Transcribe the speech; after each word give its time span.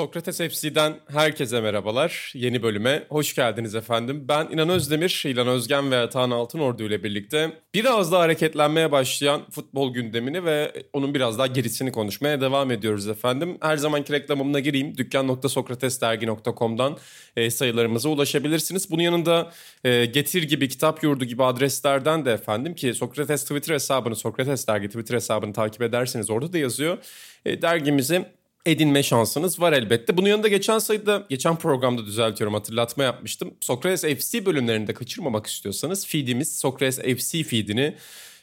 Sokrates 0.00 0.38
FC'den 0.38 0.94
herkese 1.12 1.60
merhabalar. 1.60 2.32
Yeni 2.34 2.62
bölüme 2.62 3.02
hoş 3.08 3.34
geldiniz 3.34 3.74
efendim. 3.74 4.24
Ben 4.28 4.48
İnan 4.52 4.68
Özdemir, 4.68 5.22
İlan 5.26 5.48
Özgen 5.48 5.90
ve 5.90 5.96
Atahan 5.96 6.30
Altınordu 6.30 6.82
ile 6.82 7.04
birlikte 7.04 7.52
biraz 7.74 8.12
daha 8.12 8.20
hareketlenmeye 8.20 8.92
başlayan 8.92 9.50
futbol 9.50 9.94
gündemini 9.94 10.44
ve 10.44 10.72
onun 10.92 11.14
biraz 11.14 11.38
daha 11.38 11.46
gerisini 11.46 11.92
konuşmaya 11.92 12.40
devam 12.40 12.70
ediyoruz 12.70 13.08
efendim. 13.08 13.58
Her 13.60 13.76
zamanki 13.76 14.12
reklamımına 14.12 14.60
gireyim. 14.60 14.96
Dükkan.sokratesdergi.com'dan 14.96 16.96
e, 17.36 17.50
sayılarımıza 17.50 18.08
ulaşabilirsiniz. 18.08 18.90
Bunun 18.90 19.02
yanında 19.02 19.52
e, 19.84 20.06
Getir 20.06 20.42
gibi, 20.42 20.68
Kitap 20.68 21.02
Yurdu 21.02 21.24
gibi 21.24 21.44
adreslerden 21.44 22.24
de 22.24 22.32
efendim 22.32 22.74
ki 22.74 22.94
Sokrates 22.94 23.42
Twitter 23.42 23.74
hesabını, 23.74 24.16
Sokrates 24.16 24.66
Dergi 24.66 24.86
Twitter 24.86 25.14
hesabını 25.14 25.52
takip 25.52 25.82
ederseniz 25.82 26.30
orada 26.30 26.52
da 26.52 26.58
yazıyor. 26.58 26.98
E, 27.44 27.62
dergimizi 27.62 28.24
edinme 28.70 29.02
şansınız 29.02 29.60
var 29.60 29.72
elbette. 29.72 30.16
Bunun 30.16 30.28
yanında 30.28 30.48
geçen 30.48 30.78
sayıda, 30.78 31.26
geçen 31.28 31.56
programda 31.56 32.06
düzeltiyorum 32.06 32.54
hatırlatma 32.54 33.04
yapmıştım. 33.04 33.54
Sokrates 33.60 34.18
FC 34.18 34.46
bölümlerini 34.46 34.86
de 34.86 34.94
kaçırmamak 34.94 35.46
istiyorsanız 35.46 36.06
feedimiz 36.06 36.58
Sokrates 36.58 36.98
FC 36.98 37.42
feedini 37.42 37.94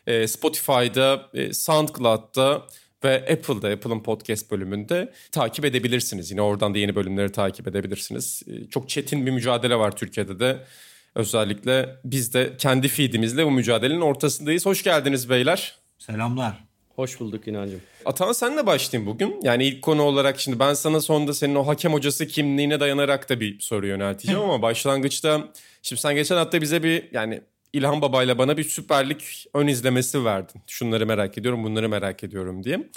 e, 0.08 0.28
Spotify'da, 0.28 1.30
e, 1.34 1.54
SoundCloud'da 1.54 2.68
ve 3.04 3.16
Apple'da, 3.16 3.70
Apple'ın 3.70 4.04
podcast 4.04 4.52
bölümünde 4.52 5.14
takip 5.32 5.66
edebilirsiniz. 5.66 6.32
Yine 6.32 6.42
oradan 6.42 6.74
da 6.74 6.78
yeni 6.78 6.96
bölümleri 6.96 7.32
takip 7.32 7.68
edebilirsiniz. 7.68 8.44
E, 8.48 8.70
çok 8.70 8.90
çetin 8.90 9.26
bir 9.26 9.32
mücadele 9.32 9.76
var 9.76 9.96
Türkiye'de 9.96 10.40
de. 10.40 10.64
Özellikle 11.16 11.96
biz 12.06 12.34
de 12.34 12.54
kendi 12.58 12.88
feedimizle 12.88 13.46
bu 13.46 13.52
mücadelenin 13.52 14.02
ortasındayız. 14.02 14.66
Hoş 14.66 14.84
geldiniz 14.84 15.30
beyler. 15.30 15.76
Selamlar. 15.98 16.67
Hoş 16.98 17.20
bulduk 17.20 17.48
İnancım. 17.48 17.82
Atan 18.06 18.32
senle 18.32 18.66
başlayayım 18.66 19.12
bugün. 19.12 19.40
Yani 19.44 19.66
ilk 19.66 19.82
konu 19.82 20.02
olarak 20.02 20.40
şimdi 20.40 20.60
ben 20.60 20.74
sana 20.74 21.02
sonunda 21.02 21.34
senin 21.34 21.56
o 21.56 21.68
hakem 21.68 21.94
hocası 21.94 22.28
kimliğine 22.28 22.80
dayanarak 22.80 23.30
da 23.30 23.40
bir 23.40 23.60
soru 23.60 23.88
yönelteceğim 23.88 24.42
ama 24.42 24.62
başlangıçta 24.62 25.48
şimdi 25.82 26.02
sen 26.02 26.16
geçen 26.16 26.36
hafta 26.36 26.62
bize 26.62 26.84
bir 26.84 27.10
yani 27.12 27.42
İlhan 27.74 28.02
Baba'yla 28.02 28.38
bana 28.38 28.58
bir 28.58 28.64
süperlik 28.64 29.46
ön 29.54 29.68
izlemesi 29.68 30.26
verdin. 30.26 30.62
Şunları 30.68 31.06
merak 31.06 31.38
ediyorum, 31.38 31.64
bunları 31.64 31.90
merak 31.90 32.24
ediyorum 32.24 32.64
diye. 32.64 32.90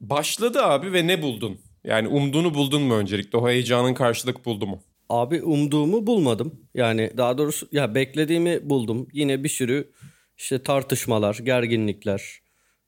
Başladı 0.00 0.62
abi 0.62 0.92
ve 0.92 1.06
ne 1.06 1.22
buldun? 1.22 1.58
Yani 1.84 2.08
umduğunu 2.08 2.54
buldun 2.54 2.82
mu 2.82 2.94
öncelikle? 2.94 3.38
O 3.38 3.48
heyecanın 3.48 3.94
karşılık 3.94 4.44
buldu 4.44 4.66
mu? 4.66 4.82
Abi 5.08 5.42
umduğumu 5.42 6.06
bulmadım. 6.06 6.60
Yani 6.74 7.10
daha 7.16 7.38
doğrusu 7.38 7.68
ya 7.72 7.94
beklediğimi 7.94 8.70
buldum. 8.70 9.08
Yine 9.12 9.44
bir 9.44 9.48
sürü 9.48 9.92
işte 10.38 10.62
tartışmalar, 10.62 11.38
gerginlikler, 11.42 12.43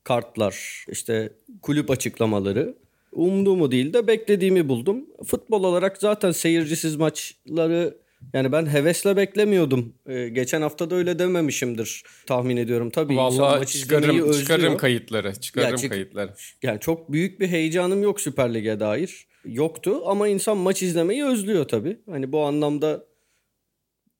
kartlar, 0.07 0.85
işte 0.89 1.33
kulüp 1.62 1.91
açıklamaları 1.91 2.75
umduğumu 3.12 3.71
değil 3.71 3.93
de 3.93 4.07
beklediğimi 4.07 4.69
buldum. 4.69 5.07
Futbol 5.27 5.65
olarak 5.65 5.99
zaten 5.99 6.31
seyircisiz 6.31 6.97
maçları 6.97 7.97
yani 8.33 8.53
ben 8.53 8.67
hevesle 8.67 9.17
beklemiyordum. 9.17 9.95
Ee, 10.07 10.29
geçen 10.29 10.62
hafta 10.62 10.91
da 10.91 10.95
öyle 10.95 11.19
dememişimdir 11.19 12.03
tahmin 12.27 12.57
ediyorum. 12.57 12.91
Tabii 12.91 13.17
Vallahi 13.17 13.59
maç 13.59 13.69
çıkarım, 13.69 14.33
çıkarım 14.33 14.77
kayıtları. 14.77 15.41
Çıkarım 15.41 15.71
ya, 15.71 15.77
çık, 15.77 15.91
kayıtları. 15.91 16.34
Yani 16.62 16.81
çok 16.81 17.12
büyük 17.12 17.41
bir 17.41 17.49
heyecanım 17.49 18.03
yok 18.03 18.21
Süper 18.21 18.55
Lig'e 18.55 18.81
dair. 18.81 19.27
Yoktu 19.45 20.03
ama 20.07 20.29
insan 20.29 20.57
maç 20.57 20.83
izlemeyi 20.83 21.25
özlüyor 21.25 21.65
tabii. 21.65 21.97
Hani 22.11 22.33
bu 22.33 22.41
anlamda 22.41 23.05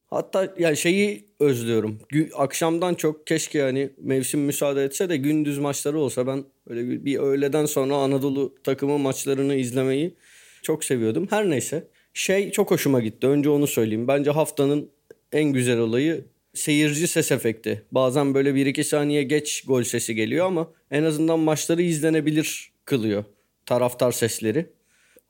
Hatta 0.06 0.54
yani 0.58 0.76
şeyi 0.76 1.24
özlüyorum. 1.40 1.98
Akşamdan 2.34 2.94
çok 2.94 3.26
keşke 3.26 3.58
yani 3.58 3.90
mevsim 3.98 4.40
müsaade 4.40 4.84
etse 4.84 5.08
de 5.08 5.16
gündüz 5.16 5.58
maçları 5.58 5.98
olsa 5.98 6.26
ben 6.26 6.44
öyle 6.66 7.04
bir 7.04 7.18
öğleden 7.18 7.66
sonra 7.66 7.96
Anadolu 7.96 8.54
takımı 8.64 8.98
maçlarını 8.98 9.54
izlemeyi 9.54 10.14
çok 10.62 10.84
seviyordum. 10.84 11.26
Her 11.30 11.50
neyse 11.50 11.88
şey 12.14 12.50
çok 12.50 12.70
hoşuma 12.70 13.00
gitti. 13.00 13.26
Önce 13.26 13.50
onu 13.50 13.66
söyleyeyim. 13.66 14.08
Bence 14.08 14.30
haftanın 14.30 14.90
en 15.32 15.44
güzel 15.44 15.78
olayı 15.78 16.24
seyirci 16.54 17.08
ses 17.08 17.32
efekti. 17.32 17.82
Bazen 17.92 18.34
böyle 18.34 18.50
1-2 18.50 18.84
saniye 18.84 19.22
geç 19.22 19.64
gol 19.66 19.82
sesi 19.82 20.14
geliyor 20.14 20.46
ama 20.46 20.72
en 20.90 21.02
azından 21.02 21.38
maçları 21.38 21.82
izlenebilir 21.82 22.72
kılıyor 22.84 23.24
taraftar 23.66 24.12
sesleri. 24.12 24.66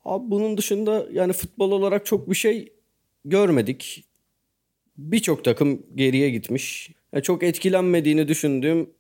Abi 0.05 0.31
bunun 0.31 0.57
dışında 0.59 1.07
yani 1.13 1.33
futbol 1.33 1.71
olarak 1.71 2.07
çok 2.07 2.31
bir 2.31 2.35
şey 2.35 2.73
görmedik 3.25 4.06
birçok 4.99 5.45
takım 5.45 5.83
geriye 5.95 6.31
gitmiş. 6.31 6.91
Yani 7.13 7.23
çok 7.23 7.43
etkilenmediğini 7.43 8.29
düşündüğüm 8.29 8.91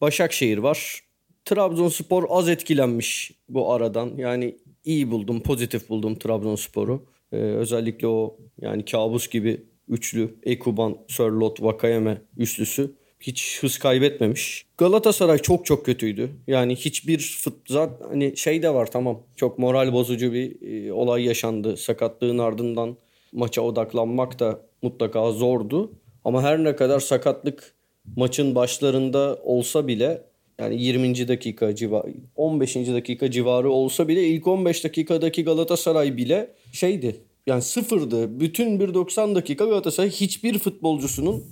Başakşehir 0.00 0.58
var. 0.58 1.00
Trabzonspor 1.44 2.24
az 2.28 2.48
etkilenmiş 2.48 3.32
bu 3.48 3.72
aradan. 3.72 4.12
Yani 4.16 4.56
iyi 4.84 5.10
buldum, 5.10 5.40
pozitif 5.40 5.88
buldum 5.88 6.18
Trabzonspor'u. 6.18 7.06
Ee, 7.32 7.36
özellikle 7.36 8.06
o 8.06 8.36
yani 8.60 8.84
kabus 8.84 9.28
gibi 9.28 9.62
üçlü 9.88 10.34
Ekuban, 10.42 10.98
Sörlot, 11.08 11.62
Vakayeme 11.62 12.22
üçlüsü 12.36 12.94
hiç 13.20 13.58
hız 13.62 13.78
kaybetmemiş. 13.78 14.66
Galatasaray 14.78 15.38
çok 15.38 15.66
çok 15.66 15.86
kötüydü. 15.86 16.30
Yani 16.46 16.76
hiçbir 16.76 17.38
fut 17.40 17.54
zaten 17.68 18.08
hani 18.08 18.36
şey 18.36 18.62
de 18.62 18.74
var 18.74 18.90
tamam. 18.90 19.22
Çok 19.36 19.58
moral 19.58 19.92
bozucu 19.92 20.32
bir 20.32 20.72
e, 20.86 20.92
olay 20.92 21.24
yaşandı. 21.24 21.76
Sakatlığın 21.76 22.38
ardından 22.38 22.96
maça 23.34 23.62
odaklanmak 23.62 24.38
da 24.38 24.60
mutlaka 24.82 25.32
zordu. 25.32 25.92
Ama 26.24 26.42
her 26.42 26.64
ne 26.64 26.76
kadar 26.76 27.00
sakatlık 27.00 27.74
maçın 28.16 28.54
başlarında 28.54 29.38
olsa 29.42 29.86
bile 29.86 30.22
yani 30.58 30.82
20. 30.82 31.28
dakika 31.28 31.74
civarı 31.74 32.14
15. 32.36 32.76
dakika 32.76 33.30
civarı 33.30 33.70
olsa 33.70 34.08
bile 34.08 34.28
ilk 34.28 34.46
15 34.46 34.84
dakikadaki 34.84 35.44
Galatasaray 35.44 36.16
bile 36.16 36.54
şeydi. 36.72 37.16
Yani 37.46 37.62
sıfırdı. 37.62 38.40
Bütün 38.40 38.80
bir 38.80 38.94
90 38.94 39.34
dakika 39.34 39.64
Galatasaray 39.64 40.10
hiçbir 40.10 40.58
futbolcusunun 40.58 41.44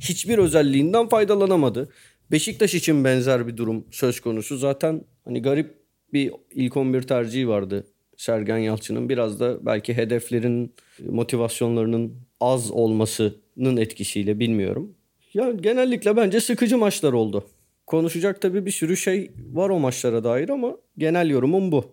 hiçbir 0.00 0.38
özelliğinden 0.38 1.08
faydalanamadı. 1.08 1.88
Beşiktaş 2.30 2.74
için 2.74 3.04
benzer 3.04 3.46
bir 3.46 3.56
durum 3.56 3.84
söz 3.90 4.20
konusu. 4.20 4.56
Zaten 4.56 5.04
hani 5.24 5.42
garip 5.42 5.74
bir 6.12 6.32
ilk 6.54 6.76
11 6.76 7.02
tercihi 7.02 7.48
vardı 7.48 7.86
Sergen 8.18 8.58
Yalçın'ın. 8.58 9.08
Biraz 9.08 9.40
da 9.40 9.66
belki 9.66 9.96
hedeflerin, 9.96 10.74
motivasyonlarının 11.08 12.16
az 12.40 12.70
olmasının 12.70 13.76
etkisiyle 13.76 14.40
bilmiyorum. 14.40 14.94
Ya 15.34 15.50
genellikle 15.50 16.16
bence 16.16 16.40
sıkıcı 16.40 16.78
maçlar 16.78 17.12
oldu. 17.12 17.44
Konuşacak 17.86 18.42
tabii 18.42 18.66
bir 18.66 18.70
sürü 18.70 18.96
şey 18.96 19.30
var 19.52 19.70
o 19.70 19.78
maçlara 19.78 20.24
dair 20.24 20.48
ama 20.48 20.76
genel 20.98 21.30
yorumum 21.30 21.72
bu. 21.72 21.84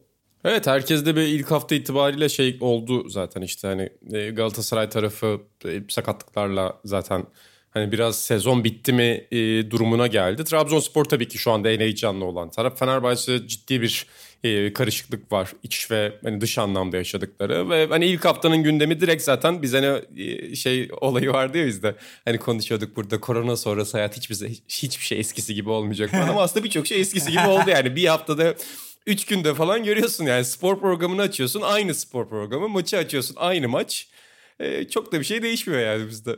Evet 0.43 0.67
herkeste 0.67 1.15
bir 1.15 1.21
ilk 1.21 1.51
hafta 1.51 1.75
itibariyle 1.75 2.29
şey 2.29 2.57
oldu 2.61 3.09
zaten 3.09 3.41
işte 3.41 3.67
hani 3.67 3.89
e, 4.13 4.29
Galatasaray 4.29 4.89
tarafı 4.89 5.41
e, 5.65 5.81
sakatlıklarla 5.89 6.79
zaten 6.85 7.25
hani 7.69 7.91
biraz 7.91 8.21
sezon 8.21 8.63
bitti 8.63 8.93
mi 8.93 9.27
e, 9.31 9.71
durumuna 9.71 10.07
geldi. 10.07 10.43
Trabzonspor 10.43 11.05
tabii 11.05 11.27
ki 11.27 11.37
şu 11.37 11.51
anda 11.51 11.69
en 11.69 11.79
heyecanlı 11.79 12.25
olan 12.25 12.49
taraf. 12.49 12.79
Fenerbahçe 12.79 13.47
ciddi 13.47 13.81
bir 13.81 14.07
e, 14.45 14.73
karışıklık 14.73 15.31
var 15.31 15.51
iç 15.63 15.91
ve 15.91 16.13
hani 16.23 16.41
dış 16.41 16.57
anlamda 16.57 16.97
yaşadıkları 16.97 17.69
ve 17.69 17.87
hani 17.87 18.05
ilk 18.05 18.25
haftanın 18.25 18.63
gündemi 18.63 19.01
direkt 19.01 19.23
zaten 19.23 19.61
bize 19.61 19.81
ne 19.81 20.23
e, 20.23 20.55
şey 20.55 20.89
olayı 21.01 21.33
vardı 21.33 21.57
ya 21.57 21.67
bizde. 21.67 21.95
Hani 22.25 22.37
konuşuyorduk 22.37 22.95
burada 22.95 23.19
korona 23.19 23.55
sonrası 23.55 23.97
hayat 23.97 24.17
hiçbir 24.17 24.35
hiçbir 24.67 25.05
şey 25.05 25.19
eskisi 25.19 25.55
gibi 25.55 25.69
olmayacak 25.69 26.11
falan 26.11 26.27
ama 26.27 26.41
aslında 26.41 26.65
birçok 26.65 26.87
şey 26.87 27.01
eskisi 27.01 27.31
gibi 27.31 27.47
oldu 27.47 27.69
yani. 27.69 27.95
Bir 27.95 28.05
haftada 28.05 28.55
üç 29.05 29.25
günde 29.25 29.53
falan 29.53 29.83
görüyorsun 29.83 30.25
yani. 30.25 30.45
Spor 30.45 30.79
programını 30.79 31.21
açıyorsun 31.21 31.61
aynı 31.61 31.95
spor 31.95 32.29
programı. 32.29 32.69
Maçı 32.69 32.97
açıyorsun 32.97 33.35
aynı 33.39 33.69
maç. 33.69 34.07
E, 34.59 34.87
çok 34.87 35.11
da 35.11 35.19
bir 35.19 35.25
şey 35.25 35.41
değişmiyor 35.41 35.81
yani 35.81 36.07
bizde. 36.07 36.35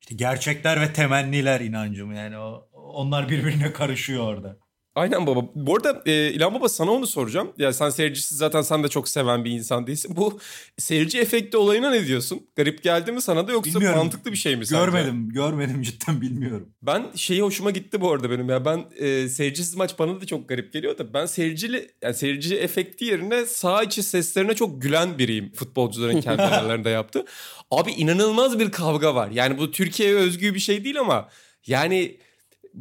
İşte 0.00 0.14
gerçekler 0.14 0.80
ve 0.80 0.92
temenniler 0.92 1.60
inancım 1.60 2.12
yani. 2.12 2.38
O, 2.38 2.68
onlar 2.72 3.28
birbirine 3.28 3.72
karışıyor 3.72 4.24
orada. 4.24 4.67
Aynen 4.94 5.26
baba. 5.26 5.40
Bu 5.54 5.76
arada 5.76 6.02
e, 6.06 6.32
İlhan 6.32 6.54
Baba 6.54 6.68
sana 6.68 6.90
onu 6.90 7.06
soracağım. 7.06 7.52
Ya 7.58 7.72
sen 7.72 7.90
seyircisi 7.90 8.34
zaten 8.34 8.62
sen 8.62 8.84
de 8.84 8.88
çok 8.88 9.08
seven 9.08 9.44
bir 9.44 9.50
insan 9.50 9.86
değilsin. 9.86 10.16
Bu 10.16 10.38
seyirci 10.78 11.18
efekti 11.18 11.56
olayına 11.56 11.90
ne 11.90 12.06
diyorsun? 12.06 12.46
Garip 12.56 12.82
geldi 12.82 13.12
mi 13.12 13.22
sana 13.22 13.48
da 13.48 13.52
yoksa 13.52 13.74
bilmiyorum. 13.74 13.98
mantıklı 13.98 14.32
bir 14.32 14.36
şey 14.36 14.56
mi 14.56 14.66
sence? 14.66 14.84
Görmedim. 14.84 15.28
Görmedim 15.28 15.82
cidden 15.82 16.20
bilmiyorum. 16.20 16.68
Ben 16.82 17.06
şeyi 17.14 17.42
hoşuma 17.42 17.70
gitti 17.70 18.00
bu 18.00 18.12
arada 18.12 18.30
benim 18.30 18.48
ya. 18.48 18.64
Ben 18.64 18.84
e, 18.96 19.28
seyircisiz 19.28 19.74
maç 19.76 19.98
bana 19.98 20.20
da 20.20 20.26
çok 20.26 20.48
garip 20.48 20.72
geliyor 20.72 20.98
da 20.98 21.14
ben 21.14 21.26
seyircili 21.26 21.90
yani 22.02 22.14
seyirci 22.14 22.56
efekti 22.56 23.04
yerine 23.04 23.46
sağ 23.46 23.82
içi 23.82 24.02
seslerine 24.02 24.54
çok 24.54 24.82
gülen 24.82 25.18
biriyim 25.18 25.52
futbolcuların 25.52 26.20
kendi 26.20 26.42
aralarında 26.48 26.90
yaptı. 26.90 27.24
Abi 27.70 27.90
inanılmaz 27.90 28.58
bir 28.58 28.70
kavga 28.70 29.14
var. 29.14 29.30
Yani 29.30 29.58
bu 29.58 29.70
Türkiye'ye 29.70 30.14
özgü 30.14 30.54
bir 30.54 30.60
şey 30.60 30.84
değil 30.84 31.00
ama 31.00 31.28
yani 31.66 32.16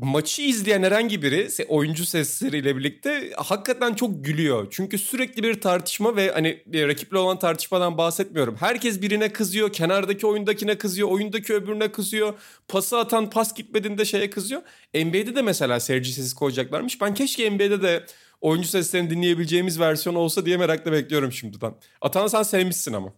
maçı 0.01 0.41
izleyen 0.41 0.83
herhangi 0.83 1.21
biri 1.21 1.47
oyuncu 1.67 2.05
sesleriyle 2.05 2.75
birlikte 2.75 3.31
hakikaten 3.35 3.93
çok 3.93 4.25
gülüyor. 4.25 4.67
Çünkü 4.71 4.97
sürekli 4.97 5.43
bir 5.43 5.61
tartışma 5.61 6.15
ve 6.15 6.31
hani 6.31 6.63
bir 6.65 6.87
rakiple 6.87 7.17
olan 7.17 7.39
tartışmadan 7.39 7.97
bahsetmiyorum. 7.97 8.55
Herkes 8.59 9.01
birine 9.01 9.33
kızıyor, 9.33 9.73
kenardaki 9.73 10.27
oyundakine 10.27 10.77
kızıyor, 10.77 11.09
oyundaki 11.09 11.53
öbürüne 11.53 11.91
kızıyor. 11.91 12.33
Pası 12.67 12.97
atan 12.97 13.29
pas 13.29 13.55
gitmediğinde 13.55 14.05
şeye 14.05 14.29
kızıyor. 14.29 14.61
NBA'de 14.93 15.35
de 15.35 15.41
mesela 15.41 15.79
seyirci 15.79 16.13
sesi 16.13 16.35
koyacaklarmış. 16.35 17.01
Ben 17.01 17.13
keşke 17.13 17.49
NBA'de 17.49 17.81
de 17.81 18.05
oyuncu 18.41 18.67
seslerini 18.67 19.09
dinleyebileceğimiz 19.09 19.79
versiyon 19.79 20.15
olsa 20.15 20.45
diye 20.45 20.57
merakla 20.57 20.91
bekliyorum 20.91 21.31
şimdiden. 21.31 21.73
Atan 22.01 22.27
sen 22.27 22.43
sevmişsin 22.43 22.93
ama. 22.93 23.13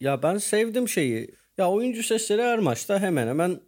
Ya 0.00 0.22
ben 0.22 0.38
sevdim 0.38 0.88
şeyi. 0.88 1.34
Ya 1.58 1.70
oyuncu 1.70 2.02
sesleri 2.02 2.42
her 2.42 2.58
maçta 2.58 3.00
hemen 3.00 3.26
hemen 3.26 3.60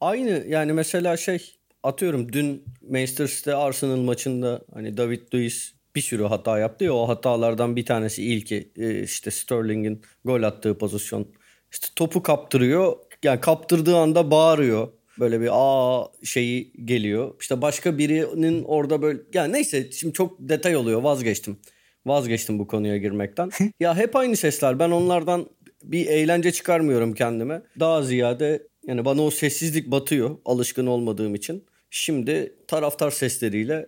aynı. 0.00 0.44
Yani 0.48 0.72
mesela 0.72 1.16
şey 1.16 1.59
atıyorum 1.82 2.32
dün 2.32 2.64
Manchester 2.90 3.26
City 3.26 3.52
Arsenal 3.52 3.96
maçında 3.96 4.60
hani 4.74 4.96
David 4.96 5.20
Luiz 5.34 5.74
bir 5.96 6.00
sürü 6.00 6.24
hata 6.24 6.58
yaptı 6.58 6.84
ya 6.84 6.94
o 6.94 7.08
hatalardan 7.08 7.76
bir 7.76 7.84
tanesi 7.84 8.22
ilki 8.22 8.72
e, 8.76 9.02
işte 9.02 9.30
Sterling'in 9.30 10.02
gol 10.24 10.42
attığı 10.42 10.78
pozisyon. 10.78 11.26
İşte 11.72 11.88
topu 11.96 12.22
kaptırıyor. 12.22 12.96
Yani 13.22 13.40
kaptırdığı 13.40 13.96
anda 13.96 14.30
bağırıyor. 14.30 14.88
Böyle 15.18 15.40
bir 15.40 15.48
aa 15.52 16.08
şeyi 16.24 16.72
geliyor. 16.84 17.34
İşte 17.40 17.62
başka 17.62 17.98
birinin 17.98 18.64
orada 18.64 19.02
böyle 19.02 19.20
yani 19.34 19.52
neyse 19.52 19.90
şimdi 19.92 20.14
çok 20.14 20.36
detay 20.38 20.76
oluyor 20.76 21.02
vazgeçtim. 21.02 21.58
Vazgeçtim 22.06 22.58
bu 22.58 22.66
konuya 22.66 22.96
girmekten. 22.96 23.50
ya 23.80 23.96
hep 23.96 24.16
aynı 24.16 24.36
sesler. 24.36 24.78
Ben 24.78 24.90
onlardan 24.90 25.46
bir 25.82 26.06
eğlence 26.06 26.52
çıkarmıyorum 26.52 27.14
kendime. 27.14 27.62
Daha 27.80 28.02
ziyade 28.02 28.66
yani 28.86 29.04
bana 29.04 29.22
o 29.22 29.30
sessizlik 29.30 29.90
batıyor 29.90 30.36
alışkın 30.44 30.86
olmadığım 30.86 31.34
için. 31.34 31.64
Şimdi 31.90 32.54
taraftar 32.68 33.10
sesleriyle 33.10 33.86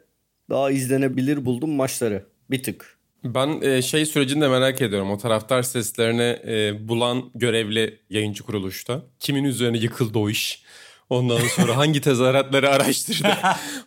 daha 0.51 0.71
izlenebilir 0.71 1.45
buldum 1.45 1.71
maçları 1.71 2.27
bir 2.51 2.63
tık. 2.63 2.99
Ben 3.25 3.61
e, 3.63 3.83
şey 3.83 4.07
sürecini 4.07 4.41
de 4.41 4.49
merak 4.49 4.81
ediyorum. 4.83 5.11
O 5.11 5.19
taraftar 5.19 5.63
seslerini 5.63 6.39
e, 6.47 6.89
bulan 6.89 7.31
görevli 7.35 7.99
yayıncı 8.11 8.43
kuruluşta. 8.43 9.03
Kimin 9.19 9.45
üzerine 9.45 9.79
yıkıldı 9.79 10.19
o 10.19 10.31
iş? 10.31 10.63
Ondan 11.11 11.39
sonra 11.39 11.77
hangi 11.77 12.01
tezahüratları 12.01 12.71
araştırdı? 12.71 13.29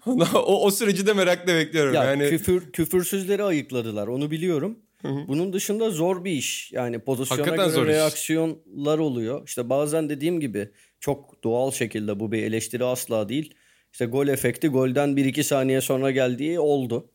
o, 0.33 0.65
o 0.65 0.71
süreci 0.71 1.07
de 1.07 1.13
merakla 1.13 1.55
bekliyorum. 1.55 1.93
Ya, 1.93 2.03
yani 2.03 2.29
küfür 2.29 2.71
küfürsüzleri 2.71 3.43
ayıkladılar 3.43 4.07
onu 4.07 4.31
biliyorum. 4.31 4.79
Bunun 5.27 5.53
dışında 5.53 5.89
zor 5.89 6.23
bir 6.25 6.31
iş. 6.31 6.71
Yani 6.71 6.99
pozisyona 6.99 7.41
Hakikaten 7.41 7.73
göre 7.75 7.93
reaksiyonlar 7.93 8.95
iş. 8.95 9.01
oluyor. 9.01 9.47
İşte 9.47 9.69
bazen 9.69 10.09
dediğim 10.09 10.39
gibi 10.39 10.69
çok 10.99 11.43
doğal 11.43 11.71
şekilde 11.71 12.19
bu 12.19 12.31
bir 12.31 12.43
eleştiri 12.43 12.83
asla 12.83 13.29
değil. 13.29 13.53
İşte 13.95 14.05
gol 14.05 14.27
efekti 14.27 14.67
golden 14.67 15.09
1-2 15.09 15.43
saniye 15.43 15.81
sonra 15.81 16.11
geldiği 16.11 16.59
oldu. 16.59 17.09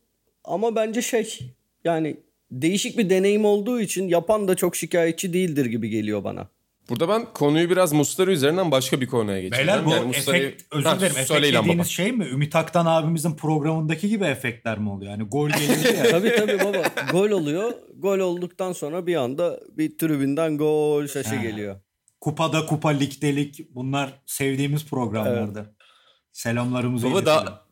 Ama 0.44 0.76
bence 0.76 1.02
şey 1.02 1.54
yani 1.84 2.16
değişik 2.50 2.98
bir 2.98 3.10
deneyim 3.10 3.44
olduğu 3.44 3.80
için 3.80 4.08
yapan 4.08 4.48
da 4.48 4.54
çok 4.54 4.76
şikayetçi 4.76 5.32
değildir 5.32 5.66
gibi 5.66 5.88
geliyor 5.88 6.24
bana. 6.24 6.48
Burada 6.88 7.08
ben 7.08 7.26
konuyu 7.34 7.70
biraz 7.70 7.92
Mustari 7.92 8.30
üzerinden 8.30 8.70
başka 8.70 9.00
bir 9.00 9.06
konuya 9.06 9.40
geçeceğim. 9.40 9.68
Beyler 9.68 9.86
bu 9.86 9.90
yani 9.90 10.06
Mustari... 10.06 10.36
efekt, 10.36 10.62
özür 10.70 10.84
dilerim, 10.84 11.14
ha, 11.14 11.20
efekt 11.20 11.30
dediğiniz 11.30 11.68
baba. 11.68 11.84
şey 11.84 12.12
mi? 12.12 12.24
Ümit 12.24 12.56
Aktan 12.56 12.86
abimizin 12.86 13.34
programındaki 13.34 14.08
gibi 14.08 14.24
efektler 14.24 14.78
mi 14.78 14.90
oluyor? 14.90 15.10
Yani 15.10 15.22
gol 15.22 15.50
geliyor 15.50 16.04
ya. 16.04 16.10
tabii 16.10 16.32
tabii 16.36 16.58
baba. 16.58 16.82
Gol 17.12 17.30
oluyor. 17.30 17.72
Gol 17.98 18.18
olduktan 18.18 18.72
sonra 18.72 19.06
bir 19.06 19.16
anda 19.16 19.60
bir 19.76 19.98
tribünden 19.98 20.58
gol 20.58 21.06
sesi 21.06 21.40
geliyor. 21.40 21.80
Kupada 22.20 22.66
kupa 22.66 22.88
ligdelik 22.88 23.74
bunlar 23.74 24.20
sevdiğimiz 24.26 24.86
programlardı. 24.86 25.58
Evet. 25.58 25.79
Selamlarımızı 26.40 27.10
Baba 27.10 27.26
da 27.26 27.64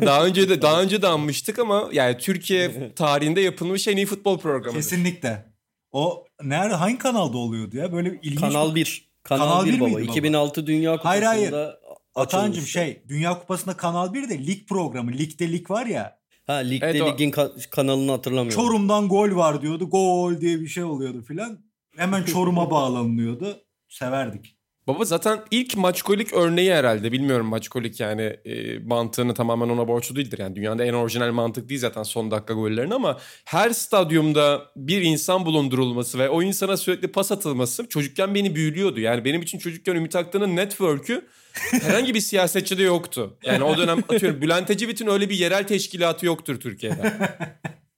daha 0.00 0.26
önce 0.26 0.48
de 0.48 0.62
daha 0.62 0.80
önce 0.82 1.02
de 1.02 1.06
anmıştık 1.06 1.58
ama 1.58 1.88
yani 1.92 2.18
Türkiye 2.18 2.92
tarihinde 2.96 3.40
yapılmış 3.40 3.88
en 3.88 3.96
iyi 3.96 4.06
futbol 4.06 4.38
programı. 4.38 4.76
Kesinlikle. 4.76 5.46
O 5.92 6.24
nerede 6.42 6.74
hangi 6.74 6.98
kanalda 6.98 7.38
oluyordu 7.38 7.76
ya? 7.76 7.92
Böyle 7.92 8.18
ilginç 8.22 8.40
Kanal 8.40 8.74
1. 8.74 9.08
Kanal, 9.22 9.44
Kanal 9.44 9.66
1, 9.66 9.72
1 9.72 9.80
baba. 9.80 9.90
baba. 9.90 10.00
2006 10.00 10.66
Dünya 10.66 10.96
Kupası'nda 10.96 11.10
Hayır 11.10 11.22
hayır. 11.22 11.54
Atancım 12.14 12.66
şey 12.66 13.02
Dünya 13.08 13.38
Kupası'nda 13.38 13.76
Kanal 13.76 14.14
1 14.14 14.28
de 14.28 14.46
lig 14.46 14.68
programı. 14.68 15.12
Ligde 15.12 15.52
lig 15.52 15.70
var 15.70 15.86
ya. 15.86 16.18
Ha 16.46 16.54
ligde 16.54 16.86
evet, 16.86 17.02
ligin 17.02 17.30
ka- 17.30 17.70
kanalını 17.70 18.10
hatırlamıyorum. 18.10 18.62
Çorum'dan 18.62 19.08
gol 19.08 19.36
var 19.36 19.62
diyordu. 19.62 19.90
Gol 19.90 20.40
diye 20.40 20.60
bir 20.60 20.68
şey 20.68 20.84
oluyordu 20.84 21.22
filan. 21.22 21.58
Hemen 21.96 22.22
Çorum'a 22.24 22.70
bağlanıyordu. 22.70 23.64
Severdik. 23.88 24.55
Baba 24.86 25.04
zaten 25.04 25.40
ilk 25.50 25.76
maçkolik 25.76 26.32
örneği 26.32 26.74
herhalde. 26.74 27.12
Bilmiyorum 27.12 27.46
maçkolik 27.46 28.00
yani 28.00 28.22
e, 28.22 28.78
mantığını 28.78 29.34
tamamen 29.34 29.68
ona 29.68 29.88
borçlu 29.88 30.16
değildir. 30.16 30.38
Yani 30.38 30.56
dünyada 30.56 30.84
en 30.84 30.92
orijinal 30.92 31.32
mantık 31.32 31.68
değil 31.68 31.80
zaten 31.80 32.02
son 32.02 32.30
dakika 32.30 32.54
gollerin 32.54 32.90
ama 32.90 33.18
her 33.44 33.70
stadyumda 33.70 34.70
bir 34.76 35.02
insan 35.02 35.46
bulundurulması 35.46 36.18
ve 36.18 36.28
o 36.28 36.42
insana 36.42 36.76
sürekli 36.76 37.08
pas 37.08 37.32
atılması 37.32 37.88
çocukken 37.88 38.34
beni 38.34 38.54
büyülüyordu. 38.54 39.00
Yani 39.00 39.24
benim 39.24 39.42
için 39.42 39.58
çocukken 39.58 39.94
Ümit 39.94 40.16
Aktan'ın 40.16 40.56
network'ü 40.56 41.26
herhangi 41.70 42.14
bir 42.14 42.20
siyasetçide 42.20 42.82
yoktu. 42.82 43.38
Yani 43.44 43.64
o 43.64 43.76
dönem 43.76 43.98
atıyorum 44.08 44.42
Bülent 44.42 44.70
Ecevit'in 44.70 45.06
öyle 45.06 45.30
bir 45.30 45.36
yerel 45.36 45.66
teşkilatı 45.66 46.26
yoktur 46.26 46.60
Türkiye'de. 46.60 47.12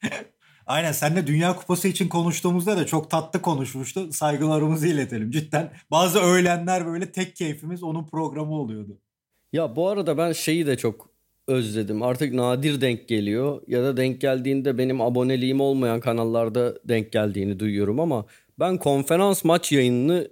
Aynen 0.69 0.93
seninle 0.93 1.27
Dünya 1.27 1.57
Kupası 1.57 1.89
için 1.89 2.09
konuştuğumuzda 2.09 2.77
da 2.77 2.87
çok 2.87 3.11
tatlı 3.11 3.43
konuşmuştu. 3.43 4.13
Saygılarımızı 4.13 4.89
iletelim 4.89 5.31
cidden. 5.31 5.73
Bazı 5.91 6.19
öğlenler 6.19 6.87
böyle 6.87 7.13
tek 7.13 7.37
keyfimiz 7.37 7.83
onun 7.83 8.07
programı 8.07 8.55
oluyordu. 8.55 8.99
Ya 9.53 9.77
bu 9.77 9.89
arada 9.89 10.19
ben 10.19 10.33
şeyi 10.33 10.67
de 10.67 10.77
çok 10.77 11.09
özledim. 11.47 12.03
Artık 12.03 12.35
nadir 12.35 12.81
denk 12.81 13.09
geliyor 13.09 13.63
ya 13.67 13.83
da 13.83 13.97
denk 13.97 14.21
geldiğinde 14.21 14.79
benim 14.79 15.01
aboneliğim 15.01 15.61
olmayan 15.61 16.01
kanallarda 16.01 16.75
denk 16.85 17.13
geldiğini 17.13 17.61
duyuyorum 17.61 18.01
ama 18.01 18.27
ben 18.59 18.79
konferans 18.79 19.45
maç 19.45 19.73
yayınını 19.73 20.29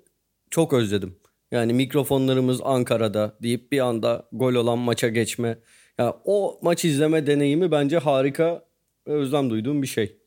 çok 0.51 0.73
özledim. 0.73 1.17
Yani 1.51 1.73
mikrofonlarımız 1.73 2.61
Ankara'da 2.65 3.37
deyip 3.43 3.73
bir 3.73 3.81
anda 3.81 4.29
gol 4.33 4.55
olan 4.55 4.79
maça 4.79 5.09
geçme. 5.09 5.49
Ya 5.49 5.57
yani 5.99 6.15
o 6.25 6.59
maç 6.63 6.85
izleme 6.85 7.27
deneyimi 7.27 7.71
bence 7.71 7.99
harika 7.99 8.65
özlem 9.07 9.51
duyduğum 9.51 9.83
bir 9.83 9.87
şey. 9.87 10.26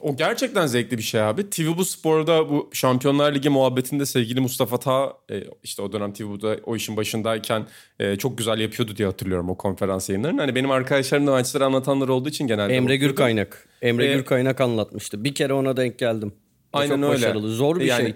O 0.00 0.16
gerçekten 0.16 0.66
zevkli 0.66 0.98
bir 0.98 1.02
şey 1.02 1.20
abi. 1.20 1.50
TV 1.50 1.76
bu 1.76 1.84
sporda 1.84 2.50
bu 2.50 2.70
Şampiyonlar 2.72 3.34
Ligi 3.34 3.48
muhabbetinde 3.48 4.06
sevgili 4.06 4.40
Mustafa 4.40 4.78
Ta 4.78 5.12
e, 5.30 5.44
işte 5.62 5.82
o 5.82 5.92
dönem 5.92 6.12
TV'de 6.12 6.60
o 6.64 6.76
işin 6.76 6.96
başındayken 6.96 7.66
e, 7.98 8.16
çok 8.16 8.38
güzel 8.38 8.60
yapıyordu 8.60 8.96
diye 8.96 9.08
hatırlıyorum 9.08 9.50
o 9.50 9.56
konferans 9.56 10.08
yayınlarını. 10.08 10.40
Hani 10.40 10.54
benim 10.54 10.70
arkadaşlarım 10.70 11.26
da 11.26 11.30
maçları 11.30 11.64
anlatanlar 11.64 12.08
olduğu 12.08 12.28
için 12.28 12.46
genelde 12.46 12.74
Emre 12.74 12.96
Gürkaynak. 12.96 13.68
Emre 13.82 14.10
ee, 14.10 14.14
Gürkaynak 14.14 14.60
anlatmıştı. 14.60 15.24
Bir 15.24 15.34
kere 15.34 15.52
ona 15.52 15.76
denk 15.76 15.98
geldim. 15.98 16.34
O 16.72 16.78
aynen 16.78 16.96
çok 16.96 17.04
öyle. 17.04 17.14
başarılı. 17.14 17.50
Zor 17.50 17.80
bir 17.80 17.84
yani, 17.84 18.02
şey. 18.02 18.14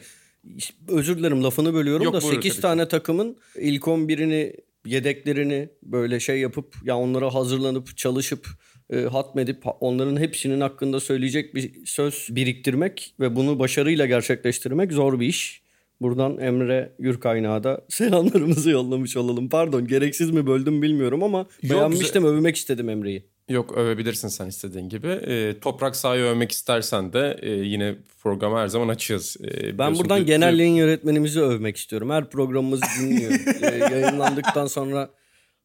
Özür 0.88 1.18
dilerim 1.18 1.44
lafını 1.44 1.74
bölüyorum 1.74 2.04
yok, 2.04 2.14
da 2.14 2.20
8 2.20 2.60
tane 2.60 2.88
takımın 2.88 3.36
ilk 3.56 3.82
11'ini 3.82 4.56
yedeklerini 4.86 5.68
böyle 5.82 6.20
şey 6.20 6.40
yapıp 6.40 6.74
ya 6.84 6.96
onlara 6.96 7.34
hazırlanıp 7.34 7.96
çalışıp 7.96 8.46
e, 8.92 9.00
hatmedip 9.00 9.62
onların 9.80 10.16
hepsinin 10.16 10.60
hakkında 10.60 11.00
söyleyecek 11.00 11.54
bir 11.54 11.86
söz 11.86 12.28
biriktirmek 12.30 13.14
ve 13.20 13.36
bunu 13.36 13.58
başarıyla 13.58 14.06
gerçekleştirmek 14.06 14.92
zor 14.92 15.20
bir 15.20 15.26
iş. 15.26 15.62
Buradan 16.00 16.38
Emre 16.38 16.92
Gürkaynak'a 16.98 17.64
da 17.64 17.84
selamlarımızı 17.88 18.70
yollamış 18.70 19.16
olalım. 19.16 19.48
Pardon 19.48 19.86
gereksiz 19.86 20.30
mi 20.30 20.46
böldüm 20.46 20.82
bilmiyorum 20.82 21.22
ama 21.22 21.38
Yok, 21.38 21.72
beğenmiştim 21.72 22.24
övmek 22.24 22.56
istedim 22.56 22.88
Emre'yi. 22.88 23.24
Yok 23.48 23.76
övebilirsin 23.76 24.28
sen 24.28 24.46
istediğin 24.46 24.88
gibi. 24.88 25.08
E, 25.08 25.60
toprak 25.60 25.96
sahayı 25.96 26.22
övmek 26.22 26.52
istersen 26.52 27.12
de 27.12 27.38
e, 27.42 27.50
yine 27.50 27.94
programı 28.22 28.58
her 28.58 28.68
zaman 28.68 28.88
açığız. 28.88 29.36
E, 29.44 29.78
ben 29.78 29.98
buradan 29.98 30.26
genel 30.26 30.58
yayın 30.58 30.74
yönetmenimizi 30.74 31.40
övmek 31.40 31.76
istiyorum. 31.76 32.10
Her 32.10 32.30
programımızı 32.30 32.82
dinliyor. 33.00 33.32
e, 33.62 33.94
yayınlandıktan 33.94 34.66
sonra 34.66 35.10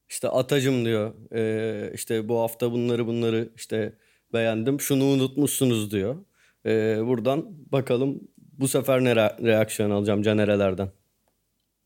işte 0.09 0.29
Atacım 0.29 0.85
diyor. 0.85 1.13
E, 1.35 1.91
işte 1.93 2.29
bu 2.29 2.39
hafta 2.39 2.71
bunları 2.71 3.07
bunları 3.07 3.49
işte 3.55 3.93
beğendim. 4.33 4.79
Şunu 4.79 5.03
unutmuşsunuz 5.03 5.91
diyor. 5.91 6.15
E, 6.65 6.99
buradan 7.07 7.45
bakalım 7.71 8.19
bu 8.37 8.67
sefer 8.67 9.03
ne 9.03 9.11
re- 9.11 9.45
reaksiyon 9.45 9.91
alacağım 9.91 10.21
canerelerden. 10.21 10.89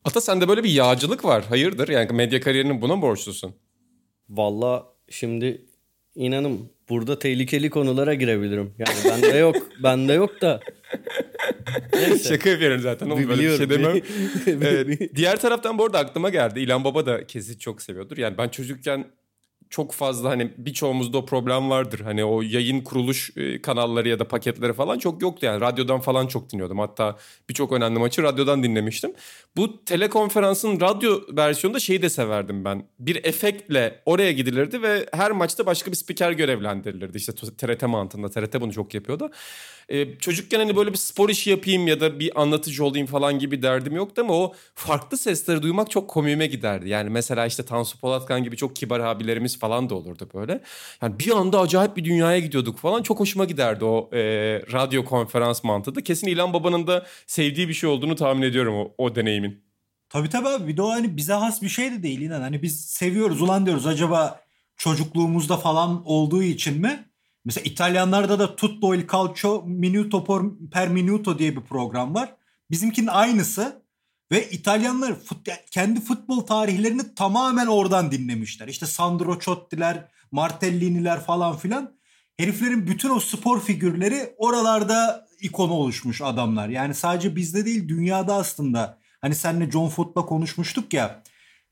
Ata 0.05 0.21
sende 0.21 0.47
böyle 0.47 0.63
bir 0.63 0.69
yağcılık 0.69 1.25
var. 1.25 1.43
Hayırdır? 1.43 1.89
Yani 1.89 2.13
medya 2.13 2.41
kariyerinin 2.41 2.81
buna 2.81 3.01
borçlusun. 3.01 3.55
Valla 4.29 4.85
şimdi 5.09 5.65
inanın 6.15 6.71
burada 6.89 7.19
tehlikeli 7.19 7.69
konulara 7.69 8.13
girebilirim. 8.13 8.73
Yani 8.77 8.95
bende 9.05 9.37
yok. 9.37 9.55
bende 9.83 10.13
yok 10.13 10.41
da. 10.41 10.59
Şaka 12.23 12.49
yapıyorum 12.49 12.81
zaten. 12.81 13.09
Oğlum, 13.09 13.29
böyle 13.29 13.41
bir 13.41 13.57
şey 13.57 13.69
demem. 13.69 14.01
evet. 14.47 15.15
Diğer 15.15 15.39
taraftan 15.39 15.77
bu 15.77 15.85
arada 15.85 15.99
aklıma 15.99 16.29
geldi. 16.29 16.59
İlhan 16.59 16.83
Baba 16.83 17.05
da 17.05 17.27
kesit 17.27 17.61
çok 17.61 17.81
seviyordur. 17.81 18.17
Yani 18.17 18.37
ben 18.37 18.49
çocukken 18.49 19.05
çok 19.69 19.91
fazla 19.91 20.29
hani 20.29 20.51
birçoğumuzda 20.57 21.17
o 21.17 21.25
problem 21.25 21.69
vardır. 21.69 21.99
Hani 21.99 22.25
o 22.25 22.41
yayın 22.41 22.81
kuruluş 22.81 23.31
e, 23.37 23.61
kanalları 23.61 24.09
ya 24.09 24.19
da 24.19 24.27
paketleri 24.27 24.73
falan 24.73 24.99
çok 24.99 25.21
yoktu 25.21 25.45
yani. 25.45 25.61
Radyodan 25.61 25.99
falan 25.99 26.27
çok 26.27 26.49
dinliyordum. 26.49 26.79
Hatta 26.79 27.17
birçok 27.49 27.71
önemli 27.71 27.99
maçı 27.99 28.23
radyodan 28.23 28.63
dinlemiştim. 28.63 29.13
Bu 29.57 29.85
telekonferansın 29.85 30.79
radyo 30.81 31.21
versiyonunda 31.29 31.79
şeyi 31.79 32.01
de 32.01 32.09
severdim 32.09 32.65
ben. 32.65 32.83
Bir 32.99 33.25
efektle 33.25 34.01
oraya 34.05 34.31
gidilirdi 34.31 34.81
ve 34.81 35.05
her 35.13 35.31
maçta 35.31 35.65
başka 35.65 35.91
bir 35.91 35.95
spiker 35.95 36.31
görevlendirilirdi. 36.31 37.17
İşte 37.17 37.33
TRT 37.33 37.83
mantığında. 37.83 38.29
TRT 38.29 38.61
bunu 38.61 38.73
çok 38.73 38.93
yapıyordu. 38.93 39.31
Ee, 39.89 40.17
çocukken 40.19 40.59
hani 40.59 40.75
böyle 40.75 40.91
bir 40.91 40.97
spor 40.97 41.29
işi 41.29 41.49
yapayım 41.49 41.87
ya 41.87 41.99
da 41.99 42.19
bir 42.19 42.41
anlatıcı 42.41 42.85
olayım 42.85 43.07
falan 43.07 43.39
gibi 43.39 43.61
derdim 43.61 43.95
yoktu 43.95 44.21
ama 44.21 44.33
o 44.33 44.53
farklı 44.75 45.17
sesleri 45.17 45.61
duymak 45.61 45.91
çok 45.91 46.09
komiğime 46.09 46.47
giderdi. 46.47 46.89
Yani 46.89 47.09
mesela 47.09 47.45
işte 47.45 47.63
Tansu 47.63 47.99
Polatkan 47.99 48.43
gibi 48.43 48.57
çok 48.57 48.75
kibar 48.75 48.99
abilerimiz 48.99 49.58
falan 49.59 49.89
da 49.89 49.95
olurdu 49.95 50.29
böyle. 50.33 50.61
Yani 51.01 51.19
bir 51.19 51.31
anda 51.31 51.59
acayip 51.59 51.97
bir 51.97 52.05
dünyaya 52.05 52.39
gidiyorduk 52.39 52.79
falan. 52.79 53.03
Çok 53.03 53.19
hoşuma 53.19 53.45
giderdi 53.45 53.85
o 53.85 54.09
e, 54.13 54.19
radyo 54.73 55.05
konferans 55.05 55.63
mantığı 55.63 55.95
da. 55.95 56.03
Kesin 56.03 56.27
İlhan 56.27 56.53
Baba'nın 56.53 56.87
da 56.87 57.05
sevdiği 57.27 57.67
bir 57.67 57.73
şey 57.73 57.89
olduğunu 57.89 58.15
tahmin 58.15 58.41
ediyorum 58.41 58.75
o, 58.75 58.93
o 58.97 59.15
deneyimin. 59.15 59.63
Tabii 60.09 60.29
tabii 60.29 60.47
abi 60.47 60.67
bir 60.67 60.77
de 60.77 60.81
o 60.81 60.89
hani 60.89 61.17
bize 61.17 61.33
has 61.33 61.61
bir 61.61 61.69
şey 61.69 61.91
de 61.91 62.03
değil 62.03 62.21
inan. 62.21 62.41
Hani 62.41 62.61
biz 62.61 62.85
seviyoruz 62.85 63.41
ulan 63.41 63.65
diyoruz 63.65 63.87
acaba 63.87 64.39
çocukluğumuzda 64.77 65.57
falan 65.57 66.01
olduğu 66.05 66.43
için 66.43 66.81
mi? 66.81 67.05
Mesela 67.45 67.63
İtalyanlarda 67.65 68.39
da 68.39 68.55
Tutto 68.55 68.95
il 68.95 69.07
calcio 69.07 69.63
minuto 69.65 70.47
per 70.71 70.87
minuto 70.87 71.39
diye 71.39 71.55
bir 71.55 71.61
program 71.61 72.15
var. 72.15 72.35
Bizimkinin 72.71 73.07
aynısı 73.07 73.81
ve 74.31 74.49
İtalyanlar 74.49 75.15
fut, 75.19 75.47
kendi 75.71 76.01
futbol 76.01 76.39
tarihlerini 76.39 77.15
tamamen 77.15 77.67
oradan 77.67 78.11
dinlemişler. 78.11 78.67
İşte 78.67 78.85
Sandro 78.85 79.39
Ciotti'ler, 79.39 80.07
Martellini'ler 80.31 81.19
falan 81.19 81.57
filan. 81.57 81.99
Heriflerin 82.37 82.87
bütün 82.87 83.09
o 83.09 83.19
spor 83.19 83.61
figürleri 83.61 84.33
oralarda 84.37 85.27
ikonu 85.41 85.73
oluşmuş 85.73 86.21
adamlar. 86.21 86.69
Yani 86.69 86.95
sadece 86.95 87.35
bizde 87.35 87.65
değil 87.65 87.89
dünyada 87.89 88.35
aslında. 88.35 88.97
Hani 89.21 89.35
senle 89.35 89.71
John 89.71 89.89
Foot'la 89.89 90.25
konuşmuştuk 90.25 90.93
ya. 90.93 91.23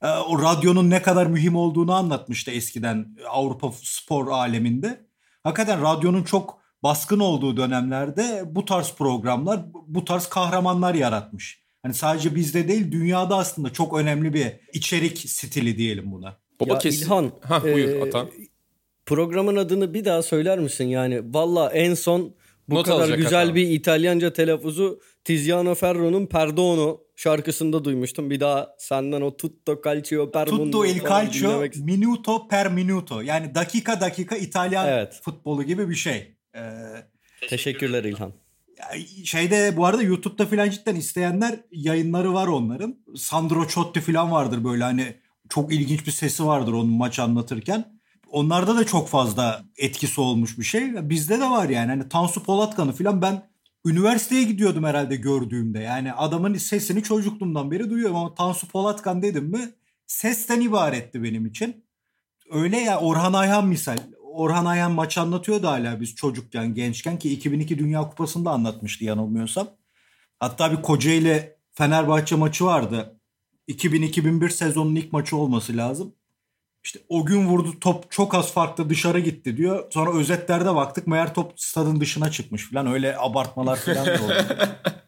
E, 0.02 0.08
o 0.08 0.42
radyonun 0.42 0.90
ne 0.90 1.02
kadar 1.02 1.26
mühim 1.26 1.56
olduğunu 1.56 1.94
anlatmıştı 1.94 2.52
eskiden 2.52 3.18
Avrupa 3.30 3.72
spor 3.84 4.28
aleminde 4.28 5.08
hakikaten 5.44 5.82
radyonun 5.82 6.24
çok 6.24 6.60
baskın 6.84 7.20
olduğu 7.20 7.58
dönemlerde 7.58 8.44
bu 8.48 8.66
tarz 8.66 8.94
programlar, 8.94 9.60
bu 9.88 10.06
tarz 10.06 10.28
kahramanlar 10.28 10.94
yaratmış. 10.94 11.67
Hani 11.88 11.96
sadece 11.96 12.36
bizde 12.36 12.68
değil 12.68 12.92
dünyada 12.92 13.38
aslında 13.38 13.74
çok 13.74 14.00
önemli 14.00 14.34
bir 14.34 14.48
içerik 14.74 15.18
stili 15.18 15.78
diyelim 15.78 16.12
buna. 16.12 16.38
Baba 16.60 16.74
ya 16.74 16.80
kesin. 16.80 17.06
İlhan, 17.06 17.32
ha, 17.42 17.64
buyur 17.64 17.90
e, 17.90 18.04
Atan. 18.04 18.30
Programın 19.06 19.56
adını 19.56 19.94
bir 19.94 20.06
daha 20.06 20.24
söyler 20.24 20.60
misin? 20.60 20.86
Yani 20.86 21.34
valla 21.34 21.72
en 21.74 21.94
son 21.94 22.36
bu 22.70 22.76
Not 22.76 22.86
kadar 22.86 23.10
güzel 23.10 23.42
hata. 23.42 23.56
bir 23.56 23.70
İtalyanca 23.70 24.34
telaffuzu 24.34 25.00
Tiziano 25.24 25.76
Ferro'nun 25.76 26.26
Perdono 26.26 27.00
şarkısında 27.16 27.86
duymuştum. 27.86 28.30
Bir 28.30 28.40
daha 28.40 28.76
senden 28.78 29.22
o 29.22 29.38
tutto 29.38 29.82
calcio 29.84 30.32
per 30.32 30.46
Tutto 30.48 30.86
il 30.86 31.00
calcio 31.00 31.66
minuto 31.76 32.48
per 32.48 32.72
minuto. 32.72 33.22
Yani 33.22 33.56
dakika 33.56 34.02
dakika 34.02 34.38
İtalyan 34.38 34.88
evet. 34.88 35.20
futbolu 35.24 35.64
gibi 35.64 35.90
bir 35.90 35.96
şey. 35.96 36.38
Ee, 36.56 36.62
Teşekkürler 37.50 38.04
İlhan. 38.04 38.34
Şeyde 39.24 39.78
bu 39.78 39.86
arada 39.86 40.04
YouTube'da 40.04 40.46
filan 40.46 40.70
cidden 40.70 40.96
isteyenler 40.96 41.60
yayınları 41.72 42.34
var 42.34 42.48
onların. 42.48 42.96
Sandro 43.16 43.68
Ciotti 43.68 44.02
filan 44.02 44.32
vardır 44.32 44.64
böyle 44.64 44.84
hani 44.84 45.16
çok 45.50 45.74
ilginç 45.74 46.06
bir 46.08 46.12
sesi 46.12 46.46
vardır 46.46 46.74
onun 46.74 46.90
maç 46.90 47.20
anlatırken. 47.20 48.00
Onlarda 48.32 48.76
da 48.76 48.86
çok 48.86 49.10
fazla 49.10 49.64
etkisi 49.78 50.22
olmuş 50.22 50.60
bir 50.60 50.64
şey. 50.64 51.10
Bizde 51.10 51.40
de 51.40 51.50
var 51.50 51.70
yani. 51.70 51.90
Hani 51.90 52.10
Tansu 52.10 52.44
Polatkan'ı 52.44 52.94
filan 52.94 53.22
ben 53.22 53.50
üniversiteye 53.86 54.44
gidiyordum 54.44 54.84
herhalde 54.84 55.16
gördüğümde. 55.16 55.80
Yani 55.80 56.14
adamın 56.14 56.54
sesini 56.54 57.04
çocukluğumdan 57.04 57.72
beri 57.72 57.90
duyuyorum 57.90 58.16
ama 58.16 58.36
Tansu 58.36 58.68
Polatkan 58.68 59.22
dedim 59.22 59.46
mi 59.46 59.70
sesten 60.08 60.62
ibaretti 60.62 61.24
benim 61.24 61.46
için. 61.46 61.86
Öyle 62.52 62.78
ya 62.78 63.00
Orhan 63.00 63.34
Ayhan 63.34 63.68
misal. 63.68 63.98
Orhan 64.38 64.66
Ayhan 64.66 64.92
maç 64.92 65.18
anlatıyordu 65.18 65.68
hala 65.68 66.02
biz 66.02 66.16
çocukken, 66.16 66.74
gençken 66.74 67.20
ki 67.20 67.34
2002 67.34 67.80
Dünya 67.80 68.02
Kupası'nda 68.02 68.52
anlatmıştı 68.52 69.06
yanılmıyorsam. 69.06 69.68
Hatta 70.40 70.72
bir 70.72 70.82
Kocaeli 70.82 71.56
Fenerbahçe 71.74 72.36
maçı 72.36 72.66
vardı. 72.66 73.20
2000-2001 73.68 74.50
sezonun 74.50 74.96
ilk 74.96 75.14
maçı 75.14 75.38
olması 75.38 75.78
lazım. 75.78 76.14
İşte 76.84 77.00
o 77.10 77.26
gün 77.26 77.48
vurdu 77.48 77.80
top 77.82 78.12
çok 78.12 78.36
az 78.36 78.54
farklı 78.54 78.90
dışarı 78.90 79.20
gitti 79.20 79.58
diyor. 79.58 79.92
Sonra 79.92 80.18
özetlerde 80.18 80.76
baktık 80.76 81.08
meğer 81.08 81.34
top 81.34 81.54
stadın 81.56 82.00
dışına 82.00 82.32
çıkmış 82.32 82.70
falan 82.70 82.88
öyle 82.88 83.18
abartmalar 83.18 83.76
falan 83.76 84.06
da 84.06 84.24
oldu. 84.24 84.34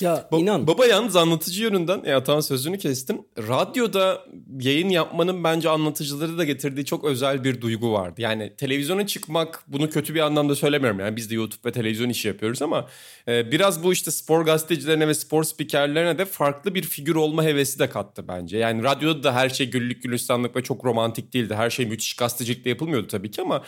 Ya 0.00 0.28
ba- 0.32 0.40
inan. 0.40 0.66
Baba 0.66 0.86
yalnız 0.86 1.16
anlatıcı 1.16 1.62
yönünden 1.62 2.02
e, 2.04 2.14
Atan 2.14 2.40
sözünü 2.40 2.78
kestim. 2.78 3.18
Radyoda 3.38 4.22
yayın 4.60 4.88
yapmanın 4.88 5.44
bence 5.44 5.68
anlatıcıları 5.68 6.38
da 6.38 6.44
getirdiği 6.44 6.84
çok 6.84 7.04
özel 7.04 7.44
bir 7.44 7.60
duygu 7.60 7.92
vardı. 7.92 8.20
Yani 8.20 8.52
televizyona 8.56 9.06
çıkmak 9.06 9.64
bunu 9.66 9.90
kötü 9.90 10.14
bir 10.14 10.20
anlamda 10.20 10.54
söylemiyorum. 10.54 11.00
Yani 11.00 11.16
biz 11.16 11.30
de 11.30 11.34
YouTube 11.34 11.68
ve 11.68 11.72
televizyon 11.72 12.08
işi 12.08 12.28
yapıyoruz 12.28 12.62
ama 12.62 12.86
e, 13.28 13.52
biraz 13.52 13.84
bu 13.84 13.92
işte 13.92 14.10
spor 14.10 14.44
gazetecilerine 14.44 15.08
ve 15.08 15.14
spor 15.14 15.44
spikerlerine 15.44 16.18
de 16.18 16.24
farklı 16.24 16.74
bir 16.74 16.82
figür 16.82 17.14
olma 17.14 17.44
hevesi 17.44 17.78
de 17.78 17.88
kattı 17.90 18.28
bence. 18.28 18.58
Yani 18.58 18.82
radyoda 18.82 19.22
da 19.22 19.34
her 19.34 19.48
şey 19.48 19.70
güllük 19.70 20.02
gülistanlık 20.02 20.56
ve 20.56 20.62
çok 20.62 20.84
romantik 20.84 21.32
değildi. 21.34 21.54
Her 21.54 21.70
şey 21.70 21.86
müthiş 21.86 22.14
gazetecilikle 22.14 22.70
yapılmıyordu 22.70 23.06
tabii 23.06 23.30
ki 23.30 23.42
ama 23.42 23.62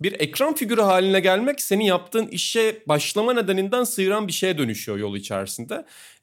bir 0.00 0.20
ekran 0.20 0.54
figürü 0.54 0.80
haline 0.80 1.20
gelmek 1.20 1.60
senin 1.60 1.84
yaptığın 1.84 2.26
işe 2.26 2.82
başlama 2.86 3.32
nedeninden 3.32 3.84
sıyıran 3.84 4.28
bir 4.28 4.32
şeye 4.32 4.58
dönüşüyor 4.58 4.98
yol 4.98 5.16
içerisinde. 5.16 5.67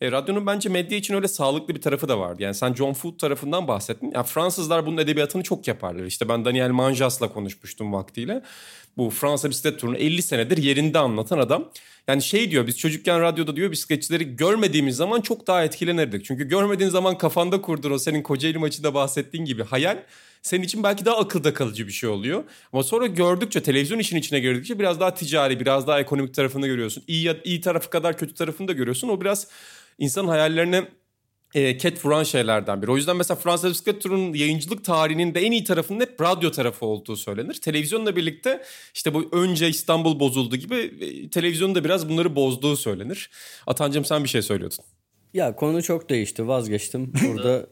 E, 0.02 0.12
radyonun 0.12 0.46
bence 0.46 0.70
medya 0.70 0.98
için 0.98 1.14
öyle 1.14 1.28
sağlıklı 1.28 1.75
bir 1.75 1.82
tarafı 1.82 2.08
da 2.08 2.20
vardı. 2.20 2.44
Yani 2.44 2.56
sen 2.56 2.74
John 2.74 2.94
Food 2.94 3.18
tarafından 3.18 3.68
bahsettin. 3.68 4.12
Ya 4.12 4.24
Fransızlar 4.24 4.86
bunun 4.86 4.98
edebiyatını 4.98 5.44
çok 5.44 5.68
yaparlar. 5.68 6.04
İşte 6.04 6.30
ben 6.30 6.46
Daniel 6.46 6.70
Manjas'la 6.70 7.34
konuşmuştum 7.34 7.94
vaktiyle. 7.94 8.42
Bu 8.98 9.10
Fransa 9.10 9.50
bisiklet 9.50 9.80
turunu 9.80 9.98
50 9.98 10.22
senedir 10.22 10.58
yerinde 10.58 11.00
anlatan 11.00 11.40
adam. 11.40 11.70
Yani 12.08 12.22
şey 12.22 12.52
diyor 12.52 12.68
biz 12.68 12.78
çocukken 12.78 13.22
radyoda 13.22 13.56
diyor 13.56 13.72
bisikletçileri 13.72 14.36
görmediğimiz 14.36 14.96
zaman 14.96 15.22
çok 15.22 15.48
daha 15.48 15.64
etkilenirdik. 15.64 16.25
Çünkü 16.25 16.44
görmediğin 16.48 16.90
zaman 16.90 17.18
kafanda 17.18 17.62
kurduğun 17.62 17.92
o 17.92 17.98
senin 17.98 18.24
Kocaeli 18.24 18.58
maçında 18.58 18.94
bahsettiğin 18.94 19.46
gibi 19.46 19.64
hayal 19.64 19.98
senin 20.46 20.64
için 20.64 20.84
belki 20.84 21.06
daha 21.06 21.18
akılda 21.18 21.54
kalıcı 21.54 21.88
bir 21.88 21.92
şey 21.92 22.10
oluyor. 22.10 22.44
Ama 22.74 22.84
sonra 22.84 23.08
gördükçe 23.08 23.64
televizyon 23.64 24.00
işin 24.00 24.18
içine 24.18 24.40
girdikçe 24.40 24.80
biraz 24.80 25.00
daha 25.00 25.14
ticari, 25.14 25.60
biraz 25.60 25.88
daha 25.88 26.00
ekonomik 26.00 26.34
tarafını 26.34 26.68
görüyorsun. 26.68 27.04
İyi, 27.08 27.42
iyi 27.44 27.62
tarafı 27.62 27.90
kadar 27.90 28.18
kötü 28.18 28.34
tarafını 28.34 28.68
da 28.68 28.74
görüyorsun. 28.74 29.08
O 29.08 29.22
biraz 29.22 29.48
insanın 29.98 30.28
hayallerine 30.28 30.88
e, 31.56 31.78
ket 31.78 32.06
vuran 32.06 32.24
şeylerden 32.24 32.82
biri. 32.82 32.92
O 32.92 32.96
yüzden 32.96 33.18
mesela 33.18 33.38
Fransa 33.38 33.70
bisiklet 33.70 34.02
turunun 34.02 34.34
yayıncılık 34.34 34.86
tarihinin 34.86 35.36
de 35.36 35.40
en 35.40 35.52
iyi 35.52 35.64
tarafının 35.64 36.00
hep 36.00 36.22
radyo 36.22 36.52
tarafı 36.52 36.86
olduğu 36.86 37.16
söylenir. 37.16 37.54
Televizyonla 37.54 38.16
birlikte 38.16 38.64
işte 38.94 39.14
bu 39.14 39.30
önce 39.32 39.70
İstanbul 39.70 40.20
bozuldu 40.20 40.56
gibi 40.56 40.75
e, 40.75 41.30
televizyonun 41.30 41.75
da 41.75 41.84
biraz 41.84 42.10
bunları 42.10 42.36
bozduğu 42.36 42.78
söylenir. 42.78 43.30
Atancım 43.68 44.06
sen 44.06 44.24
bir 44.24 44.30
şey 44.30 44.42
söylüyordun. 44.42 44.78
Ya 45.34 45.56
konu 45.56 45.84
çok 45.84 46.10
değişti 46.10 46.48
vazgeçtim. 46.48 47.14
Burada 47.28 47.68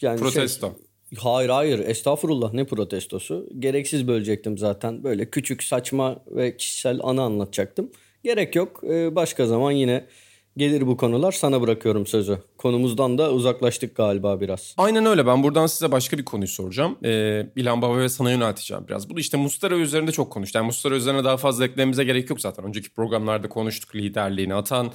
yani 0.00 0.18
şey, 0.18 0.28
Protesto. 0.28 0.66
Şey, 0.66 0.85
Hayır 1.18 1.48
hayır 1.48 1.78
estağfurullah 1.78 2.52
ne 2.52 2.64
protestosu. 2.64 3.46
Gereksiz 3.58 4.08
bölecektim 4.08 4.58
zaten. 4.58 5.04
Böyle 5.04 5.30
küçük 5.30 5.62
saçma 5.62 6.16
ve 6.30 6.56
kişisel 6.56 7.00
anı 7.02 7.22
anlatacaktım. 7.22 7.90
Gerek 8.24 8.56
yok. 8.56 8.80
Ee, 8.84 9.16
başka 9.16 9.46
zaman 9.46 9.72
yine 9.72 10.06
gelir 10.56 10.86
bu 10.86 10.96
konular. 10.96 11.32
Sana 11.32 11.60
bırakıyorum 11.60 12.06
sözü. 12.06 12.38
Konumuzdan 12.58 13.18
da 13.18 13.32
uzaklaştık 13.32 13.96
galiba 13.96 14.40
biraz. 14.40 14.74
Aynen 14.78 15.06
öyle. 15.06 15.26
Ben 15.26 15.42
buradan 15.42 15.66
size 15.66 15.92
başka 15.92 16.18
bir 16.18 16.24
konuyu 16.24 16.48
soracağım. 16.48 16.98
Ee, 17.04 17.46
İlhan 17.56 17.82
Baba 17.82 17.98
ve 17.98 18.08
sana 18.08 18.30
yönelteceğim 18.30 18.88
biraz. 18.88 19.10
Bu 19.10 19.18
işte 19.18 19.36
Mustara 19.36 19.76
üzerinde 19.76 20.12
çok 20.12 20.32
konuştuk. 20.32 20.54
Yani 20.54 20.66
Mustara 20.66 20.94
üzerine 20.94 21.24
daha 21.24 21.36
fazla 21.36 21.64
eklememize 21.64 22.04
gerek 22.04 22.30
yok 22.30 22.40
zaten. 22.40 22.64
Önceki 22.64 22.90
programlarda 22.90 23.48
konuştuk 23.48 23.94
liderliğini 23.94 24.54
atan 24.54 24.92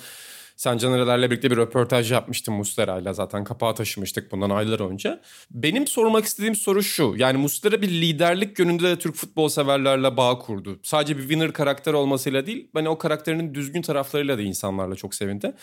sen 0.61 0.77
Caner'lerle 0.77 1.31
birlikte 1.31 1.51
bir 1.51 1.57
röportaj 1.57 2.11
yapmıştın 2.11 2.53
Mustera'yla 2.53 3.13
zaten 3.13 3.43
kapağı 3.43 3.75
taşımıştık 3.75 4.31
bundan 4.31 4.49
aylar 4.49 4.91
önce. 4.91 5.19
Benim 5.51 5.87
sormak 5.87 6.25
istediğim 6.25 6.55
soru 6.55 6.83
şu. 6.83 7.13
Yani 7.17 7.37
Mustera 7.37 7.81
bir 7.81 7.89
liderlik 7.89 8.59
yönünde 8.59 8.83
de 8.83 8.99
Türk 8.99 9.15
futbol 9.15 9.49
severlerle 9.49 10.17
bağ 10.17 10.39
kurdu. 10.39 10.79
Sadece 10.83 11.17
bir 11.17 11.21
winner 11.21 11.53
karakter 11.53 11.93
olmasıyla 11.93 12.45
değil, 12.45 12.67
hani 12.73 12.89
o 12.89 12.97
karakterinin 12.97 13.53
düzgün 13.53 13.81
taraflarıyla 13.81 14.37
da 14.37 14.41
insanlarla 14.41 14.95
çok 14.95 15.15
sevindi. 15.15 15.53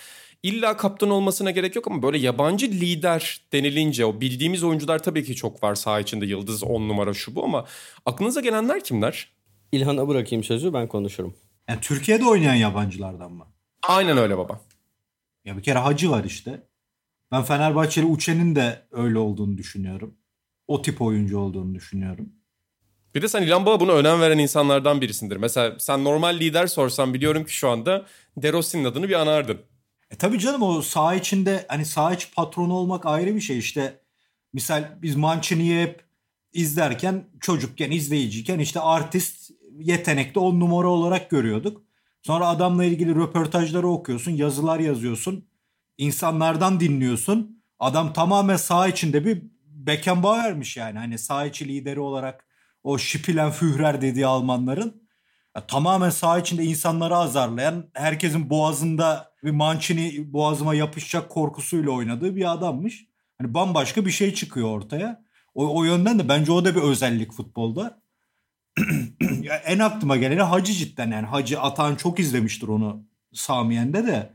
İlla 0.42 0.76
kaptan 0.76 1.10
olmasına 1.10 1.50
gerek 1.50 1.76
yok 1.76 1.86
ama 1.86 2.02
böyle 2.02 2.18
yabancı 2.18 2.66
lider 2.66 3.40
denilince 3.52 4.04
o 4.04 4.20
bildiğimiz 4.20 4.64
oyuncular 4.64 5.02
tabii 5.02 5.24
ki 5.24 5.34
çok 5.34 5.62
var 5.62 5.74
saha 5.74 6.00
içinde 6.00 6.26
yıldız 6.26 6.62
on 6.62 6.88
numara 6.88 7.14
şu 7.14 7.34
bu 7.34 7.44
ama 7.44 7.64
aklınıza 8.06 8.40
gelenler 8.40 8.84
kimler? 8.84 9.28
İlhan'a 9.72 10.08
bırakayım 10.08 10.44
sözü 10.44 10.72
ben 10.72 10.88
konuşurum. 10.88 11.34
Yani 11.68 11.80
Türkiye'de 11.80 12.24
oynayan 12.24 12.54
yabancılardan 12.54 13.32
mı? 13.32 13.46
Aynen 13.88 14.18
öyle 14.18 14.38
baba. 14.38 14.60
Ya 15.44 15.56
bir 15.56 15.62
kere 15.62 15.78
Hacı 15.78 16.10
var 16.10 16.24
işte. 16.24 16.68
Ben 17.32 17.42
Fenerbahçeli 17.42 18.06
Uçen'in 18.06 18.56
de 18.56 18.86
öyle 18.92 19.18
olduğunu 19.18 19.58
düşünüyorum. 19.58 20.14
O 20.66 20.82
tip 20.82 21.02
oyuncu 21.02 21.38
olduğunu 21.38 21.74
düşünüyorum. 21.74 22.32
Bir 23.14 23.22
de 23.22 23.28
sen 23.28 23.42
İlhan 23.42 23.66
Baba 23.66 23.80
buna 23.80 23.92
önem 23.92 24.20
veren 24.20 24.38
insanlardan 24.38 25.00
birisindir. 25.00 25.36
Mesela 25.36 25.76
sen 25.78 26.04
normal 26.04 26.38
lider 26.38 26.66
sorsan 26.66 27.14
biliyorum 27.14 27.44
ki 27.44 27.54
şu 27.54 27.68
anda 27.68 28.06
De 28.36 28.52
Rossi'nin 28.52 28.84
adını 28.84 29.08
bir 29.08 29.20
anardın. 29.20 29.58
E 30.10 30.16
tabii 30.16 30.38
canım 30.38 30.62
o 30.62 30.82
saha 30.82 31.14
içinde 31.14 31.64
hani 31.68 31.84
saha 31.84 32.12
içi 32.14 32.34
patronu 32.34 32.74
olmak 32.74 33.06
ayrı 33.06 33.34
bir 33.34 33.40
şey 33.40 33.58
işte. 33.58 34.00
Misal 34.52 34.98
biz 35.02 35.16
Mancini'yi 35.16 35.82
hep 35.82 36.04
izlerken 36.52 37.24
çocukken 37.40 37.90
izleyiciyken 37.90 38.58
işte 38.58 38.80
artist 38.80 39.50
yetenekli 39.78 40.38
on 40.38 40.60
numara 40.60 40.88
olarak 40.88 41.30
görüyorduk. 41.30 41.82
Sonra 42.22 42.46
adamla 42.48 42.84
ilgili 42.84 43.14
röportajları 43.14 43.88
okuyorsun, 43.88 44.32
yazılar 44.32 44.80
yazıyorsun. 44.80 45.48
insanlardan 45.98 46.80
dinliyorsun. 46.80 47.62
Adam 47.78 48.12
tamamen 48.12 48.56
saha 48.56 48.88
içinde 48.88 49.24
bir 49.24 49.42
Beckenbauer'miş 49.66 50.76
yani. 50.76 50.98
Hani 50.98 51.18
saha 51.18 51.46
içi 51.46 51.68
lideri 51.68 52.00
olarak 52.00 52.46
o 52.82 52.98
Spielen 52.98 53.50
Führer 53.50 54.00
dediği 54.02 54.26
Almanların. 54.26 55.08
Ya, 55.56 55.66
tamamen 55.66 56.10
saha 56.10 56.38
içinde 56.38 56.64
insanları 56.64 57.16
azarlayan, 57.16 57.90
herkesin 57.94 58.50
boğazında 58.50 59.32
bir 59.44 59.50
Mancini 59.50 60.32
boğazıma 60.32 60.74
yapışacak 60.74 61.30
korkusuyla 61.30 61.90
oynadığı 61.90 62.36
bir 62.36 62.52
adammış. 62.52 63.06
Hani 63.38 63.54
bambaşka 63.54 64.06
bir 64.06 64.10
şey 64.10 64.34
çıkıyor 64.34 64.68
ortaya. 64.68 65.24
O, 65.54 65.78
o 65.78 65.84
yönden 65.84 66.18
de 66.18 66.28
bence 66.28 66.52
o 66.52 66.64
da 66.64 66.74
bir 66.76 66.80
özellik 66.80 67.32
futbolda. 67.32 68.02
ya 69.42 69.56
en 69.56 69.78
aklıma 69.78 70.16
geleni 70.16 70.42
Hacı 70.42 70.72
cidden 70.72 71.10
yani. 71.10 71.26
Hacı 71.26 71.60
Atan 71.60 71.96
çok 71.96 72.18
izlemiştir 72.20 72.68
onu 72.68 73.02
Samiyen'de 73.32 74.06
de. 74.06 74.32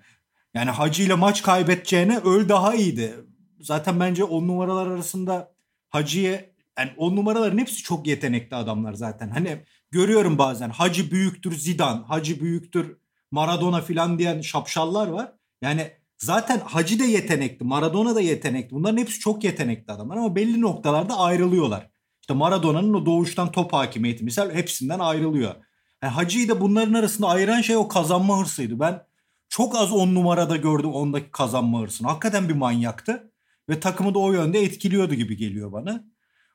Yani 0.54 0.70
Hacı 0.70 1.04
ile 1.04 1.14
maç 1.14 1.44
kaybedeceğine 1.44 2.18
öl 2.18 2.50
daha 2.50 2.76
iyiydi. 2.76 3.14
Zaten 3.60 4.00
bence 4.00 4.24
on 4.24 4.48
numaralar 4.48 4.88
arasında 4.88 5.54
Hacı'ya 5.90 6.42
yani 6.80 6.92
on 6.98 7.16
numaraların 7.16 7.58
hepsi 7.58 7.84
çok 7.84 8.08
yetenekli 8.08 8.56
adamlar 8.56 8.94
zaten. 8.94 9.30
Hani 9.30 9.64
görüyorum 9.92 10.38
bazen 10.38 10.70
Hacı 10.70 11.12
büyüktür 11.12 11.56
Zidane, 11.56 12.06
Hacı 12.06 12.42
büyüktür 12.42 12.98
Maradona 13.32 13.82
filan 13.82 14.20
diyen 14.20 14.42
şapşallar 14.42 15.08
var. 15.08 15.32
Yani 15.62 15.92
zaten 16.18 16.60
Hacı 16.60 17.00
da 17.00 17.06
yetenekli, 17.06 17.66
Maradona 17.66 18.16
da 18.16 18.22
yetenekli. 18.22 18.76
Bunların 18.76 18.98
hepsi 18.98 19.20
çok 19.20 19.44
yetenekli 19.44 19.94
adamlar 19.94 20.18
ama 20.18 20.36
belli 20.36 20.62
noktalarda 20.62 21.18
ayrılıyorlar. 21.18 21.93
İşte 22.24 22.34
Maradona'nın 22.34 22.94
o 22.94 23.06
doğuştan 23.06 23.52
top 23.52 23.74
hakimiyeti 23.74 24.24
misal 24.24 24.52
hepsinden 24.52 25.00
ayrılıyor. 25.00 25.56
Yani 26.04 26.14
Hacı'yı 26.14 26.50
da 26.50 26.62
bunların 26.62 26.94
arasında 26.94 27.28
ayıran 27.28 27.62
şey 27.62 27.78
o 27.78 27.88
kazanma 27.88 28.40
hırsıydı. 28.40 28.80
Ben 28.80 29.04
çok 29.50 29.76
az 29.76 29.92
on 29.92 30.16
numarada 30.16 30.58
gördüm 30.58 30.92
ondaki 30.92 31.32
kazanma 31.32 31.82
hırsını. 31.82 32.08
Hakikaten 32.08 32.50
bir 32.50 32.54
manyaktı. 32.54 33.32
Ve 33.70 33.80
takımı 33.80 34.14
da 34.14 34.20
o 34.20 34.34
yönde 34.34 34.62
etkiliyordu 34.62 35.14
gibi 35.14 35.38
geliyor 35.38 35.72
bana. 35.72 36.04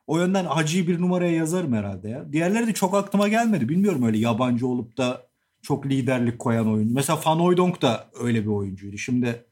O 0.07 0.19
yönden 0.19 0.45
Hacı'yı 0.45 0.87
bir 0.87 1.01
numaraya 1.01 1.33
yazarım 1.33 1.73
herhalde 1.73 2.09
ya. 2.09 2.33
Diğerleri 2.33 2.67
de 2.67 2.75
çok 2.75 2.95
aklıma 2.95 3.29
gelmedi. 3.29 3.69
Bilmiyorum 3.69 4.03
öyle 4.03 4.19
yabancı 4.19 4.67
olup 4.67 4.97
da 4.99 5.27
çok 5.63 5.87
liderlik 5.87 6.39
koyan 6.39 6.73
oyuncu. 6.73 6.95
Mesela 6.95 7.21
Van 7.27 7.39
Hooydonk 7.39 7.83
da 7.83 8.07
öyle 8.21 8.43
bir 8.43 8.51
oyuncuydu. 8.51 8.99
Şimdi 8.99 9.27
e, 9.27 9.48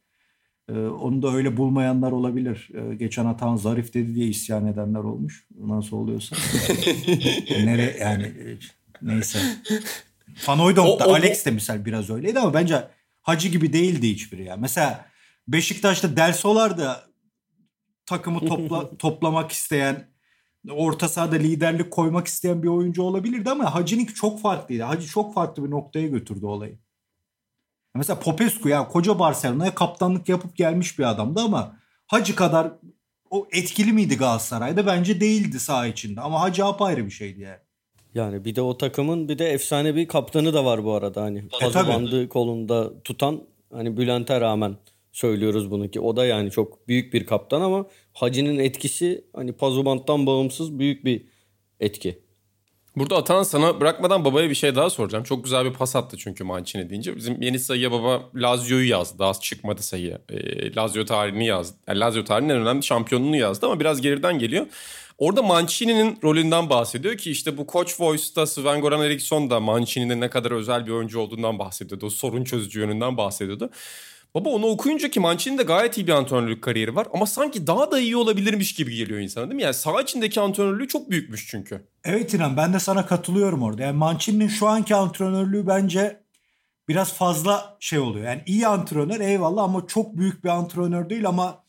onu 0.73 1.23
da 1.23 1.33
öyle 1.33 1.57
bulmayanlar 1.57 2.13
olabilir. 2.13 2.69
E, 2.75 2.95
geçen 2.95 3.27
Atan 3.27 3.57
Zarif 3.57 3.95
dedi 3.95 4.15
diye 4.15 4.27
isyan 4.27 4.67
edenler 4.67 5.01
olmuş. 5.01 5.47
Nasıl 5.59 5.97
oluyorsa. 5.97 6.37
Nere 7.65 7.97
yani 8.01 8.23
e, 8.23 8.59
neyse. 9.03 9.39
Van 10.49 10.59
Hooydonk 10.59 11.01
da 11.01 11.05
Alex 11.05 11.47
de 11.47 11.51
misal 11.51 11.85
biraz 11.85 12.11
öyleydi 12.11 12.39
ama 12.39 12.55
bence 12.55 12.89
Hacı 13.23 13.49
gibi 13.49 13.73
değildi 13.73 14.09
hiçbiri 14.09 14.45
ya. 14.45 14.57
Mesela 14.57 15.07
Beşiktaş'ta 15.49 16.17
Delsolar 16.17 16.79
da 16.79 17.05
takımı 18.07 18.41
topla, 18.41 18.97
toplamak 18.99 19.53
isteyen 19.53 20.09
orta 20.71 21.09
sahada 21.09 21.37
liderlik 21.37 21.91
koymak 21.91 22.27
isteyen 22.27 22.63
bir 22.63 22.69
oyuncu 22.69 23.03
olabilirdi 23.03 23.51
ama 23.51 23.75
Hacı'ninki 23.75 24.15
çok 24.15 24.41
farklıydı. 24.41 24.83
Hacı 24.83 25.07
çok 25.07 25.35
farklı 25.35 25.65
bir 25.65 25.71
noktaya 25.71 26.09
götürdü 26.09 26.47
olayı. 26.47 26.79
Mesela 27.97 28.21
Popescu 28.21 28.69
ya 28.69 28.89
koca 28.89 29.19
Barcelona'ya 29.19 29.75
kaptanlık 29.75 30.29
yapıp 30.29 30.57
gelmiş 30.57 30.99
bir 30.99 31.05
adamdı 31.05 31.41
ama 31.41 31.77
Hacı 32.07 32.37
kadar 32.37 32.73
o 33.31 33.49
etkili 33.53 33.93
miydi 33.93 34.17
Galatasaray'da? 34.17 34.87
Bence 34.87 35.21
değildi 35.21 35.61
saha 35.61 35.87
içinde 35.87 36.21
ama 36.21 36.41
Hacı 36.41 36.65
apayrı 36.65 37.07
bir 37.07 37.11
şeydi 37.11 37.41
yani. 37.41 37.59
Yani 38.15 38.45
bir 38.45 38.55
de 38.55 38.63
o 38.63 38.79
takımın 38.79 39.29
bir 39.29 39.39
de 39.39 39.51
efsane 39.51 39.95
bir 39.95 40.09
kaptanı 40.09 40.55
da 40.55 40.65
var 40.65 40.85
bu 40.85 40.93
arada 40.93 41.23
hani. 41.23 41.39
E, 41.39 41.75
bandı 41.75 42.29
kolunda 42.29 43.03
tutan 43.03 43.43
hani 43.73 43.97
Bülent'e 43.97 44.41
rağmen 44.41 44.77
söylüyoruz 45.13 45.71
bunu 45.71 45.91
ki 45.91 46.01
o 46.01 46.17
da 46.17 46.27
yani 46.27 46.51
çok 46.51 46.89
büyük 46.89 47.15
bir 47.15 47.27
kaptan 47.27 47.61
ama 47.61 47.87
Hacı'nın 48.13 48.59
etkisi 48.59 49.25
hani 49.33 49.53
Pazubant'tan 49.53 50.27
bağımsız 50.27 50.79
büyük 50.79 51.05
bir 51.05 51.25
etki. 51.81 52.26
Burada 52.97 53.17
Atan 53.17 53.43
sana 53.43 53.81
bırakmadan 53.81 54.25
babaya 54.25 54.51
bir 54.51 54.55
şey 54.55 54.75
daha 54.75 54.91
soracağım. 54.91 55.25
Çok 55.25 55.45
güzel 55.45 55.65
bir 55.65 55.73
pas 55.73 55.97
attı 55.97 56.17
çünkü 56.17 56.45
Mancini 56.45 56.91
deyince. 56.91 57.17
Bizim 57.17 57.43
yeni 57.43 57.59
sayıya 57.59 57.93
baba 57.93 58.23
Lazio'yu 58.35 58.89
yazdı. 58.89 59.19
Daha 59.19 59.35
çıkmadı 59.35 59.83
sayı. 59.83 60.19
E, 60.29 60.75
Lazio 60.75 61.05
tarihini 61.05 61.47
yazdı. 61.47 61.77
Yani 61.89 62.01
Lazio 62.01 62.25
tarihinin 62.25 62.55
en 62.55 62.61
önemli 62.61 62.83
şampiyonluğunu 62.83 63.37
yazdı 63.37 63.67
ama 63.67 63.81
biraz 63.81 64.01
geriden 64.01 64.39
geliyor. 64.39 64.67
Orada 65.19 65.43
Mancini'nin 65.43 66.19
rolünden 66.25 66.71
bahsediyor 66.71 67.17
ki 67.17 67.31
işte 67.31 67.59
bu 67.59 67.67
Coach 67.73 68.01
Voice'da 68.01 68.47
Sven 68.47 68.81
Goran 68.81 69.03
Eriksson 69.03 69.51
da 69.51 69.61
Mancini'nin 69.61 70.21
ne 70.21 70.31
kadar 70.31 70.51
özel 70.51 70.87
bir 70.87 70.93
oyuncu 70.93 71.21
olduğundan 71.21 71.59
bahsediyordu. 71.59 72.07
O 72.07 72.11
sorun 72.11 72.45
çözücü 72.45 72.81
yönünden 72.81 73.17
bahsediyordu. 73.17 73.71
Baba 74.35 74.49
onu 74.49 74.67
okuyunca 74.67 75.11
ki 75.11 75.21
Mancini'nin 75.21 75.59
de 75.59 75.63
gayet 75.63 75.99
iyi 75.99 76.07
bir 76.07 76.13
antrenörlük 76.13 76.63
kariyeri 76.63 76.95
var 76.95 77.07
ama 77.13 77.27
sanki 77.27 77.67
daha 77.67 77.91
da 77.91 78.01
iyi 78.01 78.17
olabilirmiş 78.17 78.75
gibi 78.75 78.97
geliyor 78.97 79.21
insana 79.21 79.45
değil 79.45 79.57
mi? 79.57 79.63
Yani 79.63 79.75
saha 79.75 80.03
içindeki 80.03 80.41
antrenörlüğü 80.41 80.89
çok 80.89 81.11
büyükmüş 81.11 81.49
çünkü. 81.51 81.89
Evet 82.05 82.35
İnan 82.35 82.57
ben 82.57 82.73
de 82.73 82.79
sana 82.81 83.07
katılıyorum 83.07 83.63
orada. 83.63 83.83
Yani 83.83 83.97
Mancini'nin 83.97 84.49
şu 84.49 84.69
anki 84.69 84.95
antrenörlüğü 84.95 85.67
bence 85.67 86.23
biraz 86.89 87.13
fazla 87.13 87.77
şey 87.81 87.99
oluyor. 87.99 88.27
Yani 88.27 88.43
iyi 88.47 88.67
antrenör 88.67 89.21
eyvallah 89.21 89.63
ama 89.63 89.87
çok 89.87 90.17
büyük 90.17 90.45
bir 90.45 90.49
antrenör 90.49 91.11
değil 91.11 91.29
ama 91.29 91.65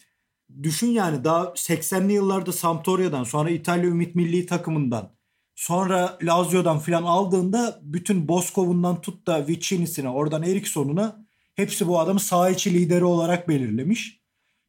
düşün 0.64 0.88
yani 0.88 1.24
daha 1.24 1.44
80'li 1.44 2.14
yıllarda 2.14 2.52
Sampdoria'dan 2.52 3.24
sonra 3.24 3.50
İtalya 3.50 3.90
Ümit 3.90 4.16
Milli 4.16 4.46
takımından 4.46 5.12
sonra 5.56 6.18
Lazio'dan 6.24 6.80
filan 6.80 7.04
aldığında 7.04 7.80
bütün 7.82 8.28
Boscov'undan 8.28 9.02
tut 9.02 9.28
da 9.28 9.48
Vicini'sine 9.48 10.10
oradan 10.10 10.44
Eriksson'una 10.44 11.27
hepsi 11.58 11.88
bu 11.88 12.00
adamı 12.00 12.20
içi 12.52 12.74
lideri 12.74 13.04
olarak 13.04 13.50
belirlemiş. 13.50 14.22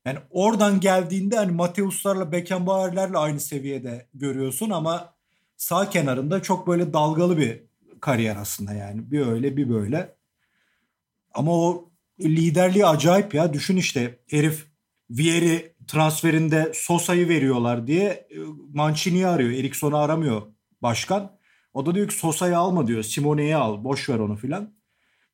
Yani 0.04 0.18
oradan 0.30 0.80
geldiğinde 0.80 1.36
hani 1.36 1.52
Mateus'larla 1.52 2.32
Beckenbauer'lerle 2.32 3.18
aynı 3.18 3.40
seviyede 3.40 4.08
görüyorsun 4.14 4.70
ama 4.70 5.14
sağ 5.56 5.90
kenarında 5.90 6.42
çok 6.42 6.66
böyle 6.66 6.92
dalgalı 6.92 7.38
bir 7.38 7.62
kariyer 8.00 8.36
aslında 8.36 8.74
yani. 8.74 9.10
Bir 9.10 9.26
öyle 9.26 9.56
bir 9.56 9.68
böyle. 9.68 10.16
Ama 11.34 11.52
o 11.52 11.90
liderliği 12.20 12.86
acayip 12.86 13.34
ya. 13.34 13.52
Düşün 13.52 13.76
işte 13.76 14.18
herif 14.30 14.66
Vieri 15.10 15.74
transferinde 15.86 16.72
Sosa'yı 16.74 17.28
veriyorlar 17.28 17.86
diye 17.86 18.04
e, 18.04 18.36
Mancini'yi 18.74 19.26
arıyor. 19.26 19.50
Eriksson'u 19.50 19.96
aramıyor 19.96 20.42
başkan. 20.82 21.38
O 21.74 21.86
da 21.86 21.94
diyor 21.94 22.08
ki 22.08 22.14
Sosa'yı 22.14 22.58
alma 22.58 22.86
diyor. 22.86 23.02
Simone'yi 23.02 23.56
al. 23.56 23.84
Boş 23.84 24.08
ver 24.08 24.18
onu 24.18 24.36
filan. 24.36 24.77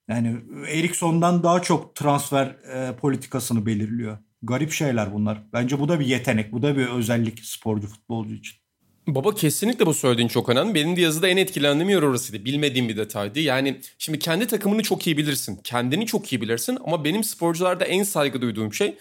Yani 0.08 0.36
Eriksson'dan 0.68 1.42
daha 1.42 1.62
çok 1.62 1.94
transfer 1.94 2.46
e, 2.46 2.96
politikasını 2.96 3.66
belirliyor. 3.66 4.18
Garip 4.42 4.72
şeyler 4.72 5.14
bunlar. 5.14 5.42
Bence 5.52 5.80
bu 5.80 5.88
da 5.88 6.00
bir 6.00 6.06
yetenek. 6.06 6.52
Bu 6.52 6.62
da 6.62 6.76
bir 6.76 6.86
özellik 6.86 7.44
sporcu 7.44 7.86
futbolcu 7.86 8.34
için. 8.34 8.64
Baba 9.06 9.34
kesinlikle 9.34 9.86
bu 9.86 9.94
söylediğin 9.94 10.28
çok 10.28 10.48
önemli. 10.48 10.74
Benim 10.74 10.96
de 10.96 11.00
yazıda 11.00 11.28
en 11.28 11.36
etkilendiğim 11.36 11.90
yer 11.90 12.02
orasıydı. 12.02 12.44
Bilmediğim 12.44 12.88
bir 12.88 12.96
detaydı. 12.96 13.40
Yani 13.40 13.80
şimdi 13.98 14.18
kendi 14.18 14.46
takımını 14.46 14.82
çok 14.82 15.06
iyi 15.06 15.16
bilirsin. 15.16 15.60
Kendini 15.64 16.06
çok 16.06 16.32
iyi 16.32 16.40
bilirsin. 16.40 16.78
Ama 16.84 17.04
benim 17.04 17.24
sporcularda 17.24 17.84
en 17.84 18.02
saygı 18.02 18.42
duyduğum 18.42 18.74
şey 18.74 18.96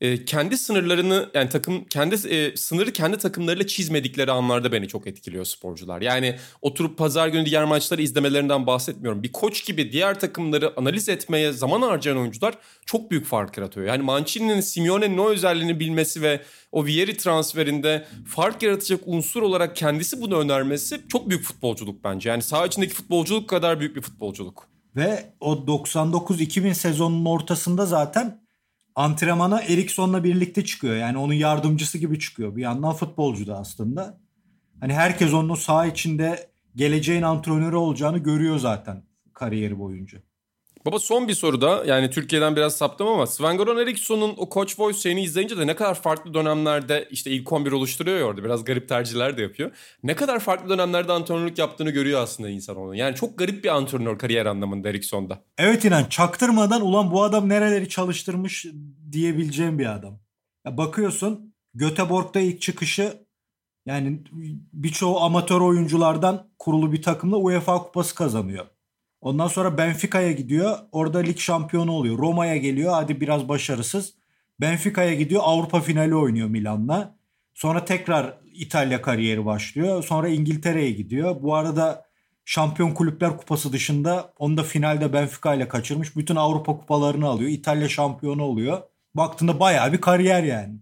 e, 0.00 0.24
kendi 0.24 0.58
sınırlarını 0.58 1.30
yani 1.34 1.48
takım 1.48 1.84
kendi 1.84 2.28
e, 2.28 2.56
sınırı 2.56 2.92
kendi 2.92 3.18
takımlarıyla 3.18 3.66
çizmedikleri 3.66 4.32
anlarda 4.32 4.72
beni 4.72 4.88
çok 4.88 5.06
etkiliyor 5.06 5.44
sporcular. 5.44 6.00
Yani 6.00 6.36
oturup 6.62 6.98
pazar 6.98 7.28
günü 7.28 7.46
diğer 7.46 7.64
maçları 7.64 8.02
izlemelerinden 8.02 8.66
bahsetmiyorum. 8.66 9.22
Bir 9.22 9.32
koç 9.32 9.66
gibi 9.66 9.92
diğer 9.92 10.20
takımları 10.20 10.72
analiz 10.76 11.08
etmeye 11.08 11.52
zaman 11.52 11.82
harcayan 11.82 12.18
oyuncular 12.18 12.54
çok 12.86 13.10
büyük 13.10 13.26
fark 13.26 13.58
yaratıyor. 13.58 13.86
Yani 13.86 14.02
Mancini'nin 14.02 14.60
Simeone'nin 14.60 15.18
o 15.18 15.28
özelliğini 15.28 15.80
bilmesi 15.80 16.22
ve 16.22 16.40
o 16.72 16.86
Vieri 16.86 17.16
transferinde 17.16 18.06
fark 18.26 18.62
yaratacak 18.62 19.00
unsur 19.06 19.42
olarak 19.42 19.76
kendisi 19.76 20.20
bunu 20.20 20.38
önermesi 20.38 21.00
çok 21.08 21.30
büyük 21.30 21.44
futbolculuk 21.44 22.04
bence. 22.04 22.30
Yani 22.30 22.42
saha 22.42 22.66
içindeki 22.66 22.94
futbolculuk 22.94 23.48
kadar 23.48 23.80
büyük 23.80 23.96
bir 23.96 24.02
futbolculuk. 24.02 24.68
Ve 24.96 25.32
o 25.40 25.52
99-2000 25.52 26.74
sezonunun 26.74 27.24
ortasında 27.24 27.86
zaten 27.86 28.45
antrenmana 28.96 29.62
Eriksson'la 29.62 30.24
birlikte 30.24 30.64
çıkıyor. 30.64 30.96
Yani 30.96 31.18
onun 31.18 31.34
yardımcısı 31.34 31.98
gibi 31.98 32.18
çıkıyor. 32.18 32.56
Bir 32.56 32.62
yandan 32.62 32.92
futbolcu 32.92 33.46
da 33.46 33.58
aslında. 33.58 34.18
Hani 34.80 34.94
herkes 34.94 35.34
onun 35.34 35.54
saha 35.54 35.86
içinde 35.86 36.50
geleceğin 36.76 37.22
antrenörü 37.22 37.76
olacağını 37.76 38.18
görüyor 38.18 38.58
zaten 38.58 39.02
kariyeri 39.34 39.78
boyunca. 39.78 40.18
Baba 40.86 40.98
son 40.98 41.28
bir 41.28 41.34
soru 41.34 41.60
da 41.60 41.84
yani 41.86 42.10
Türkiye'den 42.10 42.56
biraz 42.56 42.76
saptım 42.76 43.08
ama 43.08 43.26
Sven-Göran 43.26 43.82
Eriksson'un 43.82 44.34
o 44.36 44.48
Coach 44.50 44.80
Voice 44.80 44.98
şeyini 44.98 45.22
izleyince 45.22 45.58
de 45.58 45.66
ne 45.66 45.76
kadar 45.76 45.94
farklı 45.94 46.34
dönemlerde 46.34 47.08
işte 47.10 47.30
ilk 47.30 47.52
11 47.52 47.72
oluşturuyor 47.72 48.18
ya 48.18 48.24
orada 48.24 48.44
biraz 48.44 48.64
garip 48.64 48.88
tercihler 48.88 49.36
de 49.36 49.42
yapıyor. 49.42 49.70
Ne 50.02 50.16
kadar 50.16 50.40
farklı 50.40 50.68
dönemlerde 50.68 51.12
antrenörlük 51.12 51.58
yaptığını 51.58 51.90
görüyor 51.90 52.20
aslında 52.20 52.48
insan 52.48 52.76
onu. 52.76 52.94
Yani 52.94 53.14
çok 53.14 53.38
garip 53.38 53.64
bir 53.64 53.76
antrenör 53.76 54.18
kariyer 54.18 54.46
anlamında 54.46 54.88
Eriksson'da. 54.88 55.42
Evet 55.58 55.84
inan 55.84 56.04
çaktırmadan 56.04 56.80
ulan 56.80 57.10
bu 57.10 57.22
adam 57.22 57.48
nereleri 57.48 57.88
çalıştırmış 57.88 58.66
diyebileceğim 59.12 59.78
bir 59.78 59.86
adam. 59.86 60.18
Ya 60.66 60.76
bakıyorsun 60.76 61.54
Göteborg'da 61.74 62.40
ilk 62.40 62.60
çıkışı 62.60 63.26
yani 63.86 64.20
birçoğu 64.72 65.20
amatör 65.20 65.60
oyunculardan 65.60 66.50
kurulu 66.58 66.92
bir 66.92 67.02
takımla 67.02 67.36
UEFA 67.36 67.82
kupası 67.82 68.14
kazanıyor. 68.14 68.66
Ondan 69.26 69.48
sonra 69.48 69.78
Benfica'ya 69.78 70.32
gidiyor. 70.32 70.78
Orada 70.92 71.18
lig 71.18 71.38
şampiyonu 71.38 71.92
oluyor. 71.92 72.18
Roma'ya 72.18 72.56
geliyor. 72.56 72.92
Hadi 72.92 73.20
biraz 73.20 73.48
başarısız. 73.48 74.14
Benfica'ya 74.60 75.14
gidiyor. 75.14 75.42
Avrupa 75.44 75.80
finali 75.80 76.14
oynuyor 76.14 76.48
Milan'la. 76.48 77.16
Sonra 77.54 77.84
tekrar 77.84 78.38
İtalya 78.54 79.02
kariyeri 79.02 79.46
başlıyor. 79.46 80.04
Sonra 80.04 80.28
İngiltere'ye 80.28 80.90
gidiyor. 80.90 81.42
Bu 81.42 81.54
arada 81.54 82.06
Şampiyon 82.44 82.90
Kulüpler 82.90 83.36
Kupası 83.36 83.72
dışında 83.72 84.32
onu 84.38 84.56
da 84.56 84.62
finalde 84.62 85.12
Benfica 85.12 85.54
ile 85.54 85.68
kaçırmış. 85.68 86.16
Bütün 86.16 86.36
Avrupa 86.36 86.78
kupalarını 86.78 87.26
alıyor. 87.26 87.50
İtalya 87.50 87.88
şampiyonu 87.88 88.42
oluyor. 88.42 88.82
Baktığında 89.14 89.60
bayağı 89.60 89.92
bir 89.92 90.00
kariyer 90.00 90.42
yani. 90.42 90.74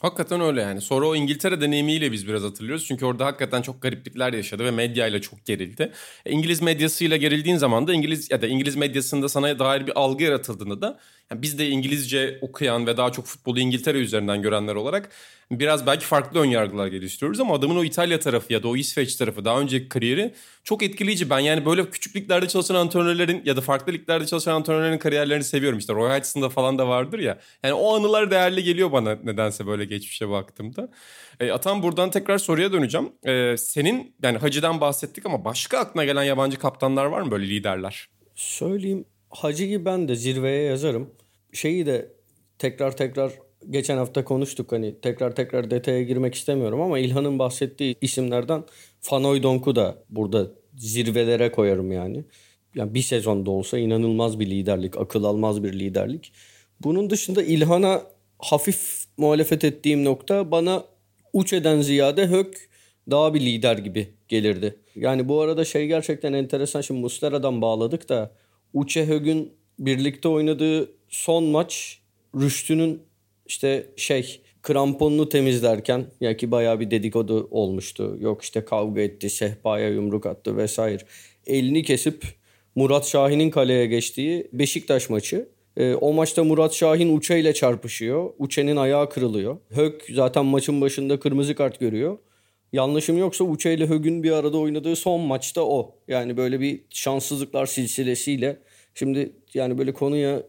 Hakikaten 0.00 0.40
öyle 0.40 0.60
yani. 0.62 0.80
Sonra 0.80 1.06
o 1.06 1.14
İngiltere 1.16 1.60
deneyimiyle 1.60 2.12
biz 2.12 2.28
biraz 2.28 2.42
hatırlıyoruz. 2.42 2.86
Çünkü 2.86 3.06
orada 3.06 3.26
hakikaten 3.26 3.62
çok 3.62 3.82
gariplikler 3.82 4.32
yaşadı 4.32 4.64
ve 4.64 4.70
medyayla 4.70 5.20
çok 5.20 5.44
gerildi. 5.44 5.92
E, 6.26 6.30
İngiliz 6.30 6.62
medyasıyla 6.62 7.16
gerildiğin 7.16 7.56
zaman 7.56 7.86
da 7.86 7.94
İngiliz 7.94 8.30
ya 8.30 8.42
da 8.42 8.46
İngiliz 8.46 8.76
medyasında 8.76 9.28
sana 9.28 9.58
dair 9.58 9.86
bir 9.86 9.98
algı 10.00 10.24
yaratıldığında 10.24 10.80
da 10.80 10.98
yani 11.30 11.42
biz 11.42 11.58
de 11.58 11.68
İngilizce 11.68 12.38
okuyan 12.40 12.86
ve 12.86 12.96
daha 12.96 13.12
çok 13.12 13.26
futbolu 13.26 13.60
İngiltere 13.60 13.98
üzerinden 13.98 14.42
görenler 14.42 14.74
olarak 14.74 15.10
biraz 15.50 15.86
belki 15.86 16.06
farklı 16.06 16.40
ön 16.40 16.44
yargılar 16.44 16.86
geliştiriyoruz 16.86 17.40
ama 17.40 17.54
adamın 17.54 17.76
o 17.76 17.84
İtalya 17.84 18.20
tarafı 18.20 18.52
ya 18.52 18.62
da 18.62 18.68
o 18.68 18.76
İsveç 18.76 19.16
tarafı 19.16 19.44
daha 19.44 19.60
önceki 19.60 19.88
kariyeri 19.88 20.34
çok 20.64 20.82
etkileyici. 20.82 21.30
Ben 21.30 21.38
yani 21.38 21.66
böyle 21.66 21.90
küçük 21.90 22.16
liglerde 22.16 22.48
çalışan 22.48 22.74
antrenörlerin 22.74 23.42
ya 23.44 23.56
da 23.56 23.60
farklı 23.60 23.92
liglerde 23.92 24.26
çalışan 24.26 24.54
antrenörlerin 24.54 24.98
kariyerlerini 24.98 25.44
seviyorum. 25.44 25.78
İşte 25.78 25.94
Roy 25.94 26.10
Hodgson'da 26.10 26.48
falan 26.48 26.78
da 26.78 26.88
vardır 26.88 27.18
ya. 27.18 27.38
Yani 27.62 27.74
o 27.74 27.96
anılar 27.96 28.30
değerli 28.30 28.64
geliyor 28.64 28.92
bana 28.92 29.14
nedense 29.24 29.66
böyle 29.66 29.84
geçmişe 29.84 30.28
baktığımda. 30.28 30.90
E, 31.40 31.52
Atan 31.52 31.82
buradan 31.82 32.10
tekrar 32.10 32.38
soruya 32.38 32.72
döneceğim. 32.72 33.12
E, 33.24 33.56
senin 33.56 34.14
yani 34.22 34.38
Hacı'dan 34.38 34.80
bahsettik 34.80 35.26
ama 35.26 35.44
başka 35.44 35.78
aklına 35.78 36.04
gelen 36.04 36.22
yabancı 36.22 36.58
kaptanlar 36.58 37.04
var 37.04 37.20
mı 37.20 37.30
böyle 37.30 37.48
liderler? 37.48 38.08
Söyleyeyim 38.34 39.04
Hacı'yı 39.30 39.84
ben 39.84 40.08
de 40.08 40.16
zirveye 40.16 40.62
yazarım. 40.62 41.10
Şeyi 41.52 41.86
de 41.86 42.12
tekrar 42.58 42.96
tekrar 42.96 43.32
geçen 43.70 43.96
hafta 43.96 44.24
konuştuk 44.24 44.72
hani 44.72 45.00
tekrar 45.00 45.36
tekrar 45.36 45.70
detaya 45.70 46.02
girmek 46.02 46.34
istemiyorum 46.34 46.80
ama 46.80 46.98
İlhan'ın 46.98 47.38
bahsettiği 47.38 47.96
isimlerden 48.00 48.64
Fanoy 49.00 49.42
Donk'u 49.42 49.76
da 49.76 49.98
burada 50.10 50.46
zirvelere 50.76 51.52
koyarım 51.52 51.92
yani. 51.92 52.24
Yani 52.74 52.94
bir 52.94 53.02
sezonda 53.02 53.50
olsa 53.50 53.78
inanılmaz 53.78 54.40
bir 54.40 54.46
liderlik, 54.46 54.96
akıl 54.96 55.24
almaz 55.24 55.64
bir 55.64 55.72
liderlik. 55.72 56.32
Bunun 56.80 57.10
dışında 57.10 57.42
İlhan'a 57.42 58.02
hafif 58.38 59.04
muhalefet 59.16 59.64
ettiğim 59.64 60.04
nokta 60.04 60.50
bana 60.50 60.84
Uçe'den 61.32 61.80
ziyade 61.80 62.26
Hök 62.26 62.68
daha 63.10 63.34
bir 63.34 63.40
lider 63.40 63.78
gibi 63.78 64.08
gelirdi. 64.28 64.76
Yani 64.96 65.28
bu 65.28 65.40
arada 65.40 65.64
şey 65.64 65.86
gerçekten 65.86 66.32
enteresan. 66.32 66.80
Şimdi 66.80 67.00
Muslera'dan 67.00 67.62
bağladık 67.62 68.08
da 68.08 68.30
Uçe 68.74 69.06
Hög'ün 69.06 69.52
birlikte 69.78 70.28
oynadığı 70.28 70.90
son 71.08 71.44
maç 71.44 71.98
Rüştü'nün 72.34 73.02
işte 73.46 73.86
şey 73.96 74.40
kramponunu 74.62 75.28
temizlerken 75.28 76.06
ya 76.20 76.36
ki 76.36 76.50
bayağı 76.50 76.80
bir 76.80 76.90
dedikodu 76.90 77.48
olmuştu. 77.50 78.16
Yok 78.20 78.42
işte 78.42 78.64
kavga 78.64 79.00
etti, 79.00 79.30
sehpaya 79.30 79.88
yumruk 79.88 80.26
attı 80.26 80.56
vesaire. 80.56 81.02
Elini 81.46 81.82
kesip 81.82 82.24
Murat 82.74 83.06
Şahin'in 83.06 83.50
kaleye 83.50 83.86
geçtiği 83.86 84.48
Beşiktaş 84.52 85.10
maçı. 85.10 85.48
E, 85.76 85.94
o 85.94 86.12
maçta 86.12 86.44
Murat 86.44 86.74
Şahin 86.74 87.16
Uçe 87.16 87.40
ile 87.40 87.54
çarpışıyor. 87.54 88.30
Uçe'nin 88.38 88.76
ayağı 88.76 89.10
kırılıyor. 89.10 89.56
Hök 89.70 90.06
zaten 90.14 90.44
maçın 90.44 90.80
başında 90.80 91.20
kırmızı 91.20 91.54
kart 91.54 91.80
görüyor. 91.80 92.18
Yanlışım 92.72 93.18
yoksa 93.18 93.44
Uçe 93.44 93.74
ile 93.74 93.86
Hög'ün 93.86 94.22
bir 94.22 94.30
arada 94.30 94.58
oynadığı 94.58 94.96
son 94.96 95.20
maçta 95.20 95.62
o. 95.62 95.94
Yani 96.08 96.36
böyle 96.36 96.60
bir 96.60 96.80
şanssızlıklar 96.90 97.66
silsilesiyle. 97.66 98.56
Şimdi 98.94 99.32
yani 99.54 99.78
böyle 99.78 99.92
konuya 99.92 100.42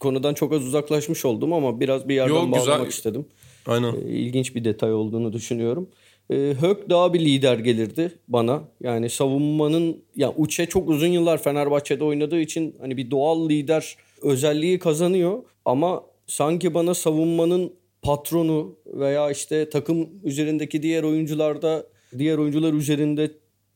konudan 0.00 0.34
çok 0.34 0.52
az 0.52 0.66
uzaklaşmış 0.66 1.24
oldum 1.24 1.52
ama 1.52 1.80
biraz 1.80 2.08
bir 2.08 2.14
yerden 2.14 2.34
Yo, 2.34 2.40
bağlamak 2.40 2.60
güzel. 2.60 2.86
istedim. 2.86 3.26
Aynen. 3.66 3.94
E, 3.94 3.98
ilginç 4.08 4.54
bir 4.54 4.64
detay 4.64 4.92
olduğunu 4.94 5.32
düşünüyorum. 5.32 5.88
E, 6.30 6.34
Hök 6.60 6.90
daha 6.90 7.14
bir 7.14 7.20
lider 7.20 7.58
gelirdi 7.58 8.18
bana. 8.28 8.62
Yani 8.82 9.10
savunmanın 9.10 10.02
yani 10.16 10.34
Uçe 10.36 10.66
çok 10.66 10.88
uzun 10.88 11.06
yıllar 11.06 11.42
Fenerbahçe'de 11.42 12.04
oynadığı 12.04 12.40
için 12.40 12.76
hani 12.80 12.96
bir 12.96 13.10
doğal 13.10 13.48
lider 13.48 13.96
özelliği 14.22 14.78
kazanıyor 14.78 15.42
ama 15.64 16.02
sanki 16.26 16.74
bana 16.74 16.94
savunmanın 16.94 17.72
patronu 18.02 18.76
veya 18.86 19.30
işte 19.30 19.70
takım 19.70 20.08
üzerindeki 20.24 20.82
diğer 20.82 21.02
oyuncularda 21.02 21.86
diğer 22.18 22.38
oyuncular 22.38 22.72
üzerinde 22.72 23.30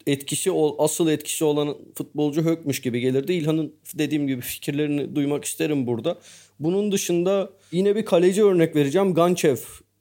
etkisi 0.06 0.50
asıl 0.78 1.08
etkisi 1.08 1.44
olan 1.44 1.76
futbolcu 1.94 2.44
Hökmüş 2.44 2.80
gibi 2.80 3.00
gelirdi. 3.00 3.32
İlhan'ın 3.32 3.74
dediğim 3.94 4.26
gibi 4.26 4.40
fikirlerini 4.40 5.14
duymak 5.16 5.44
isterim 5.44 5.86
burada. 5.86 6.18
Bunun 6.60 6.92
dışında 6.92 7.50
yine 7.72 7.96
bir 7.96 8.04
kaleci 8.04 8.44
örnek 8.44 8.76
vereceğim. 8.76 9.14
Gançev 9.14 9.56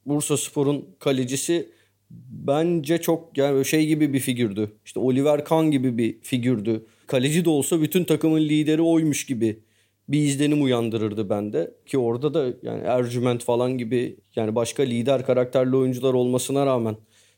Bursa 0.06 0.38
Spor'un 0.38 0.86
kalecisi 1.00 1.70
bence 2.30 3.02
çok 3.02 3.38
yani 3.38 3.66
şey 3.66 3.88
gibi 3.88 4.14
bir 4.14 4.20
figürdü. 4.20 4.72
İşte 4.86 5.00
Oliver 5.00 5.46
Kahn 5.46 5.72
gibi 5.72 5.98
bir 5.98 6.22
figürdü. 6.22 6.86
Kaleci 7.08 7.46
de 7.46 7.50
olsa 7.50 7.82
bütün 7.82 8.04
takımın 8.04 8.40
lideri 8.40 8.82
oymuş 8.82 9.26
gibi 9.26 9.60
bir 10.08 10.20
izlenim 10.20 10.64
uyandırırdı 10.64 11.30
bende. 11.30 11.72
Ki 11.86 11.98
orada 11.98 12.34
da 12.34 12.46
yani 12.64 12.82
Ercüment 12.82 13.44
falan 13.44 13.78
gibi 13.78 14.18
yani 14.36 14.56
başka 14.56 14.84
lider 14.84 15.26
karakterli 15.26 15.76
oyuncular 15.76 16.14
olmasına 16.14 16.66
rağmen 16.66 16.98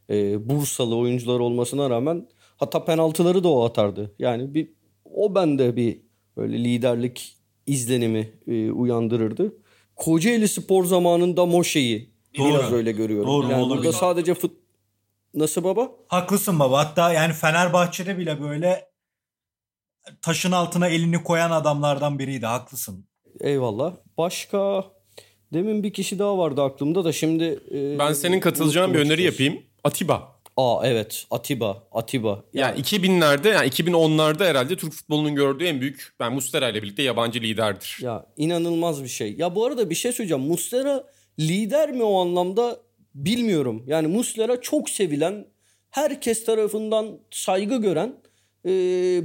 e, 0.09 0.49
Bursalı 0.49 0.95
oyuncular 0.95 1.39
olmasına 1.39 1.89
rağmen 1.89 2.27
hatta 2.57 2.85
penaltıları 2.85 3.43
da 3.43 3.47
o 3.47 3.65
atardı. 3.65 4.11
Yani 4.19 4.53
bir 4.53 4.69
o 5.05 5.35
bende 5.35 5.75
bir 5.75 6.01
böyle 6.37 6.63
liderlik 6.63 7.37
izlenimi 7.65 8.29
e, 8.47 8.71
uyandırırdı. 8.71 9.55
Kocaeli 9.95 10.47
Spor 10.47 10.85
zamanında 10.85 11.45
Moşe'yi 11.45 12.09
biraz 12.33 12.71
öyle 12.71 12.91
görüyorum. 12.91 13.27
Doğru, 13.27 13.51
yani 13.51 13.69
burada 13.69 13.93
sadece 13.93 14.33
fut 14.33 14.51
Nasıl 15.35 15.63
baba? 15.63 15.91
Haklısın 16.07 16.59
baba. 16.59 16.77
Hatta 16.77 17.13
yani 17.13 17.33
Fenerbahçe'de 17.33 18.17
bile 18.17 18.41
böyle 18.41 18.87
taşın 20.21 20.51
altına 20.51 20.87
elini 20.87 21.23
koyan 21.23 21.51
adamlardan 21.51 22.19
biriydi. 22.19 22.45
Haklısın. 22.45 23.05
Eyvallah. 23.39 23.93
Başka 24.17 24.85
demin 25.53 25.83
bir 25.83 25.93
kişi 25.93 26.19
daha 26.19 26.37
vardı 26.37 26.61
aklımda 26.61 27.05
da 27.05 27.11
şimdi 27.11 27.59
e, 27.71 27.99
ben 27.99 28.13
senin 28.13 28.39
katılacağın 28.39 28.93
bir 28.93 28.99
öneri 28.99 29.23
yapayım. 29.23 29.61
Atiba. 29.83 30.35
Aa 30.57 30.81
evet 30.83 31.25
Atiba, 31.31 31.83
Atiba. 31.91 32.43
Yani, 32.53 32.77
yani 32.77 32.81
2000'lerde 32.81 33.47
yani 33.47 33.69
2010'larda 33.69 34.45
herhalde 34.45 34.75
Türk 34.75 34.93
futbolunun 34.93 35.35
gördüğü 35.35 35.65
en 35.65 35.81
büyük 35.81 36.13
ben 36.19 36.33
Mustera 36.33 36.69
ile 36.69 36.83
birlikte 36.83 37.03
yabancı 37.03 37.39
liderdir. 37.39 37.97
Ya 38.01 38.25
inanılmaz 38.37 39.03
bir 39.03 39.07
şey. 39.07 39.35
Ya 39.37 39.55
bu 39.55 39.65
arada 39.65 39.89
bir 39.89 39.95
şey 39.95 40.11
söyleyeceğim. 40.11 40.43
Mustera 40.43 41.03
lider 41.39 41.91
mi 41.91 42.03
o 42.03 42.21
anlamda 42.21 42.79
bilmiyorum. 43.15 43.83
Yani 43.87 44.07
Muslera 44.07 44.61
çok 44.61 44.89
sevilen, 44.89 45.45
herkes 45.89 46.45
tarafından 46.45 47.19
saygı 47.31 47.75
gören 47.75 48.15
e, 48.65 48.71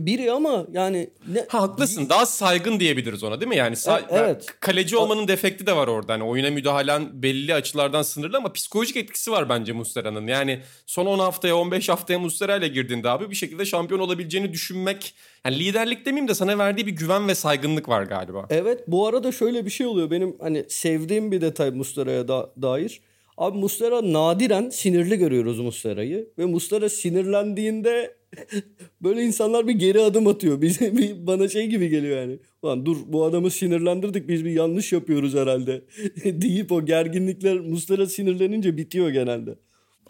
biri 0.06 0.32
ama 0.32 0.66
yani 0.72 1.10
ne... 1.28 1.46
ha, 1.48 1.62
haklısın. 1.62 2.08
Daha 2.08 2.26
saygın 2.26 2.80
diyebiliriz 2.80 3.24
ona 3.24 3.40
değil 3.40 3.48
mi? 3.48 3.56
Yani 3.56 3.74
sa- 3.74 4.00
e, 4.00 4.04
evet. 4.10 4.46
kaleci 4.60 4.96
olmanın 4.96 5.28
defekti 5.28 5.66
de 5.66 5.76
var 5.76 5.88
orada. 5.88 6.12
Hani 6.12 6.24
oyuna 6.24 6.50
müdahalen 6.50 7.22
belli 7.22 7.54
açılardan 7.54 8.02
sınırlı 8.02 8.36
ama 8.36 8.52
psikolojik 8.52 8.96
etkisi 8.96 9.30
var 9.30 9.48
bence 9.48 9.72
Muslera'nın. 9.72 10.26
Yani 10.26 10.60
son 10.86 11.06
10 11.06 11.18
haftaya 11.18 11.56
15 11.56 11.88
haftaya 11.88 12.18
Muslera 12.18 12.56
ile 12.56 12.68
girdiğinde 12.68 13.10
abi 13.10 13.30
bir 13.30 13.34
şekilde 13.34 13.64
şampiyon 13.64 14.00
olabileceğini 14.00 14.52
düşünmek 14.52 15.14
yani 15.44 15.58
liderlik 15.58 16.06
demeyeyim 16.06 16.28
de 16.28 16.34
sana 16.34 16.58
verdiği 16.58 16.86
bir 16.86 16.92
güven 16.92 17.28
ve 17.28 17.34
saygınlık 17.34 17.88
var 17.88 18.02
galiba. 18.02 18.46
Evet 18.50 18.84
bu 18.86 19.06
arada 19.06 19.32
şöyle 19.32 19.64
bir 19.64 19.70
şey 19.70 19.86
oluyor. 19.86 20.10
Benim 20.10 20.36
hani 20.40 20.64
sevdiğim 20.68 21.32
bir 21.32 21.40
detay 21.40 21.70
Muslera'ya 21.70 22.28
da, 22.28 22.50
dair 22.62 23.00
Abi 23.40 23.58
Muslera 23.58 24.12
nadiren 24.12 24.70
sinirli 24.70 25.18
görüyoruz 25.18 25.60
Muslera'yı. 25.60 26.28
Ve 26.38 26.44
Muslera 26.44 26.88
sinirlendiğinde 26.88 28.16
böyle 29.02 29.22
insanlar 29.22 29.68
bir 29.68 29.72
geri 29.72 30.00
adım 30.00 30.26
atıyor. 30.26 30.60
Bize 30.60 30.96
bir, 30.96 31.26
bana 31.26 31.48
şey 31.48 31.66
gibi 31.66 31.88
geliyor 31.88 32.20
yani. 32.20 32.38
Ulan 32.62 32.86
dur 32.86 32.96
bu 33.06 33.24
adamı 33.24 33.50
sinirlendirdik 33.50 34.28
biz 34.28 34.44
bir 34.44 34.50
yanlış 34.50 34.92
yapıyoruz 34.92 35.34
herhalde. 35.34 35.84
deyip 36.24 36.72
o 36.72 36.84
gerginlikler 36.84 37.60
Muslera 37.60 38.06
sinirlenince 38.06 38.76
bitiyor 38.76 39.10
genelde. 39.10 39.54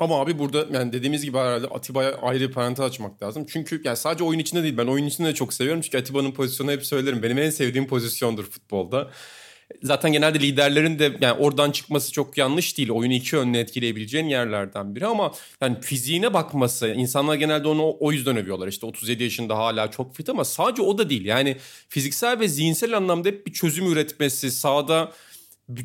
Ama 0.01 0.21
abi 0.21 0.38
burada 0.38 0.66
yani 0.73 0.93
dediğimiz 0.93 1.25
gibi 1.25 1.38
herhalde 1.38 1.66
Atiba'ya 1.66 2.12
ayrı 2.12 2.49
bir 2.49 2.53
parantez 2.53 2.85
açmak 2.85 3.23
lazım. 3.23 3.47
Çünkü 3.49 3.83
yani 3.85 3.97
sadece 3.97 4.25
oyun 4.25 4.38
içinde 4.38 4.62
değil 4.62 4.77
ben 4.79 4.87
oyun 4.87 5.07
içinde 5.07 5.29
de 5.29 5.35
çok 5.35 5.53
seviyorum. 5.53 5.81
Çünkü 5.81 5.99
Atiba'nın 5.99 6.33
pozisyonu 6.33 6.71
hep 6.71 6.87
söylerim. 6.87 7.23
Benim 7.23 7.38
en 7.38 7.51
sevdiğim 7.51 7.87
pozisyondur 7.87 8.45
futbolda. 8.45 9.11
Zaten 9.83 10.12
genelde 10.12 10.40
liderlerin 10.40 10.99
de 10.99 11.12
yani 11.21 11.38
oradan 11.40 11.71
çıkması 11.71 12.12
çok 12.12 12.38
yanlış 12.38 12.79
değil. 12.79 12.90
Oyunu 12.90 13.12
iki 13.12 13.37
yönlü 13.37 13.59
etkileyebileceğin 13.59 14.27
yerlerden 14.27 14.97
biri 14.97 15.07
ama 15.07 15.33
yani 15.61 15.81
fiziğine 15.81 16.35
bakması 16.35 16.88
insanlar 16.88 17.35
genelde 17.35 17.69
onu 17.69 17.97
o 18.01 18.12
yüzden 18.12 18.37
övüyorlar. 18.37 18.69
İşte 18.69 18.87
37 18.87 19.23
yaşında 19.23 19.59
hala 19.59 19.90
çok 19.90 20.14
fit 20.14 20.29
ama 20.29 20.45
sadece 20.45 20.83
o 20.83 20.99
da 20.99 21.11
değil. 21.11 21.25
Yani 21.25 21.57
fiziksel 21.88 22.40
ve 22.40 22.49
zihinsel 22.49 22.97
anlamda 22.97 23.29
hep 23.29 23.47
bir 23.47 23.53
çözüm 23.53 23.93
üretmesi, 23.93 24.51
sahada 24.51 25.12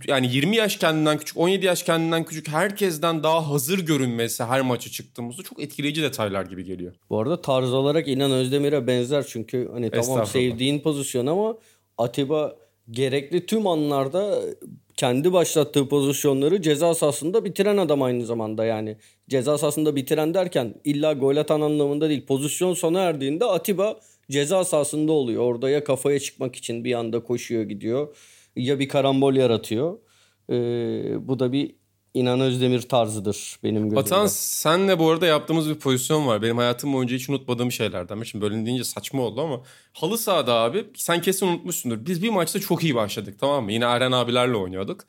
yani 0.08 0.34
20 0.34 0.56
yaş 0.56 0.78
kendinden 0.78 1.18
küçük, 1.18 1.38
17 1.38 1.66
yaş 1.66 1.84
kendinden 1.84 2.24
küçük 2.24 2.48
herkesten 2.48 3.24
daha 3.24 3.50
hazır 3.50 3.80
görünmesi 3.80 4.44
her 4.44 4.62
maça 4.62 4.90
çıktığımızda 4.90 5.44
çok 5.44 5.64
etkileyici 5.64 6.02
detaylar 6.02 6.46
gibi 6.46 6.64
geliyor. 6.64 6.94
Bu 7.10 7.20
arada 7.20 7.42
tarz 7.42 7.74
olarak 7.74 8.08
İnan 8.08 8.32
Özdemir'e 8.32 8.88
benzer 8.88 9.26
çünkü 9.28 9.70
hani 9.74 9.92
tamam 9.92 10.26
sevdiğin 10.26 10.80
pozisyon 10.80 11.28
ama 11.28 11.58
Atiba 11.98 12.56
gerekli 12.92 13.46
tüm 13.46 13.68
anlarda 13.68 14.42
kendi 14.98 15.34
başlattığı 15.34 15.90
pozisyonları 15.90 16.62
ceza 16.62 16.94
sahasında 16.94 17.46
bitiren 17.46 17.78
adam 17.78 18.02
aynı 18.02 18.26
zamanda 18.26 18.66
yani. 18.66 18.98
Ceza 19.30 19.58
sahasında 19.58 19.96
bitiren 19.96 20.34
derken 20.34 20.76
illa 20.84 21.14
gol 21.14 21.38
atan 21.38 21.62
anlamında 21.62 22.10
değil. 22.10 22.26
Pozisyon 22.26 22.74
sona 22.74 23.02
erdiğinde 23.02 23.46
Atiba 23.46 24.00
ceza 24.32 24.64
sahasında 24.64 25.12
oluyor. 25.12 25.44
Orada 25.44 25.70
ya 25.70 25.84
kafaya 25.84 26.20
çıkmak 26.20 26.56
için 26.56 26.84
bir 26.84 26.94
anda 26.94 27.24
koşuyor 27.24 27.64
gidiyor 27.64 28.16
ya 28.56 28.80
bir 28.80 28.90
karambol 28.90 29.34
yaratıyor. 29.36 30.00
Ee, 30.50 31.28
bu 31.28 31.40
da 31.40 31.52
bir 31.52 31.76
İnan 32.16 32.40
Özdemir 32.40 32.82
tarzıdır 32.82 33.60
benim 33.64 33.84
gözümde. 33.84 33.96
Vatan 33.96 34.28
senle 34.28 35.00
bu 35.00 35.10
arada 35.10 35.26
yaptığımız 35.26 35.70
bir 35.70 35.76
pozisyon 35.76 36.28
var. 36.28 36.42
Benim 36.42 36.58
hayatım 36.58 36.94
boyunca 36.94 37.16
hiç 37.16 37.30
unutmadığım 37.30 37.72
şeylerden. 37.72 38.24
Şimdi 38.24 38.44
böyle 38.46 38.66
deyince 38.66 38.84
saçma 38.84 39.22
oldu 39.22 39.42
ama 39.42 39.62
halı 39.94 40.18
sahada 40.18 40.54
abi 40.54 40.86
sen 40.96 41.22
kesin 41.22 41.48
unutmuşsundur. 41.48 42.06
Biz 42.06 42.24
bir 42.24 42.30
maçta 42.30 42.60
çok 42.60 42.84
iyi 42.84 42.96
başladık 42.96 43.36
tamam 43.40 43.64
mı? 43.64 43.72
Yine 43.72 43.86
Eren 43.86 44.12
abilerle 44.12 44.56
oynuyorduk. 44.56 45.06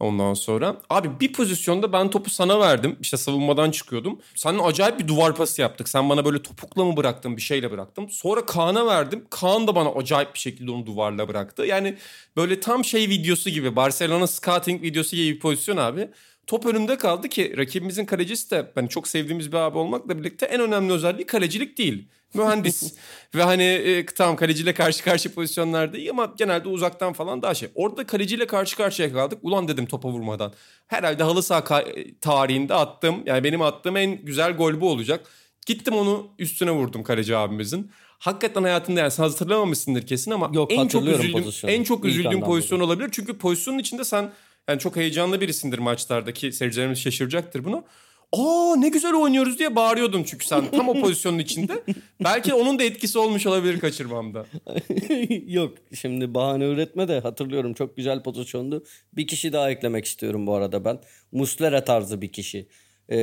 Ondan 0.00 0.34
sonra 0.34 0.76
abi 0.90 1.20
bir 1.20 1.32
pozisyonda 1.32 1.92
ben 1.92 2.10
topu 2.10 2.30
sana 2.30 2.60
verdim. 2.60 2.96
İşte 3.00 3.16
savunmadan 3.16 3.70
çıkıyordum. 3.70 4.20
Seninle 4.34 4.62
acayip 4.62 4.98
bir 4.98 5.08
duvar 5.08 5.34
pası 5.34 5.60
yaptık. 5.62 5.88
Sen 5.88 6.10
bana 6.10 6.24
böyle 6.24 6.42
topukla 6.42 6.84
mı 6.84 6.96
bıraktın 6.96 7.36
bir 7.36 7.42
şeyle 7.42 7.70
bıraktım. 7.70 8.10
Sonra 8.10 8.46
Kaan'a 8.46 8.86
verdim. 8.86 9.24
Kaan 9.30 9.66
da 9.66 9.74
bana 9.74 9.88
acayip 9.88 10.34
bir 10.34 10.38
şekilde 10.38 10.70
onu 10.70 10.86
duvarla 10.86 11.28
bıraktı. 11.28 11.66
Yani 11.66 11.96
böyle 12.36 12.60
tam 12.60 12.84
şey 12.84 13.08
videosu 13.08 13.50
gibi 13.50 13.76
Barcelona 13.76 14.26
scouting 14.26 14.82
videosu 14.82 15.16
gibi 15.16 15.34
bir 15.34 15.40
pozisyon 15.40 15.76
abi. 15.76 16.10
Top 16.46 16.66
önümde 16.66 16.98
kaldı 16.98 17.28
ki 17.28 17.54
rakibimizin 17.56 18.04
kalecisi 18.04 18.50
de 18.50 18.72
hani 18.74 18.88
çok 18.88 19.08
sevdiğimiz 19.08 19.52
bir 19.52 19.56
abi 19.56 19.78
olmakla 19.78 20.18
birlikte 20.18 20.46
en 20.46 20.60
önemli 20.60 20.92
özelliği 20.92 21.26
kalecilik 21.26 21.78
değil. 21.78 22.08
Mühendis. 22.34 22.94
Ve 23.34 23.42
hani 23.42 23.62
e, 23.62 24.06
tamam 24.06 24.36
kaleciyle 24.36 24.74
karşı 24.74 25.04
karşı 25.04 25.34
pozisyonlarda 25.34 25.98
iyi 25.98 26.10
ama 26.10 26.34
genelde 26.38 26.68
uzaktan 26.68 27.12
falan 27.12 27.42
daha 27.42 27.54
şey. 27.54 27.68
Orada 27.74 28.06
kaleciyle 28.06 28.46
karşı 28.46 28.76
karşıya 28.76 29.12
kaldık. 29.12 29.38
Ulan 29.42 29.68
dedim 29.68 29.86
topa 29.86 30.08
vurmadan. 30.08 30.52
Herhalde 30.86 31.22
halı 31.22 31.42
saha 31.42 31.84
tarihinde 32.20 32.74
attığım 32.74 33.22
yani 33.26 33.44
benim 33.44 33.62
attığım 33.62 33.96
en 33.96 34.24
güzel 34.24 34.52
gol 34.52 34.80
bu 34.80 34.90
olacak. 34.90 35.26
Gittim 35.66 35.94
onu 35.94 36.26
üstüne 36.38 36.70
vurdum 36.70 37.02
kaleci 37.02 37.36
abimizin. 37.36 37.90
Hakikaten 38.18 38.62
hayatında 38.62 39.00
yani 39.00 39.10
sen 39.10 39.22
hatırlamamışsındır 39.22 40.06
kesin 40.06 40.30
ama 40.30 40.50
Yok, 40.54 40.72
en 40.72 40.88
çok 40.88 41.04
üzüldüğüm 41.04 41.52
en 41.66 41.82
çok 41.82 42.04
üzüldüğüm 42.04 42.40
pozisyon 42.40 42.80
olabilir. 42.80 43.08
Çünkü 43.12 43.38
pozisyonun 43.38 43.78
içinde 43.78 44.04
sen 44.04 44.30
yani 44.68 44.78
çok 44.78 44.96
heyecanlı 44.96 45.40
birisindir 45.40 45.78
maçlardaki 45.78 46.52
seyircilerimiz 46.52 46.98
şaşıracaktır 46.98 47.64
bunu. 47.64 47.84
Aa 48.32 48.76
ne 48.76 48.88
güzel 48.88 49.14
oynuyoruz 49.14 49.58
diye 49.58 49.76
bağırıyordum 49.76 50.24
çünkü 50.24 50.46
sen 50.46 50.70
tam 50.70 50.88
o 50.88 50.94
pozisyonun 51.00 51.38
içinde. 51.38 51.82
Belki 52.24 52.54
onun 52.54 52.78
da 52.78 52.82
etkisi 52.82 53.18
olmuş 53.18 53.46
olabilir 53.46 53.80
kaçırmamda. 53.80 54.46
Yok 55.46 55.74
şimdi 55.94 56.34
bahane 56.34 56.64
üretme 56.64 57.08
de 57.08 57.20
hatırlıyorum 57.20 57.74
çok 57.74 57.96
güzel 57.96 58.22
pozisyondu. 58.22 58.84
Bir 59.12 59.26
kişi 59.26 59.52
daha 59.52 59.70
eklemek 59.70 60.04
istiyorum 60.04 60.46
bu 60.46 60.54
arada 60.54 60.84
ben. 60.84 60.98
Muslera 61.32 61.84
tarzı 61.84 62.22
bir 62.22 62.32
kişi. 62.32 62.68
Ee, 63.08 63.16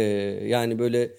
yani 0.47 0.79
böyle 0.79 1.11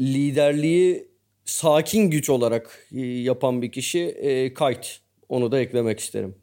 liderliği 0.00 1.08
sakin 1.44 2.10
güç 2.10 2.30
olarak 2.30 2.86
e, 2.92 3.00
yapan 3.00 3.62
bir 3.62 3.72
kişi 3.72 4.00
e, 4.00 4.54
Kayt. 4.54 5.00
Onu 5.28 5.52
da 5.52 5.60
eklemek 5.60 6.00
isterim. 6.00 6.34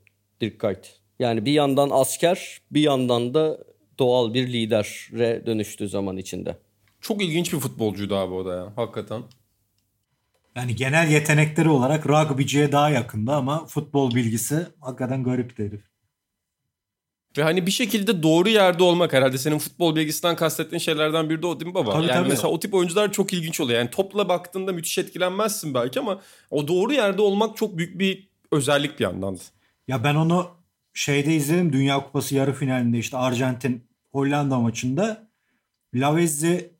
Dirk 0.41 0.59
Kayt. 0.59 0.98
Yani 1.19 1.45
bir 1.45 1.51
yandan 1.51 1.89
asker 1.91 2.62
bir 2.71 2.82
yandan 2.82 3.34
da 3.34 3.58
doğal 3.99 4.34
bir 4.34 4.53
lidere 4.53 5.45
dönüştüğü 5.45 5.89
zaman 5.89 6.17
içinde. 6.17 6.58
Çok 7.01 7.23
ilginç 7.23 7.53
bir 7.53 7.60
futbolcuydu 7.60 8.15
abi 8.15 8.34
o 8.34 8.45
da 8.45 8.55
ya 8.55 8.73
hakikaten. 8.75 9.23
Yani 10.55 10.75
genel 10.75 11.12
yetenekleri 11.12 11.69
olarak 11.69 12.08
rugbyciye 12.08 12.71
daha 12.71 12.89
yakında 12.89 13.36
ama 13.36 13.65
futbol 13.65 14.15
bilgisi 14.15 14.67
hakikaten 14.82 15.23
garip 15.23 15.60
herif. 15.60 15.82
Ve 17.38 17.43
hani 17.43 17.65
bir 17.65 17.71
şekilde 17.71 18.23
doğru 18.23 18.49
yerde 18.49 18.84
olmak 18.84 19.13
herhalde 19.13 19.38
senin 19.38 19.58
futbol 19.58 19.95
bilgisinden 19.95 20.36
kastettiğin 20.36 20.79
şeylerden 20.79 21.29
biri 21.29 21.41
de 21.41 21.47
o 21.47 21.60
değil 21.60 21.67
mi 21.67 21.75
baba? 21.75 21.91
Tabii, 21.91 22.08
yani 22.08 22.13
tabii. 22.13 22.29
mesela 22.29 22.49
o 22.49 22.60
tip 22.60 22.73
oyuncular 22.73 23.12
çok 23.12 23.34
ilginç 23.34 23.60
oluyor. 23.60 23.79
Yani 23.79 23.89
topla 23.89 24.29
baktığında 24.29 24.71
müthiş 24.71 24.97
etkilenmezsin 24.97 25.73
belki 25.73 25.99
ama 25.99 26.21
o 26.51 26.67
doğru 26.67 26.93
yerde 26.93 27.21
olmak 27.21 27.58
çok 27.58 27.77
büyük 27.77 27.99
bir 27.99 28.29
özellik 28.51 28.99
bir 28.99 29.03
yandan. 29.03 29.38
Ya 29.88 30.03
ben 30.03 30.15
onu 30.15 30.58
şeyde 30.99 31.35
izledim 31.35 31.73
Dünya 31.73 32.03
Kupası 32.03 32.35
yarı 32.35 32.53
finalinde 32.53 32.97
işte 32.97 33.17
Arjantin 33.17 33.89
Hollanda 34.12 34.59
maçında. 34.59 35.29
Lavezzi 35.93 36.73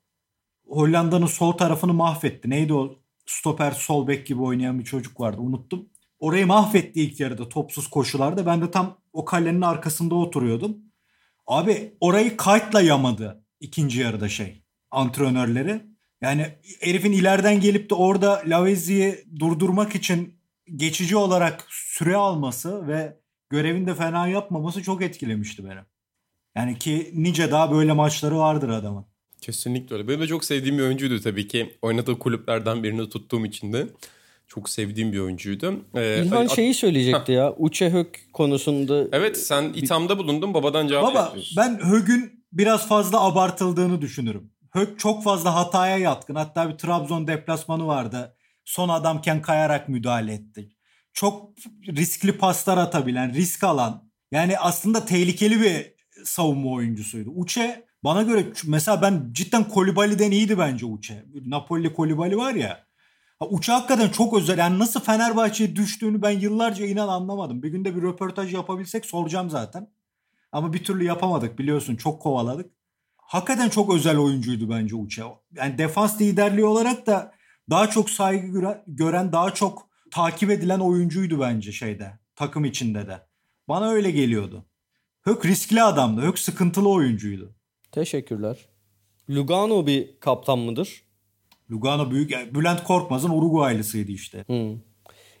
Hollanda'nın 0.66 1.26
sol 1.26 1.52
tarafını 1.52 1.92
mahvetti. 1.94 2.50
Neydi 2.50 2.74
o 2.74 2.98
stoper 3.26 3.70
sol 3.70 4.08
bek 4.08 4.26
gibi 4.26 4.42
oynayan 4.42 4.78
bir 4.78 4.84
çocuk 4.84 5.20
vardı 5.20 5.40
unuttum. 5.40 5.88
Orayı 6.18 6.46
mahvetti 6.46 7.00
ilk 7.00 7.20
yarıda 7.20 7.48
topsuz 7.48 7.86
koşularda. 7.86 8.46
Ben 8.46 8.62
de 8.62 8.70
tam 8.70 8.98
o 9.12 9.24
kalenin 9.24 9.60
arkasında 9.60 10.14
oturuyordum. 10.14 10.76
Abi 11.46 11.94
orayı 12.00 12.36
kayıtla 12.36 12.80
yamadı 12.80 13.44
ikinci 13.60 14.00
yarıda 14.00 14.28
şey 14.28 14.62
antrenörleri. 14.90 15.82
Yani 16.20 16.46
herifin 16.80 17.12
ileriden 17.12 17.60
gelip 17.60 17.90
de 17.90 17.94
orada 17.94 18.42
Lavezzi'yi 18.46 19.24
durdurmak 19.38 19.94
için 19.94 20.40
geçici 20.76 21.16
olarak 21.16 21.66
süre 21.68 22.16
alması 22.16 22.88
ve 22.88 23.19
görevini 23.50 23.86
de 23.86 23.94
fena 23.94 24.28
yapmaması 24.28 24.82
çok 24.82 25.02
etkilemişti 25.02 25.64
beni. 25.64 25.80
Yani 26.56 26.78
ki 26.78 27.10
nice 27.14 27.50
daha 27.50 27.72
böyle 27.72 27.92
maçları 27.92 28.38
vardır 28.38 28.68
adamın. 28.68 29.06
Kesinlikle 29.40 29.96
öyle. 29.96 30.08
Benim 30.08 30.20
de 30.20 30.26
çok 30.26 30.44
sevdiğim 30.44 30.78
bir 30.78 30.82
oyuncuydu 30.82 31.20
tabii 31.20 31.48
ki. 31.48 31.78
Oynadığı 31.82 32.18
kulüplerden 32.18 32.82
birini 32.82 33.08
tuttuğum 33.08 33.46
için 33.46 33.72
de. 33.72 33.86
Çok 34.48 34.68
sevdiğim 34.68 35.12
bir 35.12 35.18
oyuncuydu. 35.18 35.84
Ee, 35.94 36.22
İlhan 36.22 36.46
şeyi 36.46 36.74
söyleyecekti 36.74 37.32
ya. 37.32 37.54
Uçe 37.58 37.90
Hök 37.90 38.20
konusunda. 38.32 39.06
Evet 39.12 39.38
sen 39.38 39.64
ithamda 39.74 40.18
bulundun 40.18 40.54
babadan 40.54 40.88
cevap 40.88 41.04
Baba 41.10 41.18
yapıyorsun. 41.18 41.56
ben 41.56 41.78
Hög'ün 41.78 42.44
biraz 42.52 42.88
fazla 42.88 43.20
abartıldığını 43.20 44.00
düşünürüm. 44.00 44.52
Hök 44.70 44.98
çok 44.98 45.24
fazla 45.24 45.54
hataya 45.54 45.98
yatkın. 45.98 46.34
Hatta 46.34 46.70
bir 46.72 46.78
Trabzon 46.78 47.26
deplasmanı 47.26 47.86
vardı. 47.86 48.36
Son 48.64 48.88
adamken 48.88 49.42
kayarak 49.42 49.88
müdahale 49.88 50.32
etti. 50.32 50.68
Çok 51.20 51.50
riskli 51.88 52.38
paslar 52.38 52.78
atabilen, 52.78 53.34
risk 53.34 53.64
alan. 53.64 54.10
Yani 54.32 54.58
aslında 54.58 55.04
tehlikeli 55.04 55.60
bir 55.60 55.94
savunma 56.24 56.70
oyuncusuydu. 56.70 57.30
Uçe 57.30 57.84
bana 58.04 58.22
göre 58.22 58.46
mesela 58.66 59.02
ben 59.02 59.28
cidden 59.32 59.68
Kolibali'den 59.68 60.30
iyiydi 60.30 60.58
bence 60.58 60.86
Uçe. 60.86 61.24
Napoli 61.46 61.92
Kolibali 61.92 62.36
var 62.36 62.54
ya. 62.54 62.86
Uçe 63.40 63.72
hakikaten 63.72 64.08
çok 64.08 64.34
özel. 64.34 64.58
Yani 64.58 64.78
nasıl 64.78 65.00
Fenerbahçe'ye 65.00 65.76
düştüğünü 65.76 66.22
ben 66.22 66.30
yıllarca 66.30 66.86
inan 66.86 67.08
anlamadım. 67.08 67.62
Bir 67.62 67.68
günde 67.68 67.96
bir 67.96 68.02
röportaj 68.02 68.54
yapabilsek 68.54 69.06
soracağım 69.06 69.50
zaten. 69.50 69.90
Ama 70.52 70.72
bir 70.72 70.84
türlü 70.84 71.04
yapamadık 71.04 71.58
biliyorsun. 71.58 71.96
Çok 71.96 72.22
kovaladık. 72.22 72.70
Hakikaten 73.16 73.68
çok 73.68 73.94
özel 73.94 74.18
oyuncuydu 74.18 74.70
bence 74.70 74.96
Uçe. 74.96 75.22
Yani 75.56 75.78
defans 75.78 76.20
liderliği 76.20 76.66
olarak 76.66 77.06
da 77.06 77.32
daha 77.70 77.90
çok 77.90 78.10
saygı 78.10 78.60
gören, 78.86 79.32
daha 79.32 79.54
çok 79.54 79.89
takip 80.10 80.50
edilen 80.50 80.80
oyuncuydu 80.80 81.40
bence 81.40 81.72
şeyde. 81.72 82.18
Takım 82.36 82.64
içinde 82.64 83.06
de. 83.06 83.20
Bana 83.68 83.90
öyle 83.90 84.10
geliyordu. 84.10 84.64
Hök 85.22 85.46
riskli 85.46 85.82
adamdı. 85.82 86.22
Hök 86.22 86.38
sıkıntılı 86.38 86.88
oyuncuydu. 86.88 87.54
Teşekkürler. 87.92 88.56
Lugano 89.30 89.86
bir 89.86 90.20
kaptan 90.20 90.58
mıdır? 90.58 91.02
Lugano 91.70 92.10
büyük. 92.10 92.54
Bülent 92.54 92.84
Korkmaz'ın 92.84 93.30
Uruguaylısıydı 93.30 94.12
işte. 94.12 94.44
Hmm. 94.46 94.78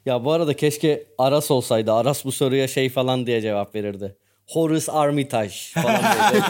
Ya 0.06 0.24
bu 0.24 0.32
arada 0.32 0.56
keşke 0.56 1.06
Aras 1.18 1.50
olsaydı. 1.50 1.92
Aras 1.92 2.24
bu 2.24 2.32
soruya 2.32 2.68
şey 2.68 2.88
falan 2.88 3.26
diye 3.26 3.40
cevap 3.40 3.74
verirdi. 3.74 4.16
Horace 4.46 4.92
Armitage 4.92 5.54
falan 5.74 6.00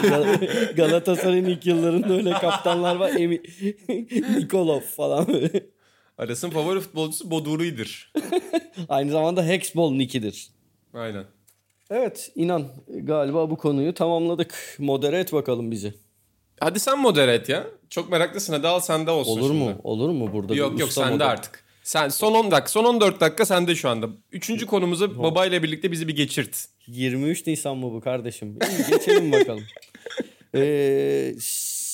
böyle. 0.03 0.71
Galatasaray'ın 0.75 1.45
ilk 1.45 1.65
yıllarında 1.65 2.13
öyle 2.13 2.31
kaptanlar 2.31 2.95
var. 2.95 3.09
Emi 3.09 3.41
Nikolov 4.37 4.79
falan 4.79 5.27
böyle. 5.27 5.65
Aras'ın 6.17 6.49
favori 6.49 6.79
futbolcusu 6.79 7.31
Boduri'dir. 7.31 8.13
Aynı 8.89 9.11
zamanda 9.11 9.45
Hexball 9.45 9.91
Nick'idir. 9.91 10.47
Aynen. 10.93 11.25
Evet 11.89 12.31
inan 12.35 12.67
galiba 12.87 13.49
bu 13.49 13.57
konuyu 13.57 13.93
tamamladık. 13.93 14.75
Modere 14.79 15.19
et 15.19 15.33
bakalım 15.33 15.71
bizi. 15.71 15.93
Hadi 16.59 16.79
sen 16.79 16.99
modere 16.99 17.33
et 17.33 17.49
ya. 17.49 17.67
Çok 17.89 18.11
meraklısın 18.11 18.53
hadi 18.53 18.67
al 18.67 18.79
sende 18.79 19.11
olsun 19.11 19.31
Olur 19.39 19.49
şimdi. 19.49 19.63
mu? 19.63 19.75
Olur 19.83 20.09
mu 20.09 20.33
burada? 20.33 20.55
Yok 20.55 20.79
yok 20.79 20.91
sende 20.93 21.13
modu? 21.13 21.23
artık. 21.23 21.63
Sen 21.83 22.09
son 22.09 22.33
10 22.33 22.51
dakika, 22.51 22.67
son 22.67 22.83
14 22.85 23.19
dakika 23.21 23.45
sende 23.45 23.75
şu 23.75 23.89
anda. 23.89 24.09
Üçüncü 24.31 24.65
konumuza 24.65 25.17
babayla 25.23 25.63
birlikte 25.63 25.91
bizi 25.91 26.07
bir 26.07 26.15
geçirt. 26.15 26.65
23 26.87 27.47
Nisan 27.47 27.77
mı 27.77 27.91
bu 27.93 28.01
kardeşim? 28.01 28.59
İyi, 28.69 28.89
geçelim 28.97 29.31
bakalım. 29.31 29.63
Ee, 30.55 31.33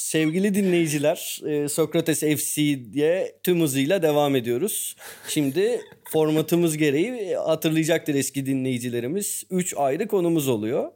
sevgili 0.07 0.53
dinleyiciler, 0.53 1.39
e, 1.45 1.69
Sokrates 1.69 2.19
FC'ye 2.19 3.39
tüm 3.43 3.61
hızıyla 3.61 4.01
devam 4.01 4.35
ediyoruz. 4.35 4.95
Şimdi 5.27 5.81
formatımız 6.11 6.77
gereği 6.77 7.35
hatırlayacaktır 7.35 8.15
eski 8.15 8.45
dinleyicilerimiz. 8.45 9.43
3 9.49 9.73
ayrı 9.77 10.07
konumuz 10.07 10.47
oluyor. 10.47 10.91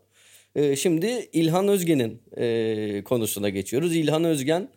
E, 0.56 0.76
şimdi 0.76 1.30
İlhan 1.34 1.68
Özgen'in 1.68 2.22
e, 2.38 3.04
konusuna 3.04 3.50
geçiyoruz. 3.50 3.96
İlhan 3.96 4.24
Özgen 4.24 4.70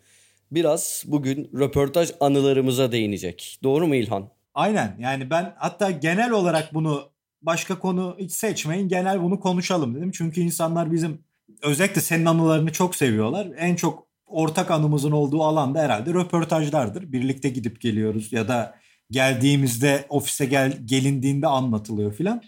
biraz 0.50 1.04
bugün 1.06 1.50
röportaj 1.54 2.10
anılarımıza 2.20 2.92
değinecek. 2.92 3.58
Doğru 3.62 3.86
mu 3.86 3.94
İlhan? 3.94 4.30
Aynen 4.54 4.96
yani 5.00 5.30
ben 5.30 5.54
hatta 5.56 5.90
genel 5.90 6.30
olarak 6.30 6.74
bunu 6.74 7.10
başka 7.42 7.78
konu 7.78 8.16
hiç 8.18 8.32
seçmeyin 8.32 8.88
genel 8.88 9.22
bunu 9.22 9.40
konuşalım 9.40 9.94
dedim. 9.94 10.10
Çünkü 10.10 10.40
insanlar 10.40 10.92
bizim 10.92 11.24
özellikle 11.62 12.00
senin 12.00 12.24
anılarını 12.24 12.72
çok 12.72 12.96
seviyorlar. 12.96 13.48
En 13.58 13.76
çok 13.76 14.13
ortak 14.34 14.70
anımızın 14.70 15.10
olduğu 15.12 15.42
alanda 15.42 15.78
herhalde 15.78 16.14
röportajlardır. 16.14 17.12
Birlikte 17.12 17.48
gidip 17.48 17.80
geliyoruz 17.80 18.32
ya 18.32 18.48
da 18.48 18.74
geldiğimizde 19.10 20.04
ofise 20.08 20.46
gel, 20.46 20.78
gelindiğinde 20.84 21.46
anlatılıyor 21.46 22.12
filan. 22.12 22.42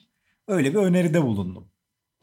Öyle 0.48 0.70
bir 0.70 0.78
öneride 0.78 1.22
bulundum. 1.22 1.68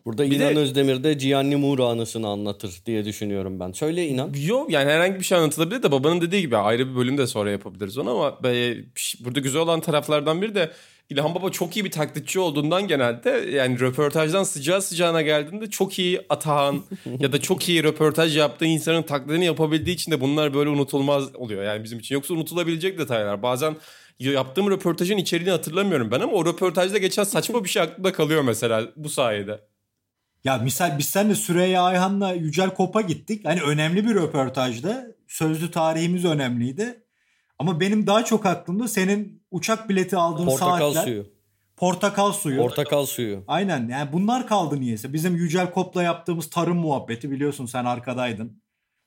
Burada 0.06 0.24
Bir 0.32 0.36
İnan 0.40 0.56
de- 0.56 0.60
Özdemir 0.60 1.04
de 1.04 1.14
Gianni 1.14 1.56
Mura 1.56 1.86
anısını 1.86 2.28
anlatır 2.28 2.82
diye 2.86 3.06
düşünüyorum 3.06 3.60
ben. 3.60 3.72
Söyle 3.72 4.08
İnan. 4.08 4.34
Yok 4.46 4.72
yani 4.72 4.92
herhangi 4.92 5.16
bir 5.20 5.24
şey 5.24 5.38
anlatılabilir 5.38 5.84
de 5.84 5.92
babanın 5.92 6.22
dediği 6.22 6.42
gibi 6.42 6.58
ayrı 6.58 6.90
bir 6.92 6.96
bölüm 6.96 7.18
de 7.18 7.28
sonra 7.28 7.52
yapabiliriz 7.52 7.98
onu 7.98 8.10
ama 8.10 8.50
e, 8.50 8.76
burada 9.20 9.40
güzel 9.40 9.62
olan 9.62 9.82
taraflardan 9.82 10.42
biri 10.42 10.56
de 10.56 10.72
İlhan 11.10 11.36
Baba 11.36 11.50
çok 11.52 11.78
iyi 11.78 11.86
bir 11.86 11.92
taklitçi 11.92 12.40
olduğundan 12.40 12.88
genelde 12.88 13.30
yani 13.30 13.80
röportajdan 13.80 14.44
sıcağı 14.44 14.82
sıcağına 14.82 15.22
geldiğinde 15.22 15.70
çok 15.70 16.00
iyi 16.00 16.22
atağın 16.30 16.84
ya 17.20 17.32
da 17.32 17.42
çok 17.42 17.70
iyi 17.70 17.84
röportaj 17.84 18.38
yaptığı 18.38 18.66
insanın 18.66 19.04
taklidini 19.04 19.46
yapabildiği 19.46 19.96
için 19.96 20.12
de 20.12 20.22
bunlar 20.22 20.54
böyle 20.54 20.70
unutulmaz 20.70 21.36
oluyor 21.36 21.64
yani 21.64 21.84
bizim 21.84 22.00
için. 22.00 22.16
Yoksa 22.16 22.34
unutulabilecek 22.34 23.00
detaylar. 23.00 23.44
Bazen 23.44 23.76
yaptığım 24.20 24.72
röportajın 24.72 25.18
içeriğini 25.18 25.52
hatırlamıyorum 25.52 26.12
ben 26.12 26.20
ama 26.20 26.34
o 26.34 26.46
röportajda 26.46 26.98
geçen 26.98 27.24
saçma 27.24 27.64
bir 27.64 27.70
şey 27.70 27.82
aklımda 27.82 28.14
kalıyor 28.14 28.42
mesela 28.42 28.84
bu 28.96 29.10
sayede. 29.10 29.62
Ya 30.44 30.58
misal 30.58 30.98
biz 30.98 31.06
seninle 31.06 31.36
Süreyya 31.36 31.82
Ayhan'la 31.82 32.34
Yücel 32.34 32.70
Kop'a 32.70 33.02
gittik. 33.02 33.46
Hani 33.46 33.62
önemli 33.62 34.08
bir 34.08 34.16
röportajdı. 34.16 35.16
Sözlü 35.28 35.72
tarihimiz 35.72 36.26
önemliydi. 36.26 37.03
Ama 37.64 37.80
benim 37.80 38.08
daha 38.08 38.26
çok 38.26 38.46
aklımda 38.46 38.88
senin 38.88 39.44
uçak 39.52 39.90
bileti 39.90 40.18
aldığın 40.18 40.46
Portakal 40.46 40.94
saatler. 40.94 41.04
suyu. 41.04 41.26
Portakal 41.78 42.32
suyu. 42.32 42.58
Portakal 42.58 43.06
suyu. 43.06 43.44
Aynen 43.48 43.88
yani 43.88 44.14
bunlar 44.14 44.48
kaldı 44.48 44.80
niyeyse. 44.80 45.14
Bizim 45.14 45.36
Yücel 45.36 45.72
Kop'la 45.72 46.04
yaptığımız 46.04 46.50
tarım 46.50 46.78
muhabbeti 46.78 47.32
biliyorsun 47.32 47.66
sen 47.66 47.86
arkadaydın. 47.86 48.62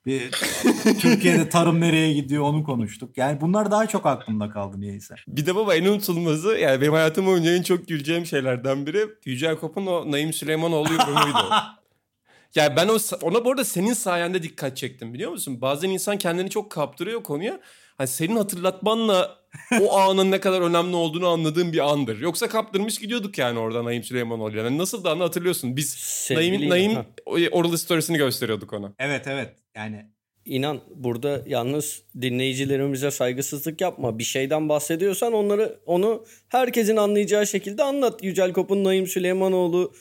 Bir 0.05 0.31
Türkiye'de 0.99 1.49
tarım 1.49 1.81
nereye 1.81 2.13
gidiyor 2.13 2.43
onu 2.43 2.63
konuştuk. 2.63 3.17
Yani 3.17 3.41
bunlar 3.41 3.71
daha 3.71 3.87
çok 3.87 4.05
aklımda 4.05 4.49
kaldı 4.49 4.79
niyeyse. 4.79 5.15
Bir 5.27 5.45
de 5.45 5.55
baba 5.55 5.75
en 5.75 5.85
unutulmazı 5.85 6.57
yani 6.57 6.81
benim 6.81 6.93
hayatım 6.93 7.25
boyunca 7.25 7.55
en 7.55 7.61
çok 7.61 7.87
güleceğim 7.87 8.25
şeylerden 8.25 8.85
biri 8.85 9.07
Yücel 9.25 9.55
Kop'un 9.55 9.85
o 9.85 10.11
Naim 10.11 10.33
Süleymanoğlu 10.33 10.93
yorumuydu. 10.93 11.49
yani 12.55 12.75
ben 12.75 12.87
o 12.87 12.97
ona 13.21 13.45
bu 13.45 13.51
arada 13.51 13.65
senin 13.65 13.93
sayende 13.93 14.43
dikkat 14.43 14.77
çektim 14.77 15.13
biliyor 15.13 15.31
musun? 15.31 15.61
Bazen 15.61 15.89
insan 15.89 16.17
kendini 16.17 16.49
çok 16.49 16.71
kaptırıyor 16.71 17.23
konuya. 17.23 17.59
Hani 17.97 18.07
senin 18.07 18.35
hatırlatmanla 18.35 19.37
o 19.81 19.97
anın 19.97 20.31
ne 20.31 20.39
kadar 20.39 20.61
önemli 20.61 20.95
olduğunu 20.95 21.27
anladığım 21.27 21.73
bir 21.73 21.89
andır. 21.91 22.19
Yoksa 22.19 22.49
kaptırmış 22.49 22.99
gidiyorduk 22.99 23.37
yani 23.37 23.59
oradan 23.59 23.85
Naim 23.85 24.03
Süleymanoğlu'ya. 24.03 24.63
Yani 24.63 24.77
nasıl 24.77 25.03
da 25.03 25.11
anı 25.11 25.23
hatırlıyorsun. 25.23 25.75
Biz 25.75 25.89
Sevgili 25.89 26.69
Naim. 26.69 26.93
Naim 26.93 27.05
oral 27.51 27.77
storiesini 27.77 28.17
gösteriyorduk 28.17 28.73
ona. 28.73 28.93
Evet 28.99 29.27
evet 29.27 29.55
yani 29.75 30.05
İnan 30.45 30.79
burada 30.95 31.41
yalnız 31.47 32.03
dinleyicilerimize 32.21 33.11
saygısızlık 33.11 33.81
yapma. 33.81 34.19
Bir 34.19 34.23
şeyden 34.23 34.69
bahsediyorsan 34.69 35.33
onları 35.33 35.79
onu 35.85 36.25
herkesin 36.49 36.97
anlayacağı 36.97 37.47
şekilde 37.47 37.83
anlat. 37.83 38.23
Yücel 38.23 38.53
Kop'un 38.53 38.83
Naim 38.83 39.07
Süleymanoğlu 39.07 39.93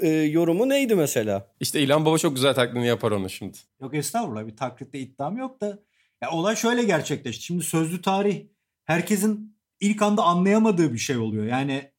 e, 0.00 0.08
yorumu 0.08 0.68
neydi 0.68 0.94
mesela? 0.94 1.46
İşte 1.60 1.80
İlhan 1.80 2.06
Baba 2.06 2.18
çok 2.18 2.34
güzel 2.34 2.54
taklidini 2.54 2.86
yapar 2.86 3.10
onu 3.10 3.30
şimdi. 3.30 3.58
Yok 3.80 3.94
estağfurullah 3.94 4.46
bir 4.46 4.56
taklitte 4.56 4.98
iddiam 4.98 5.36
yok 5.36 5.60
da. 5.60 5.78
Ya 6.22 6.30
olay 6.30 6.56
şöyle 6.56 6.84
gerçekleşti. 6.84 7.44
Şimdi 7.44 7.64
sözlü 7.64 8.02
tarih 8.02 8.46
herkesin 8.84 9.58
ilk 9.80 10.02
anda 10.02 10.22
anlayamadığı 10.22 10.92
bir 10.92 10.98
şey 10.98 11.16
oluyor. 11.16 11.46
Yani 11.46 11.92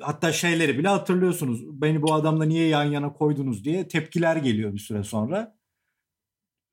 hatta 0.00 0.32
şeyleri 0.32 0.78
bile 0.78 0.88
hatırlıyorsunuz. 0.88 1.80
Beni 1.82 2.02
bu 2.02 2.14
adamla 2.14 2.44
niye 2.44 2.66
yan 2.68 2.84
yana 2.84 3.12
koydunuz 3.12 3.64
diye 3.64 3.88
tepkiler 3.88 4.36
geliyor 4.36 4.72
bir 4.72 4.78
süre 4.78 5.04
sonra. 5.04 5.58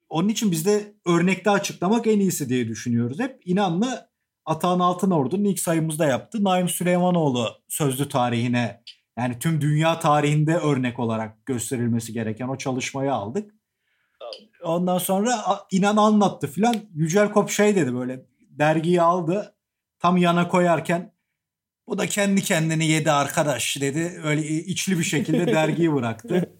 Onun 0.10 0.30
için 0.30 0.52
biz 0.52 0.66
de 0.66 0.96
örnekte 1.06 1.50
açıklamak 1.50 2.08
en 2.08 2.20
iyisi 2.20 2.50
diye 2.50 2.68
düşünüyoruz. 2.68 3.20
Hep 3.20 3.42
inanla 3.46 4.10
Atahan 4.46 4.80
Altınordu'nun 4.80 5.44
ilk 5.44 5.60
sayımızda 5.60 6.06
yaptı. 6.06 6.44
Naim 6.44 6.70
Süleymanoğlu 6.70 7.48
sözlü 7.70 8.10
tarihine 8.10 8.84
yani 9.18 9.40
tüm 9.40 9.62
dünya 9.62 10.00
tarihinde 10.00 10.58
örnek 10.58 11.00
olarak 11.00 11.46
gösterilmesi 11.46 12.14
gereken 12.14 12.48
o 12.48 12.58
çalışmayı 12.58 13.14
aldık. 13.14 13.61
Ondan 14.64 14.98
sonra 14.98 15.32
inan 15.72 15.98
anlattı 15.98 16.48
filan. 16.48 16.76
Yücel 16.96 17.32
Kop 17.32 17.50
şey 17.50 17.76
dedi 17.76 17.96
böyle 17.96 18.26
dergiyi 18.40 19.02
aldı. 19.02 19.56
Tam 20.00 20.18
yana 20.18 20.48
koyarken 20.48 21.12
bu 21.88 21.98
da 21.98 22.08
kendi 22.08 22.42
kendini 22.42 22.86
yedi 22.86 23.12
arkadaş 23.12 23.82
dedi. 23.82 24.12
Öyle 24.24 24.42
içli 24.42 25.00
bir 25.00 25.04
şekilde 25.04 25.48
dergiyi 25.48 25.94
bıraktı. 25.94 26.56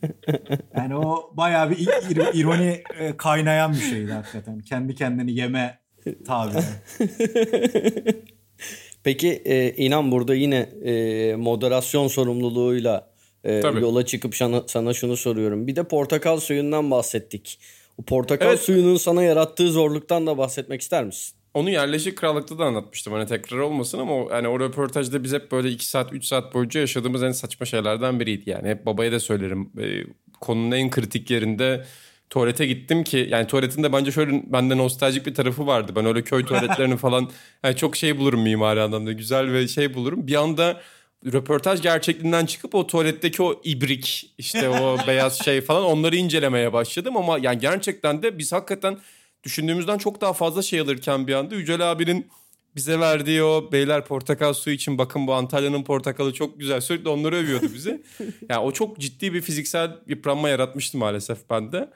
Yani 0.76 0.96
o 0.96 1.34
bayağı 1.38 1.70
bir 1.70 1.78
ironi 2.34 2.84
e, 3.00 3.18
kaynayan 3.18 3.74
bir 3.74 3.80
şeydi 3.80 4.12
hakikaten. 4.12 4.60
Kendi 4.60 4.96
kendini 4.96 5.32
yeme 5.32 5.80
tabiri. 6.26 6.64
Peki 9.04 9.30
e, 9.46 9.74
inan 9.74 10.12
burada 10.12 10.36
yine 10.36 10.58
e, 10.60 11.36
moderasyon 11.36 12.08
sorumluluğuyla 12.08 13.12
e, 13.44 13.60
Tabii. 13.60 13.82
yola 13.82 14.06
çıkıp 14.06 14.36
sana, 14.36 14.64
sana 14.68 14.94
şunu 14.94 15.18
soruyorum. 15.18 15.68
Bir 15.68 15.76
de 15.76 15.84
portakal 15.84 16.40
suyundan 16.40 16.92
bahsettik. 16.92 17.60
Portakal 18.08 18.48
Evet. 18.48 18.60
suyunun 18.60 18.98
sana 18.98 19.24
yarattığı 19.24 19.72
zorluktan 19.72 20.28
da 20.28 20.38
bahsetmek 20.38 20.82
ister 20.82 21.04
misin? 21.04 21.36
Onu 21.54 21.70
yerleşik 21.70 22.18
krallıkta 22.18 22.60
da 22.60 22.66
anlatmıştım. 22.66 23.14
Hani 23.14 23.28
tekrar 23.28 23.58
olmasın 23.58 24.00
ama 24.00 24.14
o, 24.16 24.30
hani 24.32 24.48
o 24.48 24.60
röportajda 24.60 25.24
biz 25.24 25.34
hep 25.34 25.52
böyle 25.52 25.70
2 25.70 25.88
saat 25.88 26.14
3 26.14 26.26
saat 26.26 26.54
boyunca 26.54 26.80
yaşadığımız 26.80 27.24
en 27.24 27.32
saçma 27.32 27.66
şeylerden 27.66 28.20
biriydi 28.20 28.50
yani. 28.50 28.68
Hep 28.68 28.86
babaya 28.86 29.12
da 29.12 29.20
söylerim. 29.20 29.72
E, 29.82 30.04
konunun 30.42 30.72
en 30.72 30.90
kritik 30.90 31.32
yerinde 31.32 31.86
tuvalete 32.30 32.66
gittim 32.66 33.04
ki 33.04 33.28
yani 33.32 33.48
tuvaletin 33.48 33.84
de 33.84 33.94
bence 33.94 34.12
şöyle 34.12 34.44
bende 34.46 34.78
nostaljik 34.78 35.26
bir 35.26 35.34
tarafı 35.34 35.68
vardı. 35.68 35.92
Ben 35.96 36.06
öyle 36.06 36.22
köy 36.22 36.46
tuvaletlerini 36.46 36.98
falan 37.06 37.30
yani 37.64 37.76
çok 37.76 37.96
şey 37.96 38.18
bulurum 38.18 38.42
mimari 38.42 38.82
anlamda. 38.82 39.12
Güzel 39.12 39.54
ve 39.54 39.68
şey 39.68 39.94
bulurum. 39.94 40.28
Bir 40.28 40.36
anda 40.36 40.82
röportaj 41.26 41.82
gerçekliğinden 41.82 42.46
çıkıp 42.46 42.76
o 42.76 42.88
tuvaletteki 42.88 43.44
o 43.44 43.62
ibrik 43.64 44.34
işte 44.38 44.70
o 44.70 44.98
beyaz 45.08 45.46
şey 45.46 45.62
falan 45.62 45.84
onları 45.84 46.16
incelemeye 46.16 46.74
başladım 46.74 47.18
ama 47.18 47.38
yani 47.42 47.60
gerçekten 47.60 48.24
de 48.24 48.38
biz 48.38 48.52
hakikaten 48.52 48.98
düşündüğümüzden 49.44 49.98
çok 49.98 50.22
daha 50.22 50.34
fazla 50.34 50.62
şey 50.62 50.80
alırken 50.80 51.28
bir 51.28 51.34
anda 51.34 51.56
Yücel 51.56 51.92
abinin 51.92 52.28
bize 52.76 53.00
verdiği 53.00 53.44
o 53.44 53.72
beyler 53.72 54.06
portakal 54.06 54.54
suyu 54.54 54.76
için 54.76 54.98
bakın 54.98 55.28
bu 55.28 55.34
Antalya'nın 55.34 55.84
portakalı 55.84 56.34
çok 56.34 56.60
güzel 56.60 56.82
sürekli 56.82 57.10
onları 57.10 57.36
övüyordu 57.36 57.68
bizi. 57.74 58.04
yani 58.50 58.60
o 58.60 58.72
çok 58.72 59.00
ciddi 59.00 59.34
bir 59.34 59.42
fiziksel 59.42 59.92
yıpranma 60.08 60.50
yaratmıştı 60.50 60.98
maalesef 60.98 61.50
bende. 61.50 61.90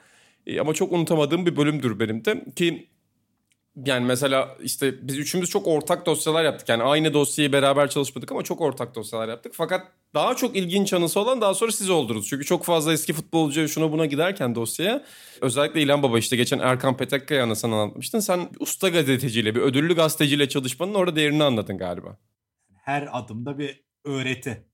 E, 0.46 0.60
ama 0.60 0.74
çok 0.74 0.92
unutamadığım 0.92 1.46
bir 1.46 1.56
bölümdür 1.56 2.00
benim 2.00 2.24
de 2.24 2.44
ki 2.56 2.88
yani 3.84 4.06
mesela 4.06 4.56
işte 4.60 5.08
biz 5.08 5.18
üçümüz 5.18 5.50
çok 5.50 5.66
ortak 5.66 6.06
dosyalar 6.06 6.44
yaptık. 6.44 6.68
Yani 6.68 6.82
aynı 6.82 7.14
dosyayı 7.14 7.52
beraber 7.52 7.90
çalışmadık 7.90 8.32
ama 8.32 8.42
çok 8.42 8.60
ortak 8.60 8.94
dosyalar 8.94 9.28
yaptık. 9.28 9.52
Fakat 9.56 9.86
daha 10.14 10.36
çok 10.36 10.56
ilginç 10.56 10.92
anısı 10.92 11.20
olan 11.20 11.40
daha 11.40 11.54
sonra 11.54 11.72
siz 11.72 11.90
oldunuz. 11.90 12.28
Çünkü 12.28 12.44
çok 12.44 12.64
fazla 12.64 12.92
eski 12.92 13.12
futbolcu 13.12 13.68
şuna 13.68 13.92
buna 13.92 14.06
giderken 14.06 14.54
dosyaya 14.54 15.04
özellikle 15.40 15.82
İlhan 15.82 16.02
Baba 16.02 16.18
işte 16.18 16.36
geçen 16.36 16.58
Erkan 16.58 16.96
Petekkaya 16.96 17.44
anısını 17.44 17.74
anlatmıştın. 17.74 18.20
Sen 18.20 18.48
usta 18.60 18.88
gazeteciyle 18.88 19.54
bir 19.54 19.60
ödüllü 19.60 19.94
gazeteciyle 19.94 20.48
çalışmanın 20.48 20.94
orada 20.94 21.16
değerini 21.16 21.44
anladın 21.44 21.78
galiba. 21.78 22.16
Her 22.74 23.08
adımda 23.12 23.58
bir 23.58 23.84
öğreti. 24.04 24.66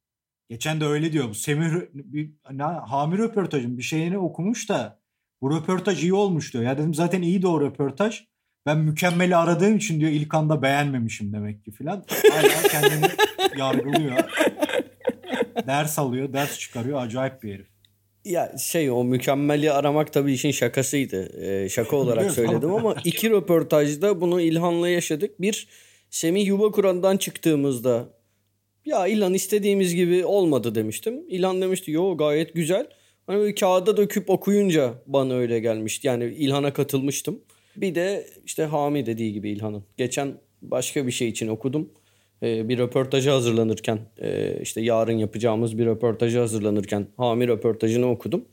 Geçen 0.51 0.81
de 0.81 0.85
öyle 0.85 1.12
diyor. 1.12 1.29
Bu 1.29 1.35
Semih 1.35 1.67
rö- 1.67 1.91
bir 1.95 2.31
ne, 2.51 2.62
Hami 2.62 3.19
röportajın 3.19 3.79
bir 3.79 3.83
şeyini 3.83 4.19
okumuş 4.19 4.69
da 4.69 5.03
bu 5.41 5.57
röportaj 5.57 6.03
iyi 6.03 6.14
olmuş 6.14 6.53
diyor. 6.53 6.64
Ya 6.64 6.79
dedim 6.79 6.95
zaten 6.95 7.22
iyi 7.22 7.43
de 7.43 7.47
o 7.49 7.61
röportaj. 7.61 8.32
Ben 8.67 8.79
mükemmeli 8.79 9.37
aradığım 9.37 9.77
için 9.77 10.01
diyor 10.01 10.11
ilk 10.11 10.35
anda 10.35 10.63
beğenmemişim 10.63 11.33
demek 11.33 11.65
ki 11.65 11.71
filan. 11.71 12.05
Hala 12.31 12.69
kendini 12.69 13.11
yargılıyor. 13.59 14.19
Ders 15.67 15.99
alıyor, 15.99 16.33
ders 16.33 16.59
çıkarıyor. 16.59 17.03
Acayip 17.03 17.43
bir 17.43 17.55
herif. 17.55 17.67
Ya 18.25 18.53
şey 18.59 18.91
o 18.91 19.05
mükemmeli 19.05 19.73
aramak 19.73 20.13
tabii 20.13 20.33
işin 20.33 20.51
şakasıydı. 20.51 21.45
Ee, 21.45 21.69
şaka 21.69 21.97
olarak 21.97 22.31
söyledim 22.31 22.75
ama 22.75 22.97
iki 23.05 23.31
röportajda 23.31 24.21
bunu 24.21 24.41
İlhan'la 24.41 24.89
yaşadık. 24.89 25.41
Bir 25.41 25.69
Semih 26.11 26.47
Yuvakuran'dan 26.47 27.17
çıktığımızda 27.17 28.09
ya 28.85 29.07
İlhan 29.07 29.35
istediğimiz 29.35 29.95
gibi 29.95 30.25
olmadı 30.25 30.75
demiştim. 30.75 31.25
İlhan 31.29 31.63
demişti 31.63 31.91
yo 31.91 32.17
gayet 32.17 32.55
güzel. 32.55 32.87
Hani 33.27 33.39
böyle 33.39 33.55
kağıda 33.55 33.97
döküp 33.97 34.31
okuyunca 34.31 34.95
bana 35.07 35.35
öyle 35.35 35.61
gelmişti. 35.61 36.07
Yani 36.07 36.25
İlhan'a 36.25 36.73
katılmıştım. 36.73 37.41
Bir 37.77 37.95
de 37.95 38.27
işte 38.45 38.64
Hami 38.64 39.07
dediği 39.07 39.33
gibi 39.33 39.51
İlhan'ın. 39.51 39.85
Geçen 39.97 40.35
başka 40.62 41.07
bir 41.07 41.12
şey 41.12 41.29
için 41.29 41.49
okudum. 41.49 41.93
Ee, 42.43 42.68
bir 42.68 42.79
röportaja 42.79 43.35
hazırlanırken 43.35 43.99
e, 44.18 44.61
işte 44.62 44.81
yarın 44.81 45.18
yapacağımız 45.18 45.79
bir 45.79 45.87
röportaja 45.87 46.41
hazırlanırken 46.41 47.07
Hami 47.16 47.49
röportajını 47.49 48.11
okudum. 48.11 48.45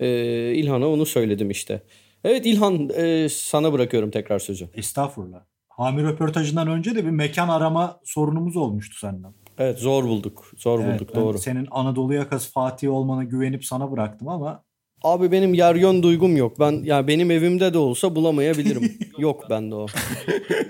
Ee, 0.00 0.52
İlhan'a 0.54 0.88
onu 0.88 1.06
söyledim 1.06 1.50
işte. 1.50 1.82
Evet 2.24 2.46
İlhan 2.46 2.90
e, 2.96 3.28
sana 3.28 3.72
bırakıyorum 3.72 4.10
tekrar 4.10 4.38
sözü. 4.38 4.68
Estağfurullah. 4.74 5.44
Hami 5.68 6.02
röportajından 6.02 6.68
önce 6.68 6.94
de 6.94 7.04
bir 7.04 7.10
mekan 7.10 7.48
arama 7.48 8.00
sorunumuz 8.04 8.56
olmuştu 8.56 8.98
senden. 8.98 9.34
Evet 9.58 9.78
zor 9.78 10.04
bulduk. 10.04 10.52
Zor 10.56 10.80
Evet, 10.84 11.00
bulduk 11.00 11.14
doğru. 11.14 11.38
Senin 11.38 11.68
Anadolu 11.70 12.14
yakası 12.14 12.52
Fatih 12.52 12.90
olmana 12.90 13.24
güvenip 13.24 13.64
sana 13.64 13.92
bıraktım 13.92 14.28
ama 14.28 14.64
Abi 15.02 15.32
benim 15.32 15.54
yer 15.54 15.74
yön 15.74 16.02
duygum 16.02 16.36
yok. 16.36 16.60
Ben 16.60 16.72
yani 16.84 17.06
benim 17.06 17.30
evimde 17.30 17.74
de 17.74 17.78
olsa 17.78 18.16
bulamayabilirim. 18.16 18.98
yok 19.18 19.50
bende 19.50 19.74
o. 19.74 19.86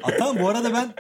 Atan 0.03 0.39
bu 0.41 0.49
arada 0.49 0.73
ben 0.73 0.95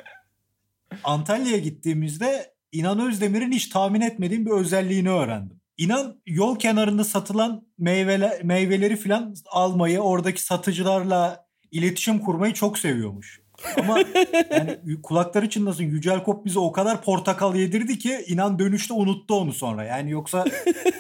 Antalya'ya 1.05 1.59
gittiğimizde 1.59 2.55
İnan 2.73 3.01
Özdemir'in 3.09 3.53
hiç 3.53 3.69
tahmin 3.69 4.01
etmediğim 4.01 4.47
bir 4.47 4.51
özelliğini 4.51 5.11
öğrendim. 5.11 5.61
İnan 5.79 6.23
yol 6.27 6.59
kenarında 6.59 7.05
satılan 7.05 7.67
meyveler, 7.79 8.45
meyveleri 8.45 8.97
falan 8.97 9.35
almayı, 9.51 10.01
oradaki 10.01 10.43
satıcılarla 10.43 11.47
iletişim 11.71 12.19
kurmayı 12.19 12.55
çok 12.55 12.79
seviyormuş. 12.79 13.41
Ama 13.79 13.99
yani 14.51 14.79
kulakları 15.03 15.51
çınlasın 15.51 15.85
Yücel 15.85 16.23
Kop 16.23 16.45
bize 16.45 16.59
o 16.59 16.73
kadar 16.73 17.03
portakal 17.03 17.55
yedirdi 17.55 17.99
ki 17.99 18.25
inan 18.27 18.59
dönüşte 18.59 18.95
unuttu 18.95 19.35
onu 19.35 19.53
sonra. 19.53 19.85
Yani 19.85 20.11
yoksa 20.11 20.45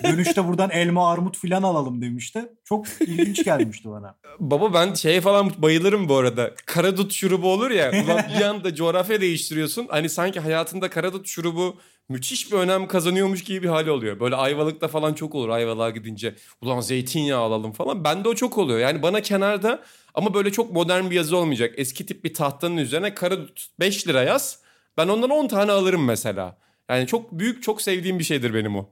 dönüşte 0.04 0.48
buradan 0.48 0.70
elma 0.70 1.12
armut 1.12 1.38
falan 1.38 1.62
alalım 1.62 2.02
demişti. 2.02 2.48
Çok 2.64 2.86
ilginç 3.00 3.44
gelmişti 3.44 3.90
bana. 3.90 4.14
Baba 4.38 4.74
ben 4.74 4.94
şeye 4.94 5.20
falan 5.20 5.52
bayılırım 5.58 6.08
bu 6.08 6.16
arada. 6.16 6.50
Karadut 6.66 7.12
şurubu 7.12 7.52
olur 7.52 7.70
ya. 7.70 7.90
Ulan 8.04 8.24
bir 8.38 8.44
anda 8.44 8.74
coğrafya 8.74 9.20
değiştiriyorsun. 9.20 9.86
Hani 9.90 10.08
sanki 10.08 10.40
hayatında 10.40 10.90
karadut 10.90 11.28
şurubu 11.28 11.76
müthiş 12.08 12.52
bir 12.52 12.56
önem 12.56 12.86
kazanıyormuş 12.86 13.44
gibi 13.44 13.62
bir 13.62 13.68
hali 13.68 13.90
oluyor. 13.90 14.20
Böyle 14.20 14.36
Ayvalık'ta 14.36 14.88
falan 14.88 15.14
çok 15.14 15.34
olur 15.34 15.48
Ayvalık'a 15.48 15.90
gidince. 15.90 16.34
Ulan 16.60 16.80
zeytinyağı 16.80 17.40
alalım 17.40 17.72
falan. 17.72 18.04
Bende 18.04 18.28
o 18.28 18.34
çok 18.34 18.58
oluyor. 18.58 18.78
Yani 18.78 19.02
bana 19.02 19.20
kenarda 19.20 19.82
ama 20.14 20.34
böyle 20.34 20.52
çok 20.52 20.72
modern 20.72 21.10
bir 21.10 21.14
yazı 21.16 21.36
olmayacak. 21.36 21.74
Eski 21.76 22.06
tip 22.06 22.24
bir 22.24 22.34
tahtanın 22.34 22.76
üzerine 22.76 23.14
karadut 23.14 23.66
5 23.80 24.08
lira 24.08 24.22
yaz. 24.22 24.58
Ben 24.96 25.08
ondan 25.08 25.30
10 25.30 25.48
tane 25.48 25.72
alırım 25.72 26.04
mesela. 26.04 26.58
Yani 26.90 27.06
çok 27.06 27.32
büyük 27.32 27.62
çok 27.62 27.82
sevdiğim 27.82 28.18
bir 28.18 28.24
şeydir 28.24 28.54
benim 28.54 28.76
o. 28.76 28.88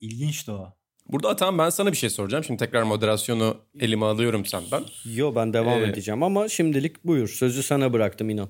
İlginçti 0.00 0.50
o. 0.50 0.72
Burada 1.08 1.28
Atan 1.28 1.58
ben 1.58 1.70
sana 1.70 1.92
bir 1.92 1.96
şey 1.96 2.10
soracağım. 2.10 2.44
Şimdi 2.44 2.58
tekrar 2.58 2.82
moderasyonu 2.82 3.56
elime 3.80 4.06
alıyorum 4.06 4.46
senden. 4.46 4.84
Yo 5.04 5.34
ben 5.34 5.52
devam 5.52 5.82
Ee, 5.82 5.86
edeceğim 5.86 6.22
ama 6.22 6.48
şimdilik 6.48 7.04
buyur. 7.04 7.28
Sözü 7.28 7.62
sana 7.62 7.92
bıraktım 7.92 8.30
inan. 8.30 8.48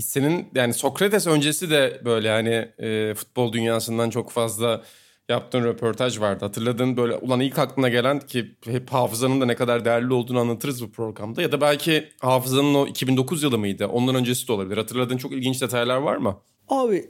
Senin 0.00 0.48
yani 0.54 0.74
Sokrates 0.74 1.26
öncesi 1.26 1.70
de 1.70 2.00
böyle 2.04 2.30
hani 2.30 2.68
e, 2.78 3.14
futbol 3.14 3.52
dünyasından 3.52 4.10
çok 4.10 4.30
fazla 4.30 4.82
yaptığın 5.28 5.64
röportaj 5.64 6.20
vardı. 6.20 6.44
Hatırladığın 6.44 6.96
böyle 6.96 7.16
ulan 7.16 7.40
ilk 7.40 7.58
aklına 7.58 7.88
gelen 7.88 8.20
ki 8.20 8.46
hep 8.64 8.90
hafızanın 8.90 9.40
da 9.40 9.46
ne 9.46 9.54
kadar 9.54 9.84
değerli 9.84 10.12
olduğunu 10.12 10.40
anlatırız 10.40 10.82
bu 10.82 10.92
programda. 10.92 11.42
Ya 11.42 11.52
da 11.52 11.60
belki 11.60 12.08
hafızanın 12.20 12.74
o 12.74 12.86
2009 12.86 13.42
yılı 13.42 13.58
mıydı? 13.58 13.86
Ondan 13.86 14.14
öncesi 14.14 14.48
de 14.48 14.52
olabilir. 14.52 14.76
Hatırladığın 14.76 15.16
çok 15.16 15.32
ilginç 15.32 15.62
detaylar 15.62 15.96
var 15.96 16.16
mı? 16.16 16.40
Abi 16.68 17.04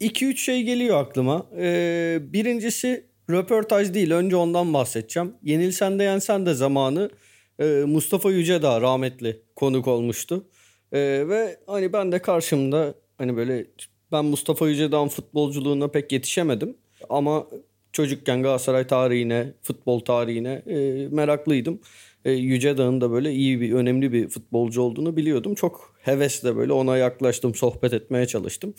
2-3 0.00 0.36
şey 0.36 0.62
geliyor 0.62 1.00
aklıma. 1.00 1.46
E, 1.58 2.18
birincisi 2.22 3.06
röportaj 3.30 3.94
değil. 3.94 4.10
Önce 4.10 4.36
ondan 4.36 4.74
bahsedeceğim. 4.74 5.34
Yenilsen 5.42 5.98
de 5.98 6.02
yensen 6.02 6.46
de 6.46 6.54
zamanı 6.54 7.10
e, 7.58 7.64
Mustafa 7.86 8.30
Yücedağ 8.30 8.80
rahmetli 8.80 9.42
konuk 9.56 9.88
olmuştu. 9.88 10.44
E, 10.92 10.98
ve 11.28 11.56
hani 11.66 11.92
ben 11.92 12.12
de 12.12 12.18
karşımda 12.18 12.94
hani 13.18 13.36
böyle 13.36 13.66
ben 14.12 14.24
Mustafa 14.24 14.68
Yücedağ'ın 14.68 15.08
futbolculuğuna 15.08 15.88
pek 15.88 16.12
yetişemedim. 16.12 16.76
Ama 17.08 17.46
çocukken 17.92 18.42
Galatasaray 18.42 18.86
tarihine, 18.86 19.52
futbol 19.62 20.00
tarihine 20.00 20.62
e, 20.66 21.08
meraklıydım. 21.10 21.80
E, 22.24 22.32
Yüce 22.32 22.78
Dağ'ın 22.78 23.00
da 23.00 23.10
böyle 23.10 23.32
iyi 23.32 23.60
bir, 23.60 23.72
önemli 23.72 24.12
bir 24.12 24.28
futbolcu 24.28 24.82
olduğunu 24.82 25.16
biliyordum. 25.16 25.54
Çok 25.54 25.94
hevesle 26.02 26.56
böyle 26.56 26.72
ona 26.72 26.96
yaklaştım, 26.96 27.54
sohbet 27.54 27.92
etmeye 27.92 28.26
çalıştım. 28.26 28.74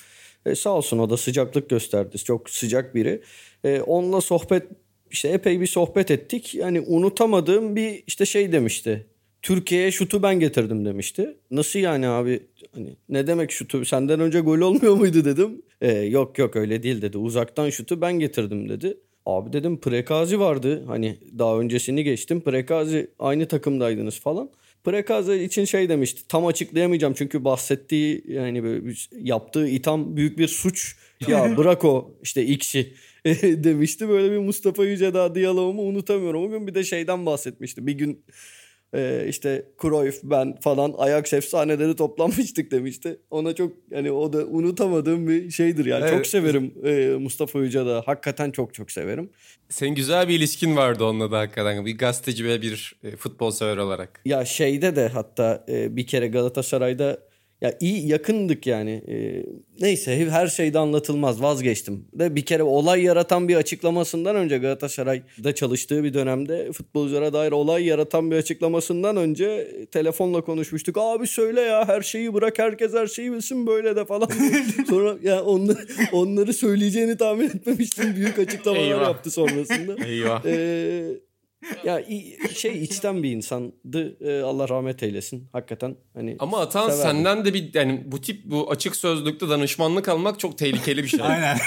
E, 0.46 0.56
sağ 0.56 0.70
olsun 0.70 1.00
o 1.00 1.10
da 1.10 1.18
sıcaklık 1.18 1.70
gösterdi. 1.70 2.18
Çok 2.18 2.50
sıcak 2.50 2.96
biri. 2.96 3.22
E, 3.64 3.82
onunla 3.82 4.22
sohbet, 4.22 4.64
işte 5.12 5.30
epey 5.30 5.62
bir 5.62 5.68
sohbet 5.68 6.12
ettik. 6.12 6.56
Yani 6.56 6.82
unutamadığım 6.82 7.76
bir 7.76 8.04
işte 8.08 8.26
şey 8.26 8.52
demişti. 8.52 9.06
Türkiye'ye 9.42 9.92
şutu 9.92 10.24
ben 10.24 10.40
getirdim 10.40 10.86
demişti. 10.86 11.38
Nasıl 11.52 11.80
yani 11.80 12.08
abi? 12.08 12.40
Hani 12.76 12.96
ne 13.10 13.28
demek 13.28 13.52
şutu? 13.52 13.86
Senden 13.86 14.20
önce 14.20 14.40
gol 14.40 14.60
olmuyor 14.60 14.96
muydu 14.96 15.26
dedim. 15.26 15.62
E, 15.82 15.92
yok 15.92 16.38
yok 16.38 16.56
öyle 16.56 16.84
değil 16.84 17.02
dedi. 17.02 17.18
Uzaktan 17.18 17.70
şutu 17.70 18.02
ben 18.02 18.20
getirdim 18.20 18.70
dedi. 18.70 18.98
Abi 19.26 19.54
dedim 19.54 19.80
Prekazi 19.80 20.40
vardı. 20.40 20.84
Hani 20.88 21.18
daha 21.40 21.60
öncesini 21.60 22.04
geçtim. 22.04 22.42
Prekazi 22.42 23.12
aynı 23.20 23.48
takımdaydınız 23.48 24.20
falan. 24.20 24.50
Prekazi 24.84 25.34
için 25.34 25.66
şey 25.66 25.90
demişti. 25.90 26.22
Tam 26.28 26.46
açıklayamayacağım 26.46 27.14
çünkü 27.14 27.44
bahsettiği 27.44 28.24
yani 28.28 28.64
böyle 28.64 28.94
yaptığı 29.12 29.68
itham 29.68 30.18
büyük 30.18 30.38
bir 30.38 30.48
suç. 30.48 30.96
Ya 31.28 31.54
bırak 31.58 31.86
o 31.86 32.12
işte 32.24 32.46
X'i 32.46 32.94
demişti. 33.64 34.10
Böyle 34.10 34.32
bir 34.32 34.38
Mustafa 34.38 34.86
Yücedağ 34.86 35.36
diyaloğumu 35.36 35.82
unutamıyorum. 35.82 36.44
O 36.44 36.50
gün 36.50 36.68
bir 36.68 36.76
de 36.76 36.84
şeyden 36.84 37.26
bahsetmişti. 37.26 37.88
Bir 37.88 37.94
gün 37.94 38.24
ee, 38.96 39.26
işte 39.30 39.66
Cruyff 39.82 40.20
ben 40.24 40.56
falan 40.60 40.94
Ajax 40.98 41.34
efsaneleri 41.34 41.96
toplanmıştık 41.96 42.72
demişti. 42.72 43.20
Ona 43.32 43.56
çok 43.56 43.72
yani 43.92 44.12
o 44.12 44.34
da 44.34 44.46
unutamadığım 44.46 45.28
bir 45.28 45.50
şeydir 45.52 45.86
yani. 45.86 46.02
Çok 46.02 46.14
Evet. 46.14 46.28
severim 46.28 46.74
e, 46.86 47.18
Mustafa 47.20 47.60
Yücedağ. 47.60 48.02
Hakikaten 48.06 48.52
çok 48.52 48.74
çok 48.74 48.92
severim. 48.92 49.30
Senin 49.70 49.96
güzel 49.96 50.28
bir 50.28 50.34
ilişkin 50.40 50.76
vardı 50.76 51.04
onunla 51.06 51.32
da 51.32 51.40
hakikaten. 51.40 51.86
Bir 51.86 51.98
gazeteci 51.98 52.46
ve 52.46 52.62
bir 52.62 52.96
e, 53.04 53.16
futbol 53.16 53.52
sever 53.52 53.78
olarak. 53.78 54.22
Ya 54.26 54.46
şeyde 54.46 54.96
de 54.96 55.08
hatta 55.08 55.66
e, 55.70 55.96
bir 55.96 56.08
kere 56.08 56.28
Galatasaray'da 56.28 57.18
ya 57.62 57.78
iyi 57.80 58.08
yakındık 58.08 58.68
yani. 58.68 58.92
E, 59.08 59.46
neyse 59.82 60.30
her 60.30 60.48
şeyde 60.48 60.80
anlatılmaz 60.80 61.42
vazgeçtim. 61.42 62.06
De 62.14 62.36
bir 62.36 62.46
kere 62.46 62.64
olay 62.64 63.04
yaratan 63.04 63.48
bir 63.48 63.56
açıklamasından 63.56 64.36
önce 64.36 64.58
Galatasaray'da 64.58 65.56
çalıştığı 65.56 66.04
bir 66.04 66.14
dönemde 66.14 66.72
futbolculara 66.72 67.34
dair 67.34 67.52
olay 67.52 67.86
yaratan 67.86 68.32
bir 68.32 68.36
açıklamasından 68.36 69.18
önce 69.18 69.68
telefonla 69.92 70.42
konuşmuştuk. 70.42 70.98
Abi 70.98 71.28
söyle 71.28 71.62
ya 71.62 71.88
her 71.88 72.02
şeyi 72.02 72.34
bırak 72.34 72.60
herkes 72.60 72.94
her 72.94 73.08
şeyi 73.08 73.32
bilsin 73.32 73.68
böyle 73.68 73.96
de 73.96 74.06
falan. 74.06 74.30
Sonra 74.90 75.18
ya 75.24 75.44
onları, 75.44 75.88
onları 76.12 76.54
söyleyeceğini 76.54 77.18
tahmin 77.18 77.46
etmemiştim. 77.46 78.16
Büyük 78.16 78.40
açıklamalar 78.40 78.84
Eyvah. 78.84 79.02
yaptı 79.02 79.32
sonrasında. 79.32 80.06
Eyvah. 80.06 80.46
Ee, 80.46 81.04
ya 81.86 82.04
şey 82.56 82.84
içten 82.84 83.24
bir 83.24 83.32
insandı. 83.32 84.18
Ee, 84.22 84.42
Allah 84.42 84.70
rahmet 84.70 85.04
eylesin. 85.04 85.48
Hakikaten 85.52 85.96
hani 86.14 86.36
Ama 86.40 86.60
Atan 86.60 86.90
severdim. 86.90 87.04
senden 87.04 87.46
de 87.46 87.54
bir 87.54 87.74
yani 87.74 88.04
bu 88.06 88.22
tip 88.22 88.46
bu 88.46 88.72
açık 88.72 88.96
sözlükte 88.96 89.50
danışmanlık 89.50 90.10
almak 90.10 90.40
çok 90.40 90.58
tehlikeli 90.58 91.04
bir 91.04 91.08
şey. 91.08 91.20
Aynen. 91.24 91.58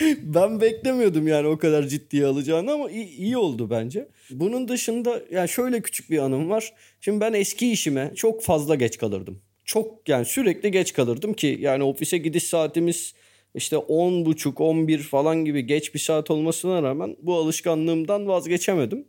ben 0.22 0.60
beklemiyordum 0.60 1.28
yani 1.28 1.46
o 1.48 1.58
kadar 1.58 1.82
ciddiye 1.86 2.26
alacağını 2.26 2.72
ama 2.72 2.90
iyi, 2.90 3.06
iyi 3.06 3.36
oldu 3.36 3.70
bence. 3.70 4.08
Bunun 4.30 4.68
dışında 4.68 5.22
yani 5.30 5.48
şöyle 5.48 5.80
küçük 5.80 6.10
bir 6.10 6.18
anım 6.18 6.50
var. 6.50 6.72
Şimdi 7.00 7.20
ben 7.20 7.32
eski 7.32 7.72
işime 7.72 8.12
çok 8.16 8.42
fazla 8.42 8.74
geç 8.74 8.98
kalırdım. 8.98 9.42
Çok 9.64 10.08
yani 10.08 10.24
sürekli 10.24 10.70
geç 10.70 10.92
kalırdım 10.92 11.32
ki 11.34 11.58
yani 11.60 11.84
ofise 11.84 12.18
gidiş 12.18 12.44
saatimiz 12.44 13.14
işte 13.54 13.76
10 13.76 14.26
buçuk 14.26 14.60
11 14.60 14.98
falan 14.98 15.44
gibi 15.44 15.66
geç 15.66 15.94
bir 15.94 15.98
saat 15.98 16.30
olmasına 16.30 16.82
rağmen 16.82 17.16
bu 17.22 17.34
alışkanlığımdan 17.34 18.28
vazgeçemedim. 18.28 19.08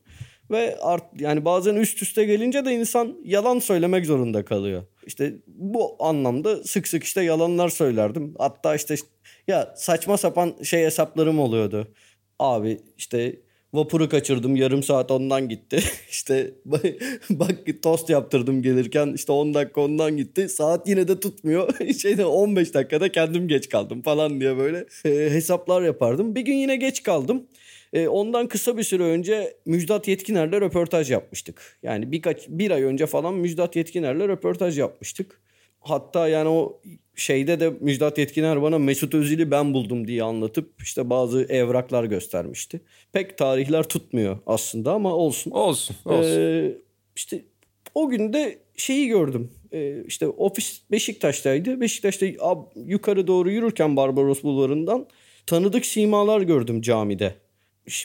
Ve 0.51 0.77
art, 0.81 1.03
yani 1.21 1.45
bazen 1.45 1.75
üst 1.75 2.01
üste 2.01 2.25
gelince 2.25 2.65
de 2.65 2.73
insan 2.73 3.17
yalan 3.23 3.59
söylemek 3.59 4.05
zorunda 4.05 4.45
kalıyor. 4.45 4.83
İşte 5.07 5.33
bu 5.47 5.95
anlamda 5.99 6.63
sık 6.63 6.87
sık 6.87 7.03
işte 7.03 7.23
yalanlar 7.23 7.69
söylerdim. 7.69 8.33
Hatta 8.37 8.75
işte 8.75 8.95
ya 9.47 9.73
saçma 9.77 10.17
sapan 10.17 10.53
şey 10.63 10.85
hesaplarım 10.85 11.39
oluyordu. 11.39 11.87
Abi 12.39 12.81
işte 12.97 13.35
vapuru 13.73 14.09
kaçırdım 14.09 14.55
yarım 14.55 14.83
saat 14.83 15.11
ondan 15.11 15.49
gitti. 15.49 15.79
işte 16.09 16.51
bak 17.29 17.55
tost 17.81 18.09
yaptırdım 18.09 18.61
gelirken 18.61 19.13
işte 19.15 19.31
10 19.31 19.53
dakika 19.53 19.81
ondan 19.81 20.17
gitti. 20.17 20.49
Saat 20.49 20.87
yine 20.87 21.07
de 21.07 21.19
tutmuyor. 21.19 21.93
Şeyde 22.01 22.25
15 22.25 22.73
dakikada 22.73 23.11
kendim 23.11 23.47
geç 23.47 23.69
kaldım 23.69 24.01
falan 24.01 24.41
diye 24.41 24.57
böyle 24.57 24.85
e, 25.05 25.09
hesaplar 25.09 25.81
yapardım. 25.81 26.35
Bir 26.35 26.41
gün 26.41 26.55
yine 26.55 26.75
geç 26.75 27.03
kaldım. 27.03 27.47
E, 27.93 28.07
ondan 28.07 28.47
kısa 28.47 28.77
bir 28.77 28.83
süre 28.83 29.03
önce 29.03 29.57
Müjdat 29.65 30.07
Yetkiner'le 30.07 30.61
röportaj 30.61 31.11
yapmıştık. 31.11 31.77
Yani 31.83 32.11
birkaç 32.11 32.47
bir 32.47 32.71
ay 32.71 32.83
önce 32.83 33.05
falan 33.05 33.33
Müjdat 33.33 33.75
Yetkiner'le 33.75 34.27
röportaj 34.27 34.79
yapmıştık. 34.79 35.41
Hatta 35.79 36.27
yani 36.27 36.49
o 36.49 36.81
şeyde 37.15 37.59
de 37.59 37.73
Müjdat 37.79 38.17
Yetkiner 38.17 38.61
bana 38.61 38.79
Mesut 38.79 39.13
Özil'i 39.13 39.51
ben 39.51 39.73
buldum 39.73 40.07
diye 40.07 40.23
anlatıp 40.23 40.81
işte 40.81 41.09
bazı 41.09 41.43
evraklar 41.43 42.03
göstermişti. 42.03 42.81
Pek 43.13 43.37
tarihler 43.37 43.83
tutmuyor 43.83 44.37
aslında 44.45 44.93
ama 44.93 45.13
olsun. 45.15 45.51
Olsun. 45.51 45.95
olsun. 46.05 46.39
Ee, 46.39 46.71
işte 47.15 47.41
o 47.95 48.09
gün 48.09 48.33
de 48.33 48.57
şeyi 48.77 49.07
gördüm. 49.07 49.51
Ee, 49.73 50.03
işte 50.07 50.27
ofis 50.27 50.81
Beşiktaş'taydı. 50.91 51.81
Beşiktaş'ta 51.81 52.25
yukarı 52.75 53.27
doğru 53.27 53.51
yürürken 53.51 53.95
Barbaros 53.95 54.43
Bulvarı'ndan 54.43 55.07
tanıdık 55.45 55.85
simalar 55.85 56.41
gördüm 56.41 56.81
camide. 56.81 57.35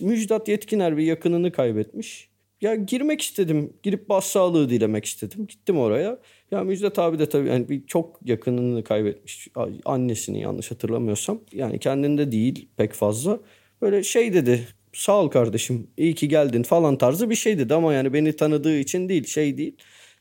Müjdat 0.01 0.49
Yetkiner 0.49 0.97
bir 0.97 1.05
yakınını 1.05 1.53
kaybetmiş. 1.53 2.29
Ya 2.61 2.75
girmek 2.75 3.21
istedim. 3.21 3.73
Girip 3.83 4.09
başsağlığı 4.09 4.71
dilemek 4.71 5.05
istedim. 5.05 5.47
Gittim 5.47 5.79
oraya. 5.79 6.19
Ya 6.51 6.65
Müjdat 6.65 6.99
abi 6.99 7.19
de 7.19 7.29
tabii 7.29 7.49
yani 7.49 7.69
bir 7.69 7.87
çok 7.87 8.21
yakınını 8.25 8.85
kaybetmiş. 8.85 9.49
Annesini 9.85 10.41
yanlış 10.41 10.71
hatırlamıyorsam. 10.71 11.41
Yani 11.53 11.79
kendinde 11.79 12.33
değil 12.33 12.69
pek 12.77 12.93
fazla. 12.93 13.41
Böyle 13.83 14.03
şey 14.03 14.35
dedi. 14.35 14.69
Sağ 14.93 15.23
ol 15.23 15.29
kardeşim 15.29 15.91
iyi 15.97 16.15
ki 16.15 16.29
geldin 16.29 16.63
falan 16.63 16.99
tarzı 16.99 17.31
bir 17.31 17.35
şey 17.35 17.59
dedi 17.59 17.75
ama 17.75 17.95
yani 17.95 18.13
beni 18.13 18.37
tanıdığı 18.37 18.79
için 18.79 19.09
değil 19.09 19.27
şey 19.27 19.59
değil. 19.59 19.77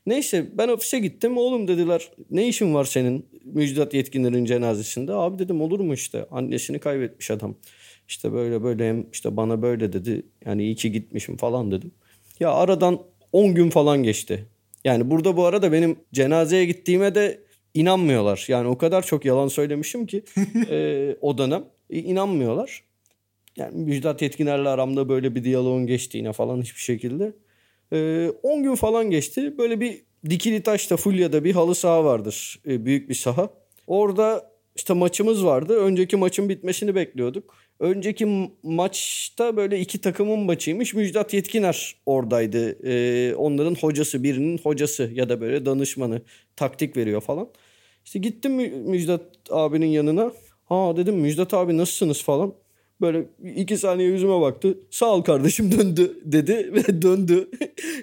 Neyse 0.06 0.48
ben 0.58 0.68
ofise 0.68 1.00
gittim. 1.00 1.38
Oğlum 1.38 1.68
dediler 1.68 2.12
ne 2.32 2.48
işin 2.48 2.74
var 2.74 2.86
senin 2.86 3.26
Müjdat 3.44 3.94
Yetkinler'in 3.94 4.46
cenazesinde? 4.46 5.14
Abi 5.14 5.40
dedim 5.40 5.62
olur 5.62 5.80
mu 5.80 5.94
işte 5.94 6.26
annesini 6.32 6.80
kaybetmiş 6.80 7.32
adam. 7.32 7.56
İşte 8.08 8.34
böyle 8.34 8.64
böyle 8.64 8.90
hem 8.90 9.06
işte 9.14 9.38
bana 9.38 9.62
böyle 9.62 9.94
dedi. 9.94 10.26
Yani 10.46 10.64
iyi 10.64 10.76
ki 10.76 10.92
gitmişim 10.92 11.38
falan 11.38 11.72
dedim. 11.72 11.92
Ya 12.40 12.52
aradan 12.54 13.00
10 13.32 13.56
gün 13.56 13.70
falan 13.70 14.04
geçti. 14.04 14.46
Yani 14.86 15.12
burada 15.12 15.38
bu 15.38 15.46
arada 15.46 15.72
benim 15.72 16.00
cenazeye 16.14 16.66
gittiğime 16.66 17.16
de 17.16 17.40
inanmıyorlar. 17.74 18.46
Yani 18.48 18.68
o 18.68 18.78
kadar 18.78 19.06
çok 19.06 19.26
yalan 19.26 19.48
söylemişim 19.48 20.06
ki 20.06 20.24
e, 20.70 21.16
o 21.22 21.38
dönem 21.38 21.66
e, 21.90 22.00
inanmıyorlar. 22.00 22.84
Yani 23.58 23.84
Müjdat 23.86 24.22
Yetkiner'le 24.22 24.66
aramda 24.66 25.10
böyle 25.10 25.36
bir 25.36 25.44
diyaloğun 25.44 25.88
geçtiğine 25.88 26.34
falan 26.34 26.62
hiçbir 26.62 26.82
şekilde. 26.82 27.34
10 27.94 27.98
e, 27.98 28.62
gün 28.62 28.76
falan 28.76 29.10
geçti. 29.10 29.58
Böyle 29.58 29.80
bir 29.80 30.02
Dikili 30.30 30.64
Taş'ta 30.64 30.98
Fulya'da 30.98 31.44
bir 31.44 31.54
halı 31.54 31.76
saha 31.76 32.04
vardır. 32.04 32.62
E, 32.68 32.86
büyük 32.86 33.10
bir 33.10 33.16
saha. 33.16 33.50
Orada 33.88 34.52
işte 34.76 34.94
maçımız 34.94 35.46
vardı. 35.46 35.78
Önceki 35.80 36.16
maçın 36.18 36.50
bitmesini 36.50 36.96
bekliyorduk. 36.96 37.56
Önceki 37.80 38.50
maçta 38.64 39.58
böyle 39.58 39.80
iki 39.80 40.02
takımın 40.02 40.40
maçıymış. 40.40 40.94
Müjdat 40.94 41.34
Yetkiner 41.34 41.96
oradaydı. 42.06 42.88
Ee, 42.88 43.36
onların 43.36 43.76
hocası 43.76 44.24
birinin 44.24 44.58
hocası 44.58 45.12
ya 45.14 45.30
da 45.30 45.42
böyle 45.42 45.66
danışmanı 45.66 46.22
taktik 46.56 46.98
veriyor 46.98 47.22
falan. 47.22 47.50
İşte 48.06 48.20
gittim 48.20 48.54
Müjdat 48.90 49.22
abinin 49.50 49.88
yanına. 49.88 50.32
Ha 50.66 50.98
dedim 50.98 51.16
Müjdat 51.16 51.54
abi 51.54 51.78
nasılsınız 51.78 52.24
falan. 52.24 52.54
Böyle 53.02 53.26
iki 53.56 53.78
saniye 53.78 54.10
yüzüme 54.10 54.42
baktı. 54.42 54.78
Sağ 54.90 55.06
ol 55.06 55.22
kardeşim 55.22 55.72
döndü 55.72 56.20
dedi 56.26 56.72
ve 56.74 57.02
döndü. 57.02 57.50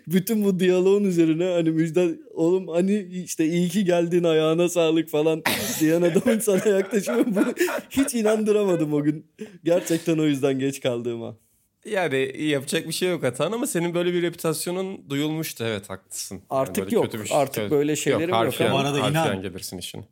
Bütün 0.07 0.45
bu 0.45 0.61
diyaloğun 0.61 1.05
üzerine 1.05 1.45
hani 1.45 1.71
Müjdat 1.71 2.11
oğlum 2.35 2.69
hani 2.69 3.03
işte 3.25 3.47
iyi 3.47 3.69
ki 3.69 3.85
geldin 3.85 4.25
ayağına 4.25 4.69
sağlık 4.69 5.09
falan 5.09 5.43
diyen 5.81 6.03
adamın 6.03 6.39
sana 6.39 6.69
yaklaşımı 6.77 7.37
bu. 7.37 7.41
Hiç 7.91 8.15
inandıramadım 8.15 8.93
o 8.93 9.03
gün. 9.03 9.27
Gerçekten 9.65 10.19
o 10.19 10.25
yüzden 10.25 10.59
geç 10.59 10.81
kaldığıma. 10.81 11.37
Yani 11.85 12.43
yapacak 12.43 12.89
bir 12.89 12.93
şey 12.93 13.11
yok 13.11 13.25
Atan 13.25 13.53
ama 13.53 13.67
senin 13.67 13.95
böyle 13.95 14.13
bir 14.13 14.23
reputasyonun 14.23 15.11
duyulmuştu 15.11 15.65
evet 15.65 15.91
haklısın. 15.91 16.41
Artık 16.51 16.93
yok. 16.93 17.05
Kötü 17.05 17.21
bir 17.21 17.29
şey. 17.29 17.37
Artık 17.37 17.71
böyle 17.71 17.97
şeylerim 17.97 18.29
yok. 18.29 18.39
Harfiyen, 18.39 18.71
yok. 18.71 18.79
Bu 18.79 18.81
arada 18.83 19.09
inan. 19.09 19.43
gelirsin 19.43 19.79
işin. 19.79 20.05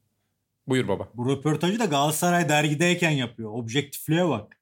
Buyur 0.66 0.88
baba. 0.88 1.08
Bu 1.14 1.30
röportajı 1.30 1.78
da 1.78 1.84
Galatasaray 1.84 2.48
dergideyken 2.48 3.10
yapıyor. 3.10 3.50
Objektifliğe 3.52 4.28
bak. 4.28 4.59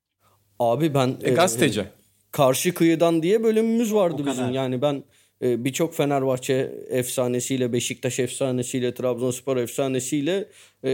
Abi 0.59 0.95
ben... 0.95 1.17
E, 1.23 1.31
gazeteci. 1.31 1.81
E, 1.81 1.85
karşı 2.31 2.75
kıyıdan 2.75 3.23
diye 3.23 3.43
bölümümüz 3.45 3.95
vardı 3.95 4.23
bizim. 4.27 4.51
Yani 4.51 4.83
ben 4.83 5.03
e, 5.43 5.65
birçok 5.65 5.95
Fenerbahçe 5.95 6.73
efsanesiyle, 6.89 7.73
Beşiktaş 7.73 8.19
efsanesiyle, 8.19 8.95
Trabzonspor 8.95 9.57
efsanesiyle 9.57 10.49
e, 10.85 10.91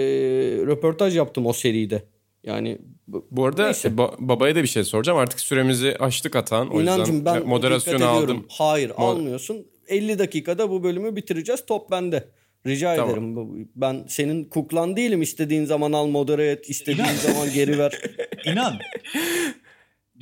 röportaj 0.67 1.17
yaptım 1.17 1.47
o 1.47 1.53
seride. 1.53 2.03
Yani 2.45 2.79
bu 3.09 3.45
arada 3.45 3.71
ba- 3.71 4.15
babaya 4.19 4.55
da 4.55 4.63
bir 4.63 4.69
şey 4.69 4.85
soracağım. 4.85 5.19
Artık 5.19 5.41
süremizi 5.41 5.97
açtık 5.97 6.37
atan. 6.37 6.71
O 6.71 6.81
İnancım 6.81 7.17
yüzden 7.17 7.35
ben 7.35 7.47
moderasyonu 7.47 8.05
aldım. 8.05 8.47
Hayır 8.49 8.91
Mo- 8.91 8.95
almıyorsun. 8.95 9.67
50 9.89 10.19
dakikada 10.19 10.71
bu 10.71 10.83
bölümü 10.83 11.17
bitireceğiz. 11.17 11.67
Top 11.67 11.91
bende. 11.91 12.25
Rica 12.67 12.97
tamam. 12.97 13.11
ederim. 13.11 13.69
Ben 13.77 14.05
senin 14.09 14.45
kuklan 14.45 14.97
değilim. 14.97 15.23
İstediğin 15.23 15.65
zaman 15.65 15.93
al 15.93 16.07
modere 16.07 16.51
et. 16.51 16.71
istediğin 16.71 17.15
zaman 17.23 17.53
geri 17.55 17.79
ver. 17.79 18.01
İnan. 18.47 18.79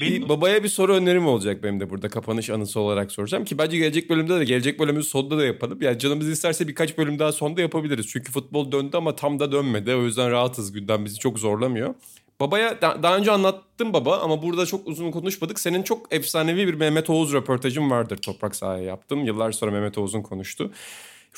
Benim... 0.00 0.28
babaya 0.28 0.62
bir 0.62 0.68
soru 0.68 0.94
önerim 0.94 1.26
olacak 1.26 1.62
benim 1.62 1.80
de 1.80 1.90
burada 1.90 2.08
kapanış 2.08 2.50
anısı 2.50 2.80
olarak 2.80 3.12
soracağım 3.12 3.44
ki 3.44 3.58
bence 3.58 3.78
gelecek 3.78 4.10
bölümde 4.10 4.40
de 4.40 4.44
gelecek 4.44 4.80
bölümün 4.80 5.00
sonunda 5.00 5.38
da 5.38 5.44
yapalım. 5.44 5.82
Yani 5.82 5.98
canımız 5.98 6.28
isterse 6.28 6.68
birkaç 6.68 6.98
bölüm 6.98 7.18
daha 7.18 7.32
sonunda 7.32 7.60
yapabiliriz. 7.60 8.08
Çünkü 8.08 8.32
futbol 8.32 8.72
döndü 8.72 8.96
ama 8.96 9.16
tam 9.16 9.38
da 9.38 9.52
dönmedi. 9.52 9.94
O 9.94 10.02
yüzden 10.02 10.30
rahatız 10.30 10.72
gündem 10.72 11.04
bizi 11.04 11.18
çok 11.18 11.38
zorlamıyor. 11.38 11.94
Babaya 12.40 12.80
daha 12.80 13.16
önce 13.16 13.30
anlattım 13.30 13.92
baba 13.92 14.20
ama 14.20 14.42
burada 14.42 14.66
çok 14.66 14.86
uzun 14.88 15.10
konuşmadık. 15.10 15.60
Senin 15.60 15.82
çok 15.82 16.14
efsanevi 16.14 16.66
bir 16.66 16.74
Mehmet 16.74 17.10
Oğuz 17.10 17.32
röportajın 17.32 17.90
vardır 17.90 18.16
Toprak 18.16 18.56
Sahaya 18.56 18.84
yaptım. 18.84 19.24
Yıllar 19.24 19.52
sonra 19.52 19.70
Mehmet 19.70 19.98
Oğuz'un 19.98 20.22
konuştu. 20.22 20.70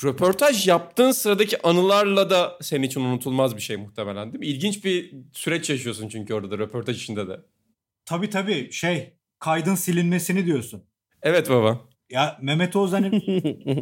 Röportaj 0.03 0.67
yaptığın 0.67 1.11
sıradaki 1.11 1.67
anılarla 1.67 2.29
da 2.29 2.57
senin 2.61 2.83
için 2.83 3.01
unutulmaz 3.01 3.55
bir 3.55 3.61
şey 3.61 3.77
muhtemelen 3.77 4.33
değil 4.33 4.39
mi? 4.39 4.45
İlginç 4.45 4.85
bir 4.85 5.15
süreç 5.33 5.69
yaşıyorsun 5.69 6.09
çünkü 6.09 6.33
orada 6.33 6.51
da 6.51 6.57
röportaj 6.57 7.03
içinde 7.03 7.27
de. 7.27 7.39
Tabii 8.05 8.29
tabii 8.29 8.71
şey 8.71 9.13
kaydın 9.39 9.75
silinmesini 9.75 10.45
diyorsun. 10.45 10.83
Evet 11.21 11.49
baba. 11.49 11.81
Ya 12.09 12.37
Mehmet 12.41 12.75
Oğuz 12.75 12.93
hani 12.93 13.09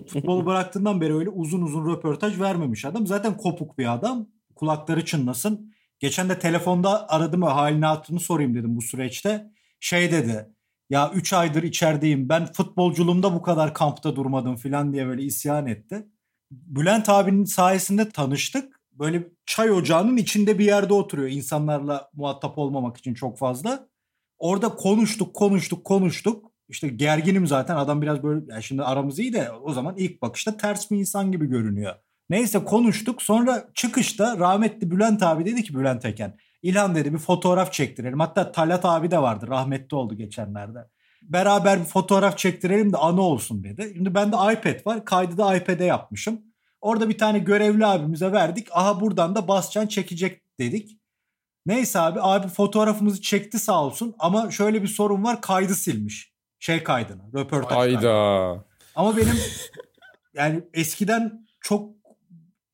futbolu 0.07 0.45
bıraktığından 0.45 1.01
beri 1.01 1.15
öyle 1.15 1.29
uzun 1.29 1.61
uzun 1.61 1.93
röportaj 1.93 2.39
vermemiş 2.39 2.85
adam. 2.85 3.07
Zaten 3.07 3.37
kopuk 3.37 3.77
bir 3.77 3.93
adam. 3.93 4.27
Kulakları 4.55 5.05
çınlasın. 5.05 5.73
Geçen 5.99 6.29
de 6.29 6.39
telefonda 6.39 7.09
aradım 7.09 7.41
ve 7.41 7.45
halini 7.45 7.85
hatırını 7.85 8.19
sorayım 8.19 8.55
dedim 8.55 8.77
bu 8.77 8.81
süreçte. 8.81 9.51
Şey 9.79 10.11
dedi. 10.11 10.52
Ya 10.93 11.11
3 11.15 11.33
aydır 11.33 11.63
içerideyim. 11.63 12.29
Ben 12.29 12.45
futbolculuğumda 12.45 13.33
bu 13.33 13.41
kadar 13.41 13.73
kampta 13.73 14.15
durmadım 14.15 14.55
falan 14.55 14.93
diye 14.93 15.07
böyle 15.07 15.21
isyan 15.23 15.67
etti. 15.67 16.07
Bülent 16.51 17.09
abinin 17.09 17.45
sayesinde 17.45 18.09
tanıştık. 18.09 18.79
Böyle 18.91 19.27
çay 19.45 19.71
ocağının 19.71 20.17
içinde 20.17 20.59
bir 20.59 20.65
yerde 20.65 20.93
oturuyor 20.93 21.29
insanlarla 21.29 22.09
muhatap 22.13 22.57
olmamak 22.57 22.97
için 22.97 23.13
çok 23.13 23.37
fazla. 23.37 23.87
Orada 24.37 24.75
konuştuk, 24.75 25.33
konuştuk, 25.33 25.85
konuştuk. 25.85 26.51
İşte 26.69 26.87
gerginim 26.87 27.47
zaten 27.47 27.75
adam 27.75 28.01
biraz 28.01 28.23
böyle 28.23 28.45
yani 28.49 28.63
şimdi 28.63 28.83
aramız 28.83 29.19
iyi 29.19 29.33
de 29.33 29.51
o 29.51 29.73
zaman 29.73 29.95
ilk 29.97 30.21
bakışta 30.21 30.57
ters 30.57 30.91
bir 30.91 30.97
insan 30.97 31.31
gibi 31.31 31.45
görünüyor. 31.45 31.95
Neyse 32.29 32.63
konuştuk. 32.63 33.21
Sonra 33.21 33.69
çıkışta 33.73 34.37
rahmetli 34.37 34.91
Bülent 34.91 35.23
abi 35.23 35.45
dedi 35.45 35.63
ki 35.63 35.75
Bülent 35.75 36.05
Eken. 36.05 36.37
İlhan 36.63 36.95
dedi 36.95 37.13
bir 37.13 37.17
fotoğraf 37.17 37.73
çektirelim. 37.73 38.19
Hatta 38.19 38.51
Talat 38.51 38.85
abi 38.85 39.11
de 39.11 39.21
vardı. 39.21 39.47
Rahmetli 39.47 39.95
oldu 39.95 40.15
geçenlerde. 40.15 40.79
Beraber 41.21 41.79
bir 41.79 41.85
fotoğraf 41.85 42.37
çektirelim 42.37 42.93
de 42.93 42.97
anı 42.97 43.21
olsun 43.21 43.63
dedi. 43.63 43.91
Şimdi 43.95 44.15
bende 44.15 44.35
iPad 44.35 44.85
var. 44.85 45.05
Kaydı 45.05 45.37
da 45.37 45.55
iPad'e 45.55 45.85
yapmışım. 45.85 46.41
Orada 46.81 47.09
bir 47.09 47.17
tane 47.17 47.39
görevli 47.39 47.85
abimize 47.85 48.31
verdik. 48.31 48.67
Aha 48.71 48.99
buradan 48.99 49.35
da 49.35 49.47
Bascan 49.47 49.87
çekecek 49.87 50.41
dedik. 50.59 50.97
Neyse 51.65 51.99
abi 51.99 52.19
abi 52.21 52.47
fotoğrafımızı 52.47 53.21
çekti 53.21 53.59
sağ 53.59 53.83
olsun 53.83 54.15
ama 54.19 54.51
şöyle 54.51 54.83
bir 54.83 54.87
sorun 54.87 55.23
var 55.23 55.41
kaydı 55.41 55.75
silmiş. 55.75 56.33
Şey 56.59 56.83
kaydını 56.83 57.33
röportaj 57.33 57.77
Ayda. 57.77 58.65
Ama 58.95 59.17
benim 59.17 59.35
yani 60.33 60.63
eskiden 60.73 61.47
çok 61.61 61.89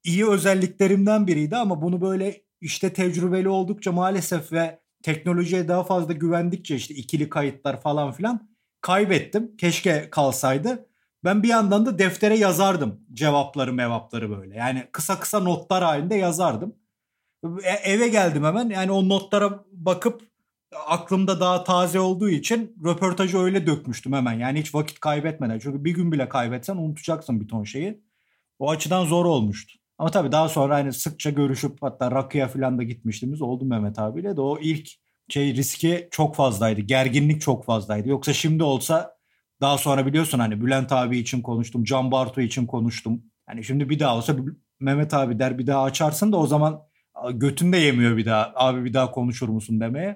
iyi 0.03 0.27
özelliklerimden 0.27 1.27
biriydi 1.27 1.57
ama 1.57 1.81
bunu 1.81 2.01
böyle 2.01 2.41
işte 2.61 2.93
tecrübeli 2.93 3.49
oldukça 3.49 3.91
maalesef 3.91 4.51
ve 4.51 4.79
teknolojiye 5.03 5.67
daha 5.67 5.83
fazla 5.83 6.13
güvendikçe 6.13 6.75
işte 6.75 6.93
ikili 6.93 7.29
kayıtlar 7.29 7.81
falan 7.81 8.11
filan 8.11 8.49
kaybettim. 8.81 9.57
Keşke 9.57 10.09
kalsaydı. 10.09 10.85
Ben 11.23 11.43
bir 11.43 11.47
yandan 11.47 11.85
da 11.85 11.99
deftere 11.99 12.37
yazardım 12.37 13.01
cevapları 13.13 13.73
mevapları 13.73 14.29
böyle. 14.29 14.55
Yani 14.55 14.87
kısa 14.91 15.19
kısa 15.19 15.39
notlar 15.39 15.83
halinde 15.83 16.15
yazardım. 16.15 16.75
E, 17.63 17.69
eve 17.69 18.07
geldim 18.07 18.43
hemen. 18.43 18.69
Yani 18.69 18.91
o 18.91 19.09
notlara 19.09 19.65
bakıp 19.71 20.21
aklımda 20.87 21.39
daha 21.39 21.63
taze 21.63 21.99
olduğu 21.99 22.29
için 22.29 22.75
röportajı 22.85 23.37
öyle 23.37 23.67
dökmüştüm 23.67 24.13
hemen. 24.13 24.33
Yani 24.33 24.59
hiç 24.59 24.75
vakit 24.75 24.99
kaybetmeden. 24.99 25.59
Çünkü 25.59 25.85
bir 25.85 25.91
gün 25.91 26.11
bile 26.11 26.29
kaybetsen 26.29 26.77
unutacaksın 26.77 27.41
bir 27.41 27.47
ton 27.47 27.63
şeyi. 27.63 28.03
O 28.59 28.69
açıdan 28.69 29.05
zor 29.05 29.25
olmuştu. 29.25 29.78
Ama 29.99 30.11
tabii 30.11 30.31
daha 30.31 30.49
sonra 30.49 30.75
hani 30.75 30.93
sıkça 30.93 31.29
görüşüp 31.29 31.77
hatta 31.81 32.11
rakıya 32.11 32.47
falan 32.47 32.77
da 32.77 32.83
gitmiştiğimiz 32.83 33.41
oldu 33.41 33.65
Mehmet 33.65 33.99
abiyle 33.99 34.37
de 34.37 34.41
o 34.41 34.59
ilk 34.59 34.89
şey 35.29 35.55
riski 35.55 36.07
çok 36.11 36.35
fazlaydı. 36.35 36.81
Gerginlik 36.81 37.41
çok 37.41 37.65
fazlaydı. 37.65 38.09
Yoksa 38.09 38.33
şimdi 38.33 38.63
olsa 38.63 39.17
daha 39.61 39.77
sonra 39.77 40.05
biliyorsun 40.05 40.39
hani 40.39 40.61
Bülent 40.61 40.91
abi 40.91 41.17
için 41.17 41.41
konuştum. 41.41 41.83
Can 41.83 42.11
Bartu 42.11 42.41
için 42.41 42.65
konuştum. 42.65 43.23
Hani 43.45 43.63
şimdi 43.63 43.89
bir 43.89 43.99
daha 43.99 44.17
olsa 44.17 44.35
Mehmet 44.79 45.13
abi 45.13 45.39
der 45.39 45.57
bir 45.57 45.67
daha 45.67 45.83
açarsın 45.83 46.31
da 46.31 46.37
o 46.37 46.47
zaman 46.47 46.81
götün 47.33 47.73
de 47.73 47.77
yemiyor 47.77 48.17
bir 48.17 48.25
daha. 48.25 48.51
Abi 48.55 48.85
bir 48.85 48.93
daha 48.93 49.11
konuşur 49.11 49.49
musun 49.49 49.79
demeye. 49.79 50.13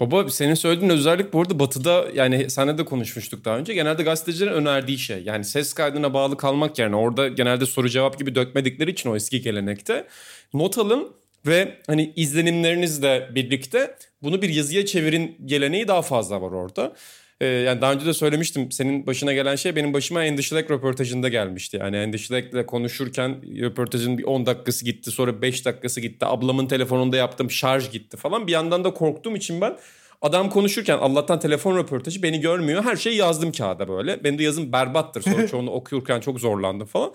Baba 0.00 0.30
senin 0.30 0.54
söylediğin 0.54 0.90
özellik 0.90 1.32
bu 1.32 1.40
arada 1.40 1.58
batıda 1.58 2.06
yani 2.14 2.50
sana 2.50 2.78
da 2.78 2.84
konuşmuştuk 2.84 3.44
daha 3.44 3.58
önce. 3.58 3.74
Genelde 3.74 4.02
gazetecilerin 4.02 4.52
önerdiği 4.52 4.98
şey. 4.98 5.22
Yani 5.22 5.44
ses 5.44 5.72
kaydına 5.72 6.14
bağlı 6.14 6.36
kalmak 6.36 6.78
yerine 6.78 6.96
orada 6.96 7.28
genelde 7.28 7.66
soru 7.66 7.88
cevap 7.88 8.18
gibi 8.18 8.34
dökmedikleri 8.34 8.90
için 8.90 9.10
o 9.10 9.16
eski 9.16 9.40
gelenekte 9.40 10.06
not 10.54 10.78
alın 10.78 11.12
ve 11.46 11.76
hani 11.86 12.12
izlenimlerinizle 12.16 13.30
birlikte 13.34 13.96
bunu 14.22 14.42
bir 14.42 14.48
yazıya 14.48 14.86
çevirin 14.86 15.36
geleneği 15.44 15.88
daha 15.88 16.02
fazla 16.02 16.42
var 16.42 16.52
orada. 16.52 16.92
Ee, 17.40 17.46
yani 17.46 17.80
daha 17.80 17.92
önce 17.92 18.06
de 18.06 18.14
söylemiştim 18.14 18.72
senin 18.72 19.06
başına 19.06 19.32
gelen 19.32 19.56
şey 19.56 19.76
benim 19.76 19.94
başıma 19.94 20.24
Endişilek 20.24 20.70
röportajında 20.70 21.28
gelmişti. 21.28 21.76
Yani 21.76 21.96
Endişilek'le 21.96 22.66
konuşurken 22.66 23.36
röportajın 23.60 24.18
bir 24.18 24.24
10 24.24 24.46
dakikası 24.46 24.84
gitti 24.84 25.10
sonra 25.10 25.42
5 25.42 25.64
dakikası 25.64 26.00
gitti. 26.00 26.26
Ablamın 26.26 26.66
telefonunda 26.66 27.16
yaptığım 27.16 27.50
şarj 27.50 27.90
gitti 27.90 28.16
falan. 28.16 28.46
Bir 28.46 28.52
yandan 28.52 28.84
da 28.84 28.94
korktuğum 28.94 29.36
için 29.36 29.60
ben 29.60 29.76
adam 30.22 30.50
konuşurken 30.50 30.98
Allah'tan 30.98 31.40
telefon 31.40 31.76
röportajı 31.76 32.22
beni 32.22 32.40
görmüyor. 32.40 32.84
Her 32.84 32.96
şeyi 32.96 33.16
yazdım 33.16 33.52
kağıda 33.52 33.88
böyle. 33.88 34.24
Benim 34.24 34.38
de 34.38 34.42
yazım 34.42 34.72
berbattır. 34.72 35.22
Sonra 35.22 35.48
çoğunu 35.48 35.70
okuyurken 35.70 36.20
çok 36.20 36.40
zorlandım 36.40 36.86
falan. 36.86 37.12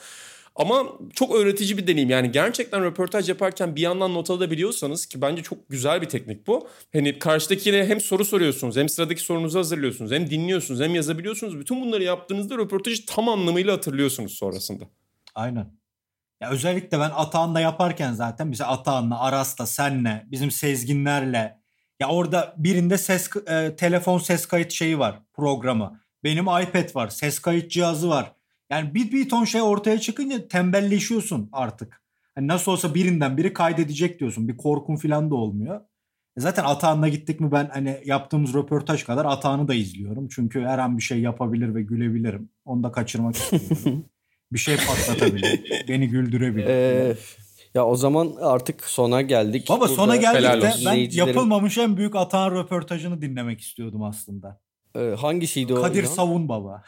Ama 0.56 0.86
çok 1.14 1.36
öğretici 1.36 1.78
bir 1.78 1.88
deneyim. 1.88 2.10
Yani 2.10 2.32
gerçekten 2.32 2.84
röportaj 2.84 3.30
yaparken 3.30 3.76
bir 3.76 3.82
yandan 3.82 4.14
not 4.14 4.30
alabiliyorsanız 4.30 5.06
ki 5.06 5.22
bence 5.22 5.44
çok 5.44 5.70
güzel 5.70 6.02
bir 6.02 6.10
teknik 6.10 6.48
bu. 6.48 6.68
Hani 6.94 7.20
karşıdakiyle 7.20 7.88
hem 7.88 8.02
soru 8.02 8.26
soruyorsunuz 8.26 8.78
hem 8.78 8.90
sıradaki 8.90 9.22
sorunuzu 9.22 9.60
hazırlıyorsunuz 9.60 10.12
hem 10.12 10.30
dinliyorsunuz 10.30 10.82
hem 10.82 10.96
yazabiliyorsunuz. 10.96 11.60
Bütün 11.60 11.82
bunları 11.82 12.04
yaptığınızda 12.04 12.58
röportajı 12.58 13.06
tam 13.06 13.30
anlamıyla 13.30 13.74
hatırlıyorsunuz 13.74 14.34
sonrasında. 14.34 14.84
Aynen. 15.36 15.72
Ya 16.42 16.50
özellikle 16.50 17.00
ben 17.00 17.12
Atahan'la 17.16 17.60
yaparken 17.60 18.14
zaten 18.14 18.52
bize 18.52 18.66
Atahan'la, 18.66 19.20
Aras'la, 19.20 19.66
senle, 19.66 20.24
bizim 20.32 20.52
Sezginlerle 20.52 21.60
ya 22.00 22.10
orada 22.10 22.54
birinde 22.58 22.98
ses 22.98 23.30
e, 23.48 23.76
telefon 23.76 24.18
ses 24.18 24.46
kayıt 24.46 24.72
şeyi 24.72 25.00
var 25.00 25.20
programı. 25.34 26.02
Benim 26.24 26.44
iPad 26.44 26.96
var, 26.96 27.08
ses 27.08 27.40
kayıt 27.40 27.72
cihazı 27.72 28.10
var. 28.10 28.32
Yani 28.70 28.94
bir, 28.94 29.12
bir 29.12 29.30
ton 29.30 29.46
şey 29.46 29.62
ortaya 29.62 30.00
çıkınca 30.00 30.48
tembelleşiyorsun 30.48 31.50
artık. 31.52 32.02
Hani 32.36 32.48
nasıl 32.48 32.72
olsa 32.72 32.96
birinden 32.96 33.38
biri 33.38 33.54
kaydedecek 33.54 34.20
diyorsun. 34.20 34.48
Bir 34.48 34.58
korkun 34.58 34.96
falan 34.96 35.32
da 35.32 35.36
olmuyor. 35.36 35.82
E 36.38 36.42
zaten 36.42 36.64
Atahan'la 36.64 37.08
gittik 37.08 37.40
mi 37.40 37.52
ben 37.52 37.70
hani 37.74 37.98
yaptığımız 38.06 38.54
röportaj 38.54 39.04
kadar 39.04 39.26
Atahan'ı 39.26 39.68
da 39.68 39.74
izliyorum. 39.74 40.28
Çünkü 40.28 40.62
her 40.62 40.80
an 40.80 40.98
bir 40.98 41.04
şey 41.04 41.20
yapabilir 41.20 41.76
ve 41.76 41.82
gülebilirim. 41.82 42.50
Onu 42.66 42.84
da 42.84 42.92
kaçırmak 42.92 43.36
istiyorum. 43.36 44.06
bir 44.52 44.60
şey 44.60 44.78
patlatabilir. 44.78 45.86
beni 45.88 46.10
güldürebilir. 46.10 46.68
Ee, 46.68 47.16
ya 47.74 47.86
o 47.86 47.96
zaman 47.96 48.34
artık 48.42 48.84
sona 48.84 49.22
geldik. 49.22 49.70
Baba 49.70 49.80
Burada 49.80 49.94
sona 49.94 50.16
geldik 50.16 50.62
de 50.62 50.86
ben 50.86 51.10
yapılmamış 51.12 51.78
en 51.78 51.98
büyük 51.98 52.16
Atahan 52.16 52.52
röportajını 52.52 53.22
dinlemek 53.22 53.62
istiyordum 53.62 54.04
aslında. 54.04 54.62
Ee, 54.96 55.00
hangisiydi 55.00 55.74
o? 55.74 55.82
Kadir 55.82 56.04
Savun 56.04 56.50
baba. 56.50 56.84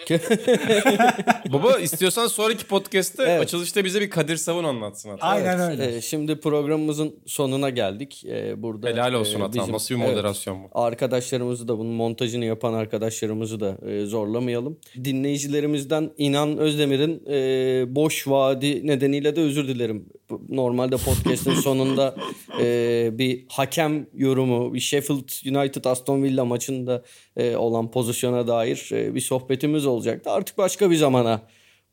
Baba 1.52 1.78
istiyorsan 1.78 2.26
sonraki 2.26 2.66
podcast'te 2.66 3.22
evet. 3.22 3.40
açılışta 3.40 3.84
bize 3.84 4.00
bir 4.00 4.10
Kadir 4.10 4.36
Savun 4.36 4.64
anlatsın 4.64 5.10
hatta. 5.10 5.26
Aynen 5.26 5.58
evet. 5.58 5.70
öyle. 5.70 5.96
Ee, 5.96 6.00
şimdi 6.00 6.40
programımızın 6.40 7.14
sonuna 7.26 7.70
geldik. 7.70 8.24
Ee, 8.26 8.62
burada 8.62 8.88
Helal 8.88 9.12
olsun 9.12 9.40
e, 9.40 9.44
Atan. 9.44 9.72
Nasıl 9.72 9.94
bir 9.94 10.00
moderasyon 10.00 10.60
evet, 10.60 10.70
bu? 10.74 10.80
Arkadaşlarımızı 10.80 11.68
da 11.68 11.78
bunun 11.78 11.92
montajını 11.92 12.44
yapan 12.44 12.72
arkadaşlarımızı 12.72 13.60
da 13.60 13.78
e, 13.90 14.06
zorlamayalım. 14.06 14.78
Dinleyicilerimizden 15.04 16.10
İnan 16.18 16.58
Özdemir'in 16.58 17.22
e, 17.30 17.94
boş 17.94 18.28
vaadi 18.28 18.86
nedeniyle 18.86 19.36
de 19.36 19.40
özür 19.40 19.68
dilerim. 19.68 20.06
Normalde 20.48 20.96
podcast'in 20.96 21.54
sonunda 21.64 22.16
e, 22.60 23.08
bir 23.12 23.44
hakem 23.48 24.06
yorumu, 24.14 24.74
bir 24.74 24.80
Sheffield 24.80 25.56
United 25.56 25.84
Aston 25.84 26.22
Villa 26.22 26.44
maçında 26.44 27.02
e, 27.36 27.56
olan 27.56 27.90
pozisyona 27.90 28.46
dair 28.46 28.88
e, 28.92 29.14
bir 29.14 29.20
sohbetimiz 29.20 29.86
olacaktı. 29.86 30.30
Artık 30.30 30.58
başka 30.58 30.90
bir 30.90 30.96
zamana 30.96 31.42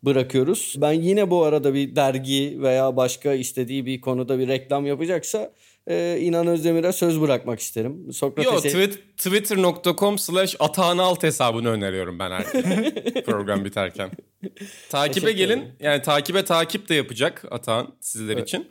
bırakıyoruz. 0.04 0.76
Ben 0.78 0.92
yine 0.92 1.30
bu 1.30 1.44
arada 1.44 1.74
bir 1.74 1.96
dergi 1.96 2.58
veya 2.62 2.96
başka 2.98 3.34
istediği 3.34 3.86
bir 3.86 4.02
konuda 4.02 4.40
bir 4.40 4.48
reklam 4.48 4.86
yapacaksa 4.86 5.52
e, 5.88 6.18
İnan 6.22 6.48
Özdemir'e 6.48 6.92
söz 6.92 7.22
bırakmak 7.22 7.60
isterim. 7.60 8.14
Sokrates'e... 8.14 8.68
Yo 8.70 8.86
tweet, 8.88 9.18
twitter.com 9.18 10.20
slash 10.20 10.56
atağın 10.60 10.98
alt 10.98 11.24
hesabını 11.24 11.70
öneriyorum 11.70 12.20
ben 12.20 12.32
her 12.32 12.44
program 13.26 13.66
biterken. 13.66 14.12
Takibe 14.90 15.32
gelin. 15.32 15.64
Yani 15.80 16.02
takibe 16.02 16.46
takip 16.46 16.90
de 16.90 16.96
yapacak 16.96 17.46
Atağın 17.52 17.88
sizler 18.00 18.34
evet. 18.34 18.48
için. 18.48 18.68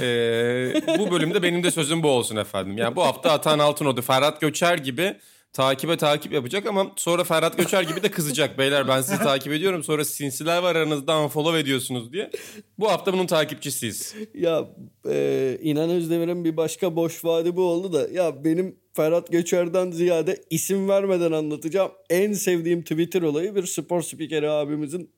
Ee, 0.00 0.98
bu 0.98 1.10
bölümde 1.10 1.42
benim 1.42 1.62
de 1.62 1.70
sözüm 1.70 2.02
bu 2.02 2.08
olsun 2.08 2.36
efendim. 2.36 2.78
Yani 2.78 2.96
bu 2.96 3.02
hafta 3.02 3.30
Atan 3.30 3.58
Altınoğlu, 3.58 4.02
Ferhat 4.02 4.40
Göçer 4.40 4.78
gibi 4.78 5.16
takibe 5.52 5.96
takip 5.96 6.32
yapacak 6.32 6.66
ama 6.66 6.92
sonra 6.96 7.24
Ferhat 7.24 7.58
Göçer 7.58 7.82
gibi 7.82 8.02
de 8.02 8.10
kızacak. 8.10 8.58
Beyler 8.58 8.88
ben 8.88 9.00
sizi 9.00 9.18
takip 9.18 9.52
ediyorum 9.52 9.84
sonra 9.84 10.04
sinsiler 10.04 10.62
var 10.62 10.76
aranızda 10.76 11.20
unfollow 11.20 11.60
ediyorsunuz 11.60 12.12
diye. 12.12 12.30
Bu 12.78 12.90
hafta 12.90 13.12
bunun 13.12 13.26
takipçisiyiz. 13.26 14.14
Ya 14.34 14.68
e, 15.08 15.58
İnan 15.62 15.90
Özdemir'in 15.90 16.44
bir 16.44 16.56
başka 16.56 16.96
boş 16.96 17.24
vaadi 17.24 17.56
bu 17.56 17.62
oldu 17.62 17.92
da 17.92 18.08
ya 18.08 18.44
benim 18.44 18.76
Ferhat 18.96 19.32
Göçer'den 19.32 19.90
ziyade 19.90 20.44
isim 20.50 20.88
vermeden 20.88 21.32
anlatacağım. 21.32 21.90
En 22.10 22.32
sevdiğim 22.32 22.82
Twitter 22.82 23.22
olayı 23.22 23.54
bir 23.54 23.66
spor 23.66 24.02
spikeri 24.02 24.50
abimizin 24.50 25.10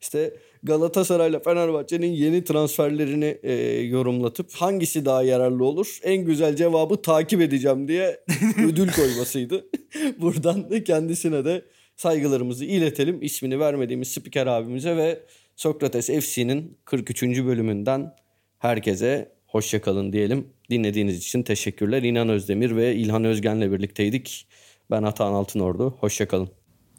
işte 0.00 0.36
Galatasaray'la 0.62 1.40
Fenerbahçe'nin 1.40 2.12
yeni 2.12 2.44
transferlerini 2.44 3.38
e, 3.42 3.52
yorumlatıp 3.80 4.52
hangisi 4.52 5.04
daha 5.04 5.22
yararlı 5.22 5.64
olur? 5.64 5.98
En 6.02 6.24
güzel 6.24 6.56
cevabı 6.56 7.02
takip 7.02 7.40
edeceğim 7.40 7.88
diye 7.88 8.20
ödül 8.66 8.92
koymasıydı. 8.92 9.66
Buradan 10.20 10.70
da 10.70 10.84
kendisine 10.84 11.44
de 11.44 11.64
saygılarımızı 11.96 12.64
iletelim. 12.64 13.22
İsmini 13.22 13.60
vermediğimiz 13.60 14.08
spiker 14.08 14.46
abimize 14.46 14.96
ve 14.96 15.20
Sokrates 15.56 16.06
FC'nin 16.06 16.78
43. 16.84 17.22
bölümünden 17.22 18.14
herkese 18.58 19.32
hoşçakalın 19.46 20.12
diyelim. 20.12 20.46
Dinlediğiniz 20.70 21.18
için 21.18 21.42
teşekkürler. 21.42 22.02
İnan 22.02 22.28
Özdemir 22.28 22.76
ve 22.76 22.94
İlhan 22.94 23.24
Özgen'le 23.24 23.72
birlikteydik. 23.72 24.46
Ben 24.90 25.02
Atahan 25.02 25.32
Altınordu. 25.32 25.90
Hoşçakalın. 26.00 26.48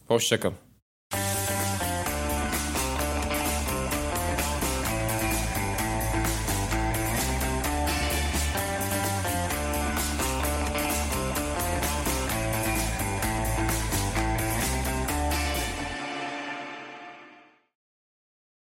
Hoşçakalın. 0.08 0.69